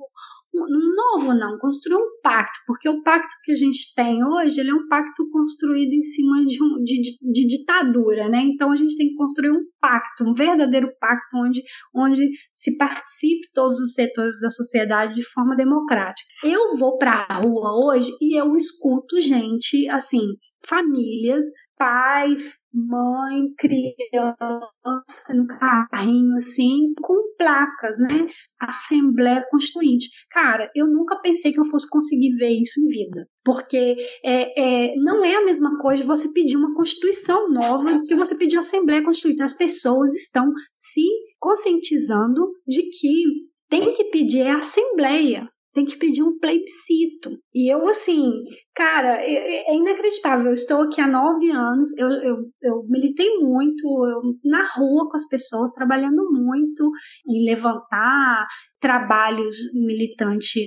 [0.54, 4.70] um novo não, construir um pacto, porque o pacto que a gente tem hoje, ele
[4.70, 8.42] é um pacto construído em cima de, um, de, de, de ditadura, né?
[8.42, 11.64] Então a gente tem que construir um pacto, um verdadeiro pacto onde,
[11.96, 16.28] onde se participe todos os setores da sociedade de forma democrática.
[16.44, 20.26] Eu vou para a rua hoje e eu escuto gente, assim,
[20.66, 21.46] famílias
[21.82, 22.36] pai,
[22.72, 28.28] mãe, criança no carrinho, assim, com placas, né?
[28.60, 30.08] Assembleia Constituinte.
[30.30, 33.28] Cara, eu nunca pensei que eu fosse conseguir ver isso em vida.
[33.44, 38.36] Porque é, é, não é a mesma coisa você pedir uma Constituição nova que você
[38.36, 39.42] pedir Assembleia Constituinte.
[39.42, 41.08] As pessoas estão se
[41.40, 43.24] conscientizando de que
[43.68, 47.32] tem que pedir a Assembleia, tem que pedir um plebiscito.
[47.54, 48.30] E eu, assim,
[48.76, 50.48] cara, é, é, é, inacreditável.
[50.48, 55.16] Eu estou aqui há nove anos, eu, eu, eu militei muito eu, na rua com
[55.16, 56.92] as pessoas, trabalhando muito
[57.28, 58.46] em levantar
[58.80, 60.64] trabalhos militantes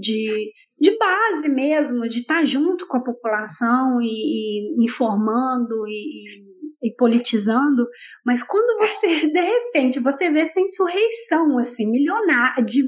[0.00, 6.47] de, de base mesmo, de estar junto com a população e, e informando e,
[6.82, 7.86] e politizando,
[8.24, 12.82] mas quando você, de repente, você vê essa insurreição, assim, milionária, de,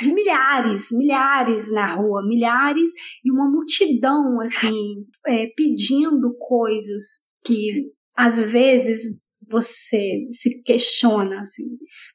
[0.00, 2.90] de milhares, milhares na rua, milhares
[3.24, 11.64] e uma multidão, assim, é, pedindo coisas que às vezes você se questiona assim,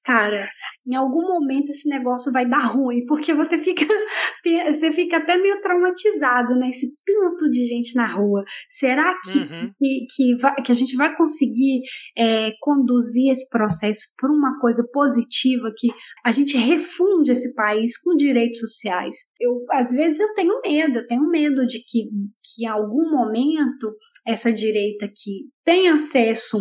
[0.03, 0.49] cara,
[0.88, 3.85] em algum momento esse negócio vai dar ruim, porque você fica
[4.73, 6.69] você fica até meio traumatizado, né?
[6.69, 8.43] Esse tanto de gente na rua.
[8.69, 9.72] Será que, uhum.
[9.77, 11.81] que, que, vai, que, a gente vai conseguir
[12.18, 15.88] é, conduzir esse processo por uma coisa positiva, que
[16.26, 19.15] a gente refunde esse país com direitos sociais?
[19.39, 22.10] Eu, às vezes eu tenho medo, eu tenho medo de que,
[22.43, 23.95] que em algum momento
[24.26, 26.57] essa direita que tem acesso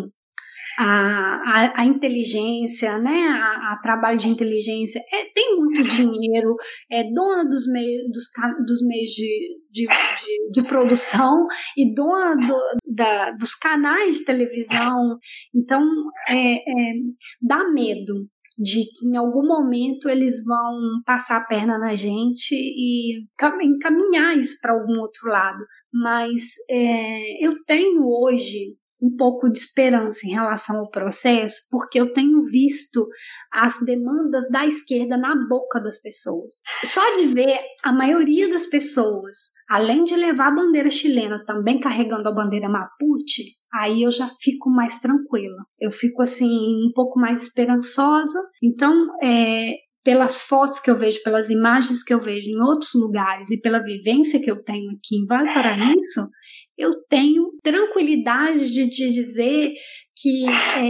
[0.79, 6.55] a, a, a inteligência, né, a, a, trabalho de inteligência, é, tem muito dinheiro,
[6.89, 8.25] é dona dos meios, dos,
[8.65, 15.19] dos meios de, de, de, de produção e dona do, da, dos canais de televisão.
[15.53, 15.83] Então,
[16.29, 16.95] é, é,
[17.43, 23.25] dá medo de que em algum momento eles vão passar a perna na gente e
[23.63, 25.65] encaminhar isso para algum outro lado.
[25.93, 32.13] Mas é, eu tenho hoje um pouco de esperança em relação ao processo, porque eu
[32.13, 33.07] tenho visto
[33.53, 36.57] as demandas da esquerda na boca das pessoas.
[36.85, 39.37] Só de ver a maioria das pessoas,
[39.69, 44.71] além de levar a bandeira chilena, também carregando a bandeira mapuche, aí eu já fico
[44.71, 45.65] mais tranquila.
[45.79, 48.41] Eu fico assim um pouco mais esperançosa.
[48.63, 48.93] Então,
[49.23, 53.61] é, pelas fotos que eu vejo, pelas imagens que eu vejo em outros lugares e
[53.61, 56.31] pela vivência que eu tenho aqui em Vale Paraíso,
[56.79, 59.75] eu tenho tranquilidade de, de dizer
[60.17, 60.89] que é,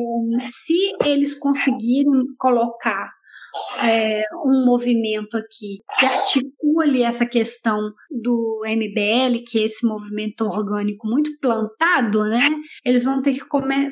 [0.51, 3.11] se eles conseguirem colocar
[3.83, 7.79] é, um movimento aqui que articule essa questão
[8.11, 12.49] do MBL, que é esse movimento orgânico muito plantado, né?
[12.85, 13.47] Eles vão ter que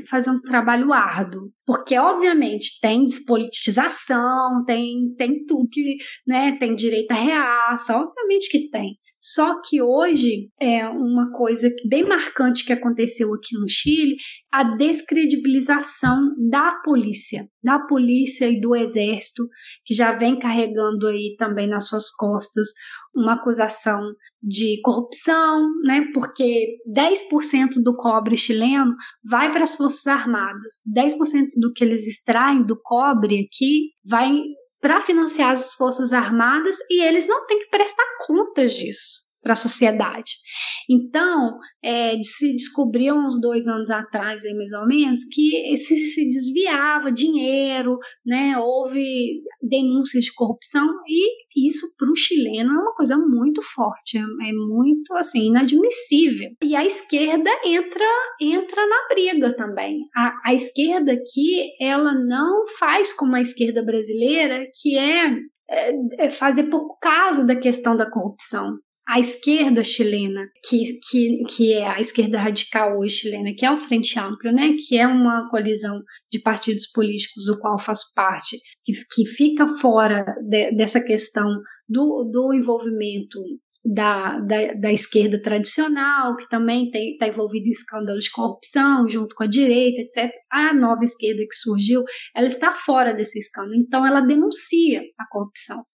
[0.09, 1.51] fazer um trabalho árduo.
[1.65, 5.97] Porque, obviamente, tem despolitização, tem, tem tudo que,
[6.27, 6.57] né?
[6.59, 8.97] Tem direito à reaça, obviamente que tem.
[9.21, 14.17] Só que hoje é uma coisa bem marcante que aconteceu aqui no Chile,
[14.53, 19.49] a descredibilização da polícia, da polícia e do exército,
[19.85, 22.69] que já vem carregando aí também nas suas costas
[23.15, 24.01] uma acusação
[24.43, 26.07] de corrupção, né?
[26.13, 28.95] Porque 10% do cobre chileno
[29.29, 30.75] vai para as Forças Armadas.
[30.87, 31.17] 10%
[31.57, 34.41] do que eles extraem do cobre aqui vai
[34.81, 39.57] para financiar as Forças Armadas e eles não têm que prestar contas disso para a
[39.57, 40.33] sociedade.
[40.91, 46.29] Então, é, se descobriu uns dois anos atrás, aí mais ou menos, que se, se
[46.29, 47.97] desviava dinheiro,
[48.27, 48.59] né?
[48.59, 54.21] houve denúncias de corrupção e isso para o chileno é uma coisa muito forte, é,
[54.21, 56.51] é, muito assim inadmissível.
[56.65, 58.05] E a esquerda entra
[58.41, 60.01] entra na briga também.
[60.17, 65.37] A, a esquerda aqui ela não faz como a esquerda brasileira, que é
[65.69, 71.73] é, é fazer por causa da questão da corrupção a esquerda chilena, que, que, que
[71.73, 75.49] é a esquerda radical hoje chilena, que é o Frente Amplo, né, que é uma
[75.49, 81.47] colisão de partidos políticos do qual faço parte, que, que fica fora de, dessa questão
[81.89, 83.39] do, do envolvimento
[83.87, 89.45] da, da, da, esquerda tradicional, que também está envolvida em escândalos de corrupção, junto com
[89.45, 90.33] a direita, etc.
[90.51, 92.03] A nova esquerda que surgiu,
[92.35, 95.85] ela está fora desse escândalo, então ela denuncia a corrupção.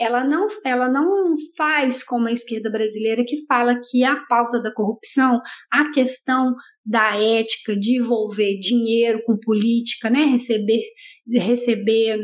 [0.00, 4.72] Ela não, ela não faz como a esquerda brasileira, que fala que a pauta da
[4.72, 5.38] corrupção,
[5.70, 6.54] a questão
[6.84, 10.80] da ética de envolver dinheiro com política, né, receber,
[11.30, 12.18] receber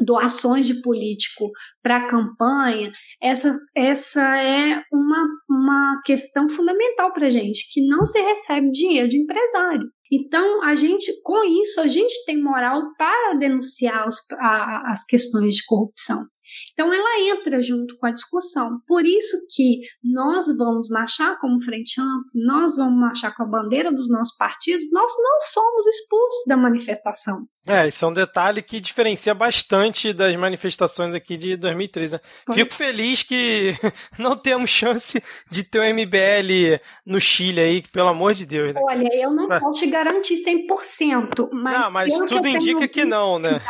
[0.00, 1.50] doações de político
[1.82, 2.90] para campanha,
[3.20, 9.08] essa, essa é uma, uma questão fundamental para a gente, que não se recebe dinheiro
[9.08, 9.88] de empresário.
[10.10, 15.56] Então, a gente, com isso, a gente tem moral para denunciar os, a, as questões
[15.56, 16.26] de corrupção.
[16.72, 18.80] Então ela entra junto com a discussão.
[18.86, 23.90] Por isso que nós vamos marchar como Frente Ampla, nós vamos marchar com a bandeira
[23.90, 27.46] dos nossos partidos, nós não somos expulsos da manifestação.
[27.66, 32.14] É, isso é um detalhe que diferencia bastante das manifestações aqui de 2013.
[32.14, 32.20] Né?
[32.52, 33.74] Fico feliz que
[34.18, 38.74] não temos chance de ter o um MBL no Chile aí, pelo amor de Deus.
[38.74, 38.80] Né?
[38.82, 41.80] Olha, eu não posso te garantir 100%, mas...
[41.80, 43.60] Não, mas tudo indica que não, né?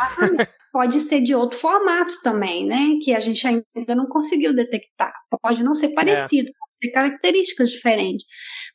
[0.73, 2.97] Pode ser de outro formato também, né?
[3.03, 5.13] Que a gente ainda não conseguiu detectar.
[5.39, 5.93] Pode não ser é.
[5.93, 6.53] parecido, é.
[6.81, 8.25] ter características diferentes.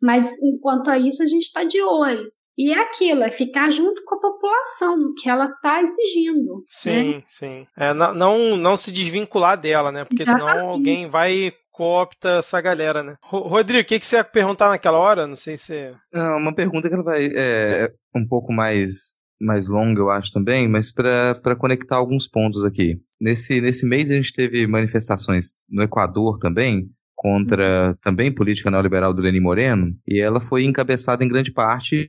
[0.01, 2.31] Mas enquanto a isso, a gente está de olho.
[2.57, 6.63] E é aquilo, é ficar junto com a população, que ela está exigindo.
[6.69, 7.23] Sim, né?
[7.25, 7.67] sim.
[7.77, 10.05] É, não, não se desvincular dela, né?
[10.05, 10.53] Porque Exatamente.
[10.53, 13.15] senão alguém vai coopta essa galera, né?
[13.23, 15.29] Rodrigo, o que, que você ia perguntar naquela hora?
[15.29, 15.73] Não sei se.
[16.13, 20.69] É uma pergunta que ela vai é, um pouco mais mais longa, eu acho também,
[20.69, 23.01] mas para conectar alguns pontos aqui.
[23.21, 29.23] Nesse, nesse mês a gente teve manifestações no Equador também, contra também política neoliberal do
[29.23, 32.09] Lenin Moreno, e ela foi encabeçada em grande parte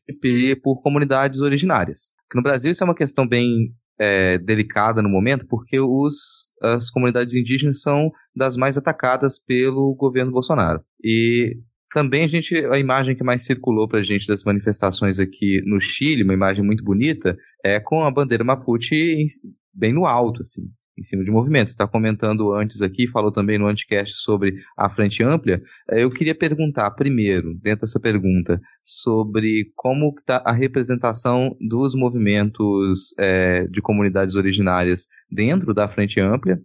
[0.61, 2.09] por comunidades originárias.
[2.35, 7.35] no Brasil isso é uma questão bem é, delicada no momento, porque os, as comunidades
[7.35, 10.81] indígenas são das mais atacadas pelo governo Bolsonaro.
[11.03, 11.57] E
[11.91, 16.23] também a gente, a imagem que mais circulou pra gente das manifestações aqui no Chile,
[16.23, 19.25] uma imagem muito bonita, é com a bandeira Mapuche
[19.73, 20.63] bem no alto, assim.
[20.97, 21.71] em cima de movimentos.
[21.71, 25.61] Está comentando antes aqui, falou também no Anticast sobre a Frente Ampla.
[25.89, 33.13] É, eu queria perguntar primeiro, dentro dessa pergunta, sobre como está a representação dos movimentos
[33.17, 36.59] é, de comunidades originárias dentro da Frente Ampla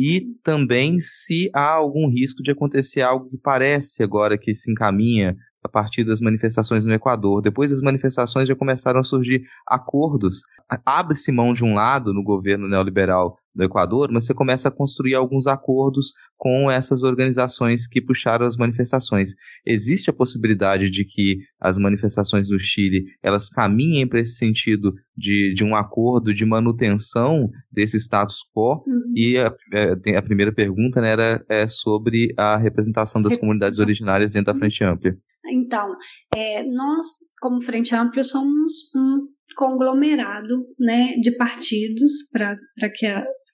[0.00, 5.36] e também se há algum risco de acontecer algo que parece agora que se encaminha
[5.62, 7.42] a partir das manifestações no Equador.
[7.42, 10.42] Depois das manifestações já começaram a surgir acordos.
[10.84, 15.16] Abre-se mão de um lado no governo neoliberal do Equador, mas você começa a construir
[15.16, 19.34] alguns acordos com essas organizações que puxaram as manifestações.
[19.66, 25.52] Existe a possibilidade de que as manifestações no Chile elas caminhem para esse sentido de,
[25.54, 28.84] de um acordo de manutenção desse status quo?
[28.86, 29.12] Uhum.
[29.16, 34.32] E a, é, a, primeira pergunta né, era é, sobre a representação das comunidades originárias
[34.32, 34.60] dentro da uhum.
[34.60, 35.16] Frente Ampla.
[35.50, 35.94] Então,
[36.34, 37.06] é, nós,
[37.40, 39.26] como Frente Ampla, somos um
[39.56, 42.56] conglomerado né, de partidos para
[42.94, 43.06] que,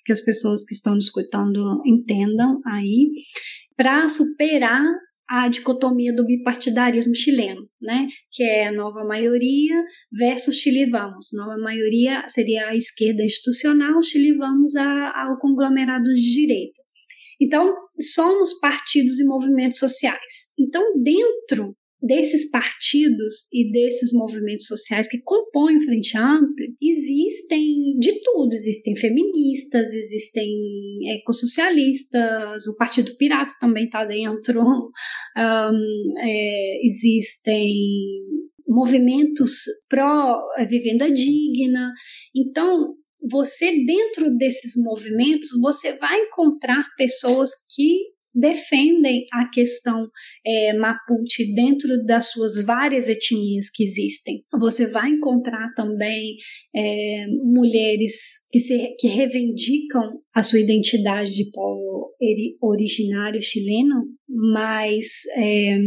[0.04, 3.10] que as pessoas que estão escutando entendam aí,
[3.76, 4.84] para superar
[5.28, 11.28] a dicotomia do bipartidarismo chileno, né, que é a nova maioria versus Chile Vamos.
[11.32, 16.82] Nova maioria seria a esquerda institucional, Chile Vamos ao conglomerado de direita.
[17.40, 20.52] Então, somos partidos e movimentos sociais.
[20.58, 28.52] Então, dentro desses partidos e desses movimentos sociais que compõem Frente Ampla, existem de tudo.
[28.52, 30.48] Existem feministas, existem
[31.18, 37.72] ecossocialistas, o Partido Pirata também está dentro, um, é, existem
[38.68, 41.92] movimentos pró-vivenda digna.
[42.36, 42.94] Então,
[43.30, 50.08] você dentro desses movimentos, você vai encontrar pessoas que defendem a questão
[50.44, 54.42] é, Mapuche dentro das suas várias etnias que existem.
[54.58, 56.36] Você vai encontrar também
[56.74, 58.14] é, mulheres
[58.50, 62.12] que, se, que reivindicam a sua identidade de povo
[62.60, 65.06] originário chileno, mas
[65.36, 65.78] é,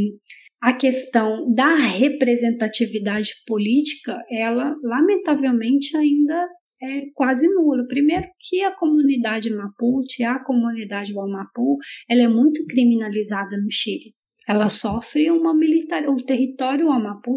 [0.62, 6.48] a questão da representatividade política, ela lamentavelmente ainda
[6.82, 7.88] é quase nula.
[7.88, 11.78] Primeiro que a comunidade Mapuche, a comunidade Wamapu,
[12.10, 14.14] ela é muito criminalizada no Chile.
[14.48, 17.36] Ela sofre uma militar, o território Wamapu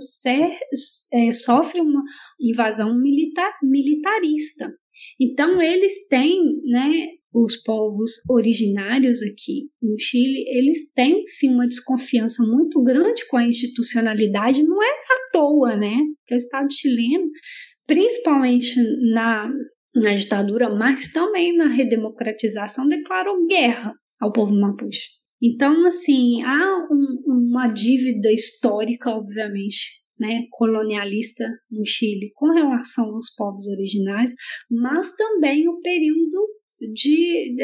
[1.12, 2.05] é, sofre uma
[2.41, 4.73] invasão militar, militarista.
[5.19, 12.43] Então eles têm, né, os povos originários aqui no Chile, eles têm sim uma desconfiança
[12.43, 15.97] muito grande com a institucionalidade, não é à toa, né?
[16.27, 17.25] Que o Estado chileno
[17.91, 18.77] principalmente
[19.12, 19.53] na,
[19.97, 25.09] na ditadura, mas também na redemocratização, declarou guerra ao povo mapuche.
[25.43, 33.35] Então, assim, há um, uma dívida histórica, obviamente, né, colonialista no Chile com relação aos
[33.35, 34.35] povos originários,
[34.71, 36.47] mas também o período
[36.95, 37.57] de,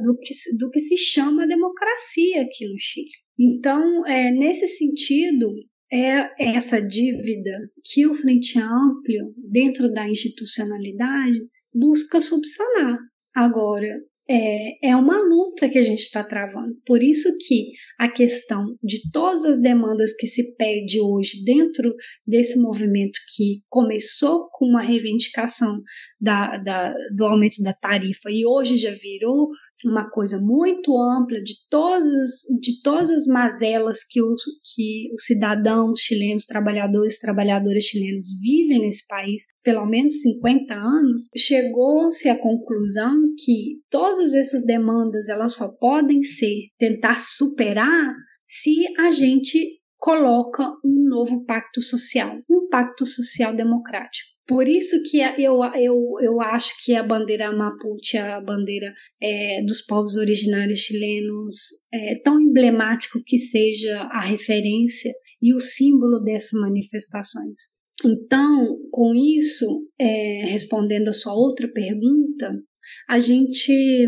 [0.00, 3.10] do, que, do que se chama democracia aqui no Chile.
[3.36, 5.52] Então, é, nesse sentido,
[5.92, 11.38] é essa dívida que o Frente Amplio, dentro da institucionalidade,
[11.74, 12.98] busca subsanar.
[13.34, 14.00] Agora,
[14.32, 16.76] é, é uma luta que a gente está travando.
[16.86, 21.92] Por isso que a questão de todas as demandas que se pede hoje dentro
[22.24, 25.82] desse movimento que começou com uma reivindicação
[26.20, 29.48] da, da, do aumento da tarifa e hoje já virou
[29.84, 32.06] uma coisa muito ampla de todas,
[32.60, 34.42] de todas as mazelas que os,
[34.74, 42.28] que os cidadãos chilenos, trabalhadores trabalhadoras chilenos vivem nesse país, pelo menos 50 anos, chegou-se
[42.28, 48.14] à conclusão que todas essas demandas elas só podem ser tentar superar
[48.46, 54.30] se a gente coloca um novo pacto social, um pacto social democrático.
[54.46, 58.92] Por isso que eu, eu, eu acho que a bandeira Mapuche, a bandeira
[59.22, 61.54] é, dos povos originários chilenos,
[61.92, 67.70] é tão emblemático que seja a referência e o símbolo dessas manifestações.
[68.04, 69.66] Então, com isso,
[69.98, 72.52] é, respondendo a sua outra pergunta,
[73.08, 74.06] a gente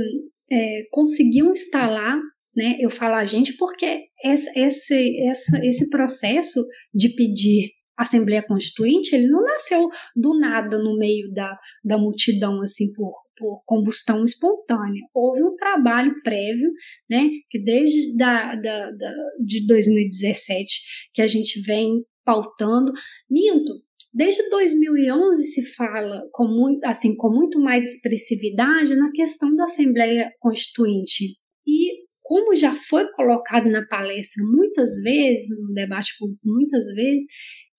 [0.50, 2.18] é, conseguiu instalar
[2.54, 2.76] né?
[2.78, 5.28] Eu falo a gente porque esse, esse,
[5.62, 6.62] esse processo
[6.94, 12.92] de pedir Assembleia Constituinte, ele não nasceu do nada no meio da, da multidão, assim,
[12.92, 15.02] por, por combustão espontânea.
[15.14, 16.70] Houve um trabalho prévio,
[17.08, 19.14] né, que desde da, da, da,
[19.44, 22.92] de 2017 que a gente vem pautando.
[23.30, 23.72] Minto,
[24.14, 30.30] Desde 2011 se fala com muito, assim, com muito mais expressividade na questão da Assembleia
[30.38, 31.38] Constituinte.
[31.66, 37.24] E como já foi colocado na palestra muitas vezes, no debate público muitas vezes,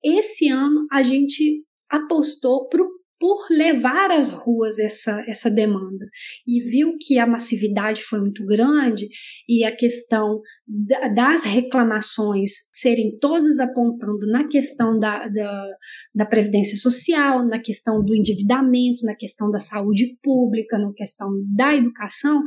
[0.04, 2.82] esse ano a gente apostou por,
[3.20, 6.08] por levar às ruas essa, essa demanda.
[6.48, 9.08] E viu que a massividade foi muito grande
[9.48, 10.42] e a questão
[11.14, 15.68] das reclamações serem todas apontando na questão da, da,
[16.16, 21.76] da previdência social, na questão do endividamento, na questão da saúde pública, na questão da
[21.76, 22.42] educação,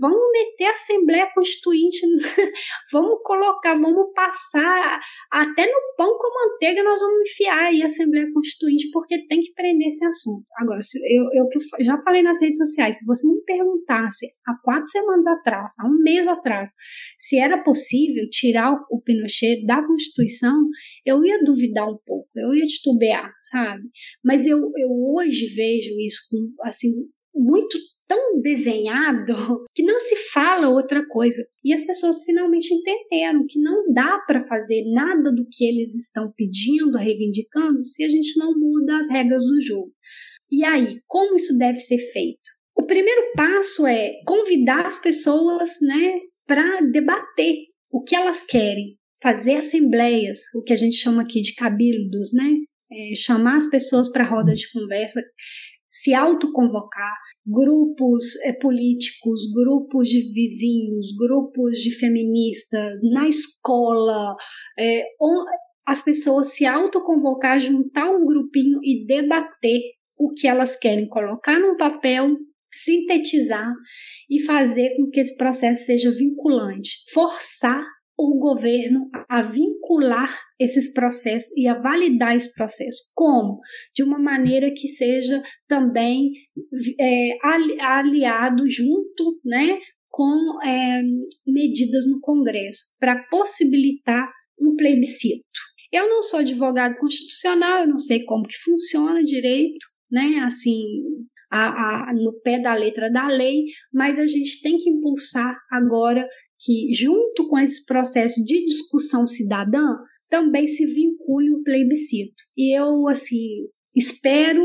[0.00, 2.00] vamos meter a Assembleia Constituinte,
[2.90, 5.00] vamos colocar, vamos passar
[5.30, 9.52] até no pão com manteiga, nós vamos enfiar aí a Assembleia Constituinte, porque tem que
[9.52, 10.44] prender esse assunto.
[10.58, 10.78] Agora,
[11.10, 15.74] eu, eu já falei nas redes sociais, se você me perguntasse há quatro semanas atrás,
[15.78, 16.70] há um mês atrás,
[17.18, 20.66] se era possível tirar o Pinochet da Constituição,
[21.04, 23.82] eu ia duvidar um pouco, eu ia titubear, sabe?
[24.24, 26.92] Mas eu, eu hoje vejo isso com, assim,
[27.34, 27.78] muito
[28.10, 29.34] tão desenhado
[29.72, 31.40] que não se fala outra coisa.
[31.64, 36.32] E as pessoas finalmente entenderam que não dá para fazer nada do que eles estão
[36.36, 39.92] pedindo, reivindicando, se a gente não muda as regras do jogo.
[40.50, 42.50] E aí, como isso deve ser feito?
[42.76, 46.18] O primeiro passo é convidar as pessoas, né,
[46.50, 47.54] para debater
[47.92, 52.50] o que elas querem, fazer assembleias, o que a gente chama aqui de cabildos, né?
[52.92, 55.22] É, chamar as pessoas para roda de conversa,
[55.88, 57.14] se autoconvocar,
[57.46, 64.34] grupos é, políticos, grupos de vizinhos, grupos de feministas, na escola,
[64.76, 65.04] é,
[65.86, 69.80] as pessoas se autoconvocar, juntar um grupinho e debater
[70.18, 72.36] o que elas querem colocar num papel
[72.72, 73.72] sintetizar
[74.28, 77.84] e fazer com que esse processo seja vinculante, forçar
[78.18, 83.12] o governo a vincular esses processos e a validar esse processo.
[83.14, 83.58] Como?
[83.94, 86.30] De uma maneira que seja também
[87.00, 87.38] é,
[87.80, 89.78] aliado junto né,
[90.10, 91.00] com é,
[91.46, 94.28] medidas no Congresso, para possibilitar
[94.60, 95.60] um plebiscito.
[95.90, 100.40] Eu não sou advogado constitucional, eu não sei como que funciona direito, né?
[100.44, 100.82] Assim,
[101.50, 106.26] a, a, no pé da letra da lei, mas a gente tem que impulsar agora
[106.58, 109.96] que, junto com esse processo de discussão cidadã,
[110.28, 112.42] também se vincule o plebiscito.
[112.56, 114.62] E eu, assim, espero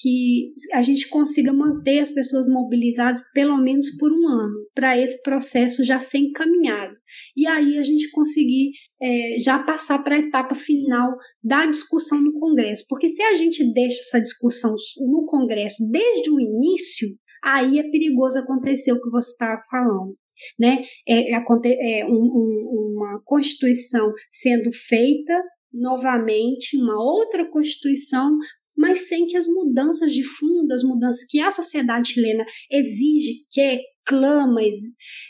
[0.00, 5.22] que a gente consiga manter as pessoas mobilizadas pelo menos por um ano, para esse
[5.22, 6.94] processo já ser encaminhado.
[7.36, 12.32] E aí a gente conseguir é, já passar para a etapa final da discussão no
[12.34, 12.84] Congresso.
[12.88, 17.08] Porque se a gente deixa essa discussão no Congresso desde o início,
[17.42, 20.16] aí é perigoso acontecer o que você está falando.
[20.58, 20.84] Né?
[21.08, 25.32] É, é, é um, um, uma Constituição sendo feita
[25.72, 28.30] novamente, uma outra Constituição
[28.76, 33.80] mas sem que as mudanças de fundo, as mudanças que a sociedade chilena exige, quer,
[34.04, 34.60] clama,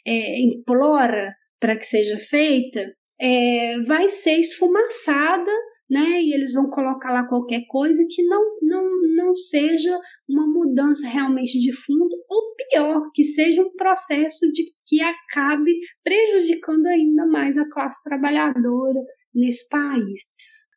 [0.07, 2.85] é, implora para que seja feita,
[3.21, 5.51] é, vai ser esfumaçada,
[5.89, 6.23] né?
[6.23, 8.85] E eles vão colocar lá qualquer coisa que não, não,
[9.17, 9.99] não seja
[10.29, 16.87] uma mudança realmente de fundo, ou pior, que seja um processo de que acabe prejudicando
[16.87, 19.01] ainda mais a classe trabalhadora
[19.35, 20.21] nesse país.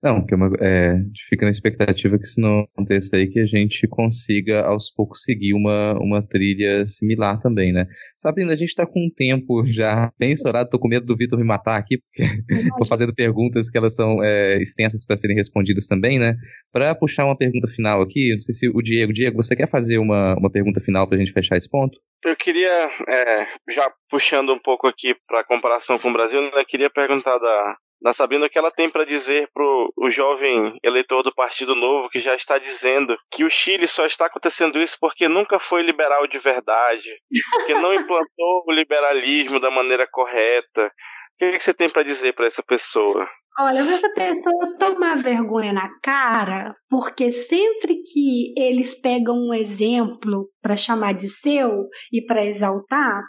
[0.02, 0.94] Não, que é uma, é,
[1.28, 5.54] fica na expectativa que se não aconteça aí, que a gente consiga aos poucos seguir
[5.54, 7.86] uma, uma trilha similar também, né?
[8.16, 11.38] Sabrina, a gente tá com um tempo já bem estourado, tô com medo do Vitor
[11.38, 12.24] me matar aqui, porque
[12.78, 16.36] tô fazendo perguntas que elas são é, extensas para serem respondidas também, né?
[16.72, 19.98] Para puxar uma pergunta final aqui, não sei se o Diego, Diego, você quer fazer
[19.98, 22.00] uma, uma pergunta final para a gente fechar esse ponto?
[22.24, 26.90] Eu queria, é, já puxando um pouco aqui para comparação com o Brasil, né, queria
[26.90, 31.34] perguntar da, da Sabrina o que ela tem para dizer pro o jovem eleitor do
[31.34, 35.60] Partido Novo que já está dizendo que o Chile só está acontecendo isso porque nunca
[35.60, 37.10] foi liberal de verdade,
[37.52, 40.86] porque não implantou o liberalismo da maneira correta.
[40.86, 43.28] O que, é que você tem para dizer para essa pessoa?
[43.62, 50.78] Olha, essa pessoa toma vergonha na cara, porque sempre que eles pegam um exemplo para
[50.78, 51.70] chamar de seu
[52.10, 53.22] e para exaltar,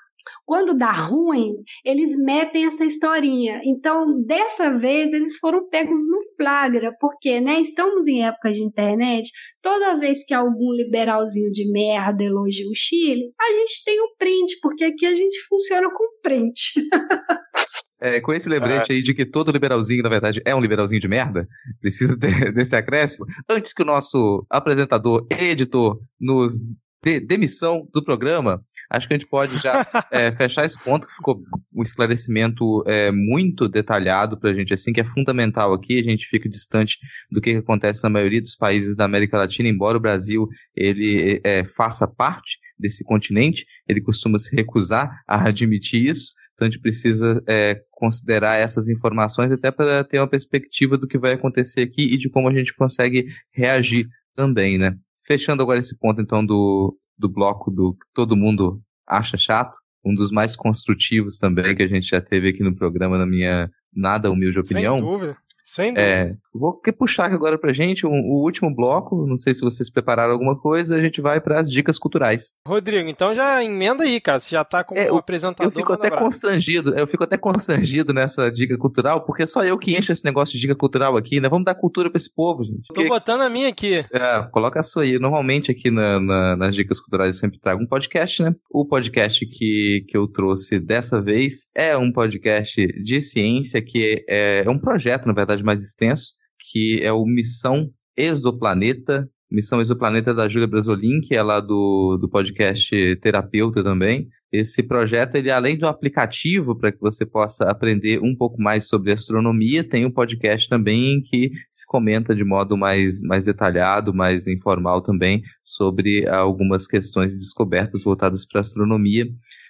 [0.44, 3.60] quando dá ruim, eles metem essa historinha.
[3.64, 9.30] Então, dessa vez, eles foram pegos no flagra, porque, né, estamos em época de internet,
[9.62, 14.16] toda vez que algum liberalzinho de merda elogia o Chile, a gente tem o um
[14.18, 16.72] print, porque aqui a gente funciona com print.
[18.02, 18.94] É, com esse lembrete é.
[18.94, 21.47] aí de que todo liberalzinho, na verdade, é um liberalzinho de merda,
[21.82, 23.26] precisa ter, desse acréscimo.
[23.48, 26.62] Antes que o nosso apresentador e editor nos
[27.02, 31.14] de demissão do programa, acho que a gente pode já é, fechar esse ponto, que
[31.14, 31.43] ficou
[31.74, 36.27] um esclarecimento é, muito detalhado para a gente, assim, que é fundamental aqui, a gente
[36.27, 36.98] fica distante
[37.31, 40.47] do que acontece na maioria dos países da América Latina, embora o Brasil
[40.77, 46.70] ele é, faça parte desse continente, ele costuma se recusar a admitir isso, então a
[46.70, 47.43] gente precisa
[47.90, 52.31] considerar essas informações até para ter uma perspectiva do que vai acontecer aqui e de
[52.31, 54.97] como a gente consegue reagir também, né?
[55.31, 60.12] Fechando agora esse ponto então do, do bloco do que todo mundo acha chato, um
[60.12, 64.28] dos mais construtivos também que a gente já teve aqui no programa, na minha nada
[64.28, 64.97] humilde opinião.
[64.97, 65.36] Sem dúvida.
[65.65, 66.11] Sem dúvida.
[66.11, 69.27] É, vou puxar aqui agora pra gente um, o último bloco.
[69.27, 70.97] Não sei se vocês prepararam alguma coisa.
[70.97, 72.55] A gente vai para as dicas culturais.
[72.66, 74.39] Rodrigo, então já emenda aí, cara.
[74.39, 75.66] Você já tá com é, o apresentador.
[75.66, 76.94] Eu fico até constrangido.
[76.97, 80.60] Eu fico até constrangido nessa dica cultural, porque só eu que encho esse negócio de
[80.60, 81.48] dica cultural aqui, né?
[81.48, 82.86] Vamos dar cultura pra esse povo, gente.
[82.93, 84.05] Tô botando a minha aqui.
[84.12, 85.18] É, coloca a sua aí.
[85.18, 88.55] Normalmente aqui na, na, nas dicas culturais eu sempre trago um podcast, né?
[88.70, 94.62] O podcast que, que eu trouxe dessa vez é um podcast de ciência que é,
[94.64, 96.35] é um projeto, na verdade, mais extenso,
[96.70, 99.28] que é o Missão Exoplaneta.
[99.51, 104.28] Missão Exoplaneta da Júlia Brasolin, que é lá do, do podcast Terapeuta também.
[104.53, 109.12] Esse projeto, ele além do aplicativo para que você possa aprender um pouco mais sobre
[109.12, 115.01] astronomia, tem um podcast também que se comenta de modo mais, mais detalhado, mais informal
[115.01, 119.27] também, sobre algumas questões e descobertas voltadas para astronomia.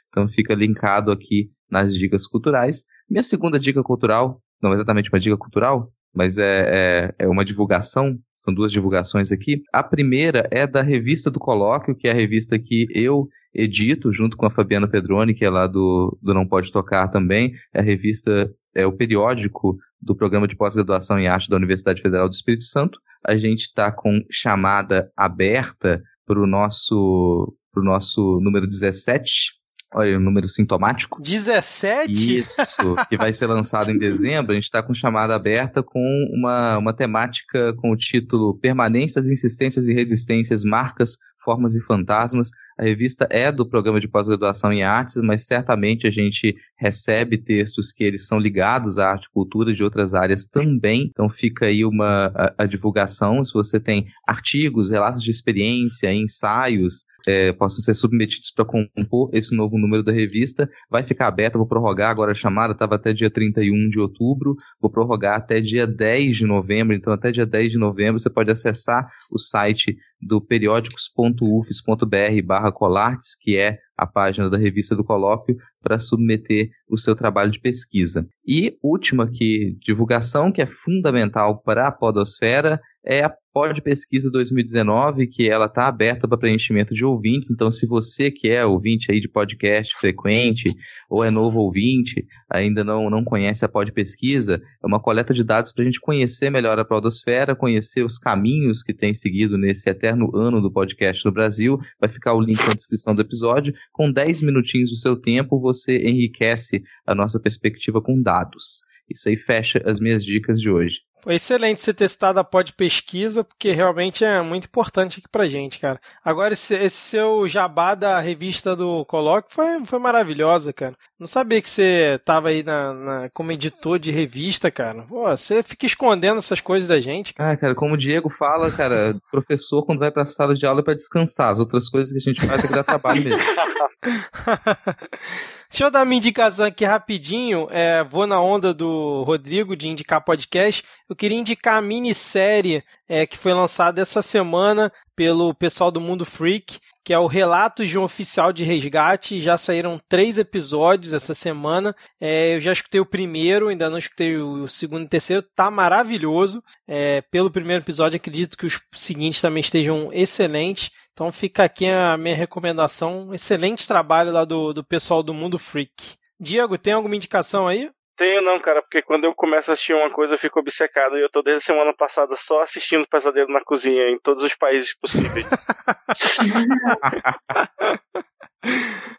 [0.09, 2.85] Então fica linkado aqui nas dicas culturais.
[3.09, 8.19] Minha segunda dica cultural, não exatamente uma dica cultural, mas é, é, é, uma divulgação,
[8.37, 9.63] são duas divulgações aqui.
[9.73, 14.37] A primeira é da revista do Colóquio, que é a revista que eu edito, junto
[14.37, 17.53] com a Fabiana Pedroni, que é lá do, do Não Pode Tocar também.
[17.75, 22.29] É a revista, é o periódico do programa de pós-graduação em arte da Universidade Federal
[22.29, 22.99] do Espírito Santo.
[23.27, 29.60] A gente está com chamada aberta para o nosso, pro nosso número 17,
[29.93, 31.21] Olha, o número sintomático.
[31.21, 32.39] 17?
[32.39, 34.53] Isso, que vai ser lançado em dezembro.
[34.53, 36.01] A gente está com chamada aberta com
[36.33, 42.51] uma, uma temática com o título Permanências, Insistências e Resistências, Marcas, Formas e Fantasmas.
[42.81, 47.93] A revista é do programa de pós-graduação em artes, mas certamente a gente recebe textos
[47.93, 51.09] que eles são ligados à arte e cultura de outras áreas também.
[51.11, 53.45] Então fica aí uma a, a divulgação.
[53.45, 59.55] Se você tem artigos, relatos de experiência, ensaios, é, possam ser submetidos para compor esse
[59.55, 60.67] novo número da revista.
[60.91, 64.91] Vai ficar aberto, vou prorrogar agora a chamada, estava até dia 31 de outubro, vou
[64.91, 69.07] prorrogar até dia 10 de novembro, então até dia 10 de novembro você pode acessar
[69.31, 75.99] o site do periódicos.ufes.br barra colartes, que é a página da revista do Colóquio, para
[75.99, 78.27] submeter o seu trabalho de pesquisa.
[78.47, 85.27] E última aqui, divulgação, que é fundamental para a podosfera, é a Pod Pesquisa 2019,
[85.27, 87.51] que ela está aberta para preenchimento de ouvintes.
[87.51, 90.73] Então, se você que é ouvinte aí de podcast frequente
[91.09, 95.43] ou é novo ouvinte, ainda não, não conhece a Pod Pesquisa, é uma coleta de
[95.43, 99.91] dados para a gente conhecer melhor a podosfera, conhecer os caminhos que tem seguido nesse
[99.91, 101.77] eterno ano do podcast no Brasil.
[102.01, 103.75] Vai ficar o link na descrição do episódio.
[103.93, 108.85] Com 10 minutinhos do seu tempo, você enriquece a nossa perspectiva com dados.
[109.11, 111.01] Isso aí fecha as minhas dicas de hoje.
[111.23, 115.79] Foi excelente ser testado a pod pesquisa, porque realmente é muito importante aqui pra gente,
[115.79, 116.01] cara.
[116.25, 120.95] Agora, esse, esse seu jabá da revista do Coloque foi, foi maravilhosa, cara.
[121.19, 125.03] Não sabia que você tava aí na, na, como editor de revista, cara.
[125.03, 127.35] Pô, você fica escondendo essas coisas da gente.
[127.35, 127.53] Cara.
[127.53, 130.85] Ah, cara, como o Diego fala, cara, professor quando vai pra sala de aula é
[130.85, 131.53] pra descansar.
[131.53, 133.41] As outras coisas que a gente faz é que dá trabalho mesmo.
[135.71, 137.69] Deixa eu dar minha indicação aqui rapidinho.
[137.71, 140.83] É, vou na onda do Rodrigo de indicar podcast.
[141.09, 146.25] Eu queria indicar a minissérie é, que foi lançada essa semana pelo pessoal do Mundo
[146.25, 149.39] Freak, que é o Relatos de um Oficial de Resgate.
[149.39, 151.95] Já saíram três episódios essa semana.
[152.19, 155.45] É, eu já escutei o primeiro, ainda não escutei o segundo e terceiro.
[155.55, 156.65] Tá maravilhoso.
[156.89, 160.91] É, pelo primeiro episódio, acredito que os seguintes também estejam excelentes.
[161.13, 163.35] Então fica aqui a minha recomendação.
[163.35, 166.15] Excelente trabalho lá do, do pessoal do Mundo Freak.
[166.41, 167.91] Diego, tem alguma indicação aí?
[168.21, 171.23] Tenho não, cara, porque quando eu começo a assistir uma coisa eu fico obcecado e
[171.23, 174.95] eu tô desde a semana passada só assistindo Pesadelo na Cozinha em todos os países
[174.95, 175.47] possíveis.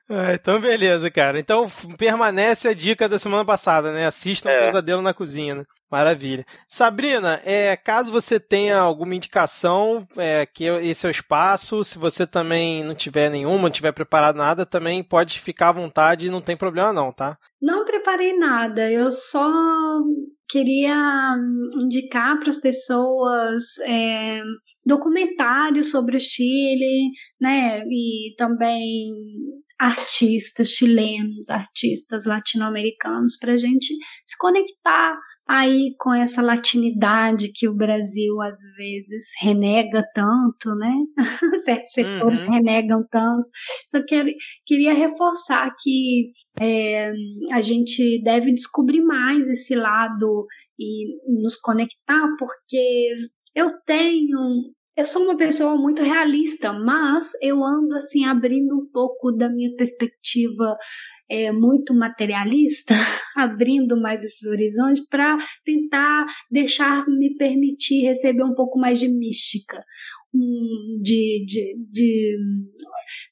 [0.09, 1.39] É, então, beleza, cara.
[1.39, 4.05] Então, permanece a dica da semana passada, né?
[4.05, 4.65] Assista um é.
[4.65, 5.63] Pesadelo na Cozinha, né?
[5.89, 6.45] Maravilha.
[6.67, 11.83] Sabrina, é, caso você tenha alguma indicação, é, que esse é o espaço.
[11.83, 16.29] Se você também não tiver nenhuma, não tiver preparado nada, também pode ficar à vontade,
[16.29, 17.37] não tem problema não, tá?
[17.61, 19.49] Não preparei nada, eu só
[20.51, 21.35] queria
[21.79, 24.41] indicar para as pessoas é,
[24.85, 27.09] documentários sobre o Chile,
[27.39, 27.83] né?
[27.89, 29.13] E também
[29.79, 33.95] artistas chilenos, artistas latino-americanos, para a gente
[34.25, 35.17] se conectar
[35.47, 40.93] aí com essa latinidade que o Brasil às vezes renega tanto, né?
[41.63, 42.51] Certos setores uhum.
[42.51, 43.49] renegam tanto.
[43.87, 44.35] Só que
[44.65, 47.11] queria reforçar que é,
[47.51, 50.45] a gente deve descobrir mais esse lado
[50.79, 53.13] e nos conectar, porque
[53.55, 59.31] eu tenho eu sou uma pessoa muito realista, mas eu ando assim abrindo um pouco
[59.31, 60.77] da minha perspectiva
[61.31, 62.93] é, muito materialista,
[63.37, 69.81] abrindo mais esses horizontes para tentar deixar me permitir receber um pouco mais de mística,
[71.01, 72.37] de, de, de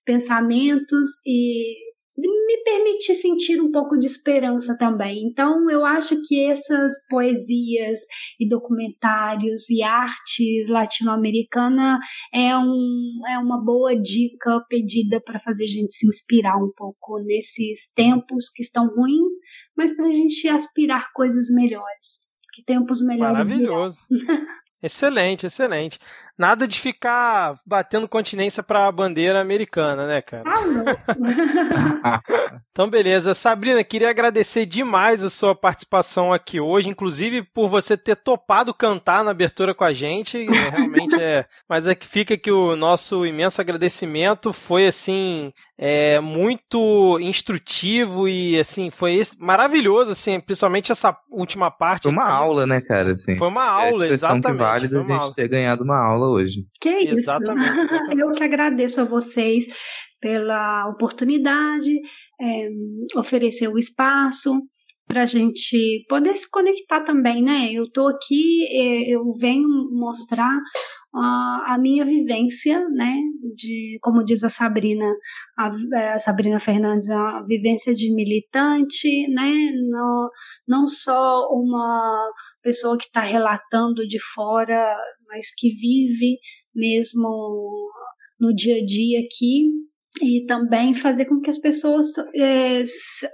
[0.06, 1.89] pensamentos e
[2.28, 5.24] me permitir sentir um pouco de esperança também.
[5.26, 8.00] Então, eu acho que essas poesias
[8.40, 12.00] e documentários e artes latino-americana
[12.34, 17.20] é, um, é uma boa dica pedida para fazer a gente se inspirar um pouco
[17.20, 19.34] nesses tempos que estão ruins,
[19.76, 22.18] mas para a gente aspirar coisas melhores.
[22.54, 23.34] Que tempos melhores.
[23.34, 24.00] Maravilhoso.
[24.82, 26.00] excelente, excelente.
[26.40, 30.46] Nada de ficar batendo continência para a bandeira americana, né, cara?
[32.02, 32.22] Ah,
[32.72, 33.34] então, beleza.
[33.34, 39.22] Sabrina, queria agradecer demais a sua participação aqui hoje, inclusive por você ter topado cantar
[39.22, 40.38] na abertura com a gente.
[40.38, 41.46] É, realmente é.
[41.68, 44.54] Mas é que fica aqui o nosso imenso agradecimento.
[44.54, 52.04] Foi, assim, é, muito instrutivo e, assim, foi maravilhoso, assim, principalmente essa última parte.
[52.04, 53.12] Foi uma aula, né, cara?
[53.12, 54.46] Assim, foi uma aula, é a exatamente.
[54.46, 56.66] que vale a gente ter ganhado uma aula hoje.
[56.80, 57.20] Que é isso.
[57.20, 58.20] Exatamente, exatamente.
[58.22, 59.66] Eu que agradeço a vocês
[60.20, 61.94] pela oportunidade,
[62.42, 62.70] é,
[63.16, 64.62] oferecer o espaço
[65.08, 67.72] para a gente poder se conectar também, né?
[67.74, 70.56] Eu estou aqui, é, eu venho mostrar
[71.16, 73.16] a, a minha vivência, né?
[73.56, 75.12] De, como diz a Sabrina,
[75.58, 75.70] a,
[76.14, 79.72] a, Sabrina Fernandes, a vivência de militante, né?
[79.90, 80.30] No,
[80.68, 82.30] não só uma
[82.62, 84.96] pessoa que está relatando de fora,
[85.30, 86.40] mas que vive
[86.76, 87.90] mesmo
[88.40, 89.68] no dia a dia aqui
[90.22, 92.84] e também fazer com que as pessoas é,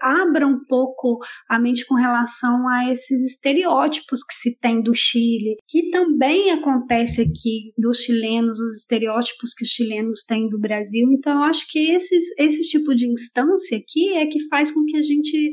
[0.02, 5.58] abram um pouco a mente com relação a esses estereótipos que se tem do Chile,
[5.68, 11.08] que também acontece aqui dos chilenos, os estereótipos que os chilenos têm do Brasil.
[11.12, 14.98] Então, eu acho que esses, esse tipo de instância aqui é que faz com que
[14.98, 15.52] a gente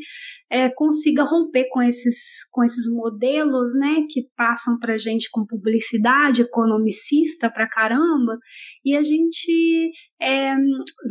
[0.52, 6.42] é, consiga romper com esses, com esses modelos, né, que passam para gente com publicidade
[6.42, 8.36] economicista para caramba,
[8.84, 9.90] e a gente
[10.20, 10.54] é,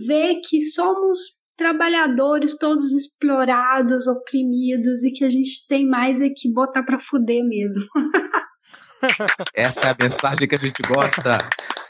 [0.06, 0.11] vê
[0.44, 1.20] que somos
[1.56, 7.44] trabalhadores todos explorados, oprimidos e que a gente tem mais é que botar para fuder
[7.44, 7.86] mesmo.
[9.54, 11.38] Essa é a mensagem que a gente gosta.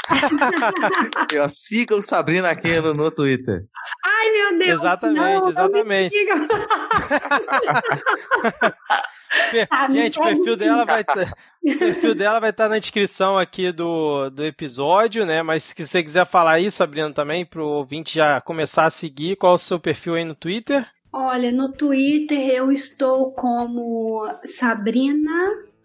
[1.31, 3.65] Eu, sigam Sabrina Aquino no Twitter.
[4.06, 4.80] Ai, meu Deus.
[4.80, 6.26] Exatamente, não, exatamente.
[6.26, 6.48] Não
[9.91, 11.31] Gente, o perfil dela vai ter,
[11.63, 15.41] o perfil dela vai estar na descrição aqui do, do episódio, né?
[15.41, 19.35] Mas se você quiser falar aí, Sabrina, também, para o ouvinte já começar a seguir,
[19.37, 20.85] qual é o seu perfil aí no Twitter?
[21.13, 25.31] Olha, no Twitter eu estou como Sabrina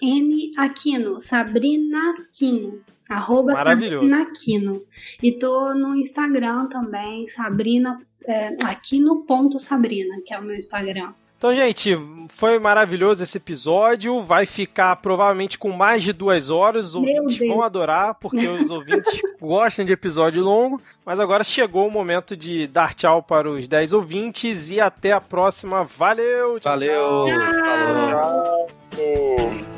[0.01, 2.81] N Aquino, Sabrina Aquino.
[3.09, 4.09] Arroba Maravilhoso.
[4.09, 4.83] Sabrina Aquino.
[5.23, 11.13] E tô no Instagram também, Sabrina, é, aquino.sabrina, que é o meu Instagram.
[11.39, 11.97] Então, gente,
[12.31, 14.21] foi maravilhoso esse episódio.
[14.23, 16.87] Vai ficar provavelmente com mais de duas horas.
[16.87, 20.81] Os ouvintes vão adorar, porque os ouvintes gostam de episódio longo.
[21.05, 25.21] Mas agora chegou o momento de dar tchau para os 10 ouvintes e até a
[25.21, 25.85] próxima.
[25.85, 26.59] Valeu!
[26.59, 27.27] Tchau, Valeu!
[27.27, 27.65] Tchau.
[27.65, 28.69] Falou!
[28.91, 29.76] Tchau.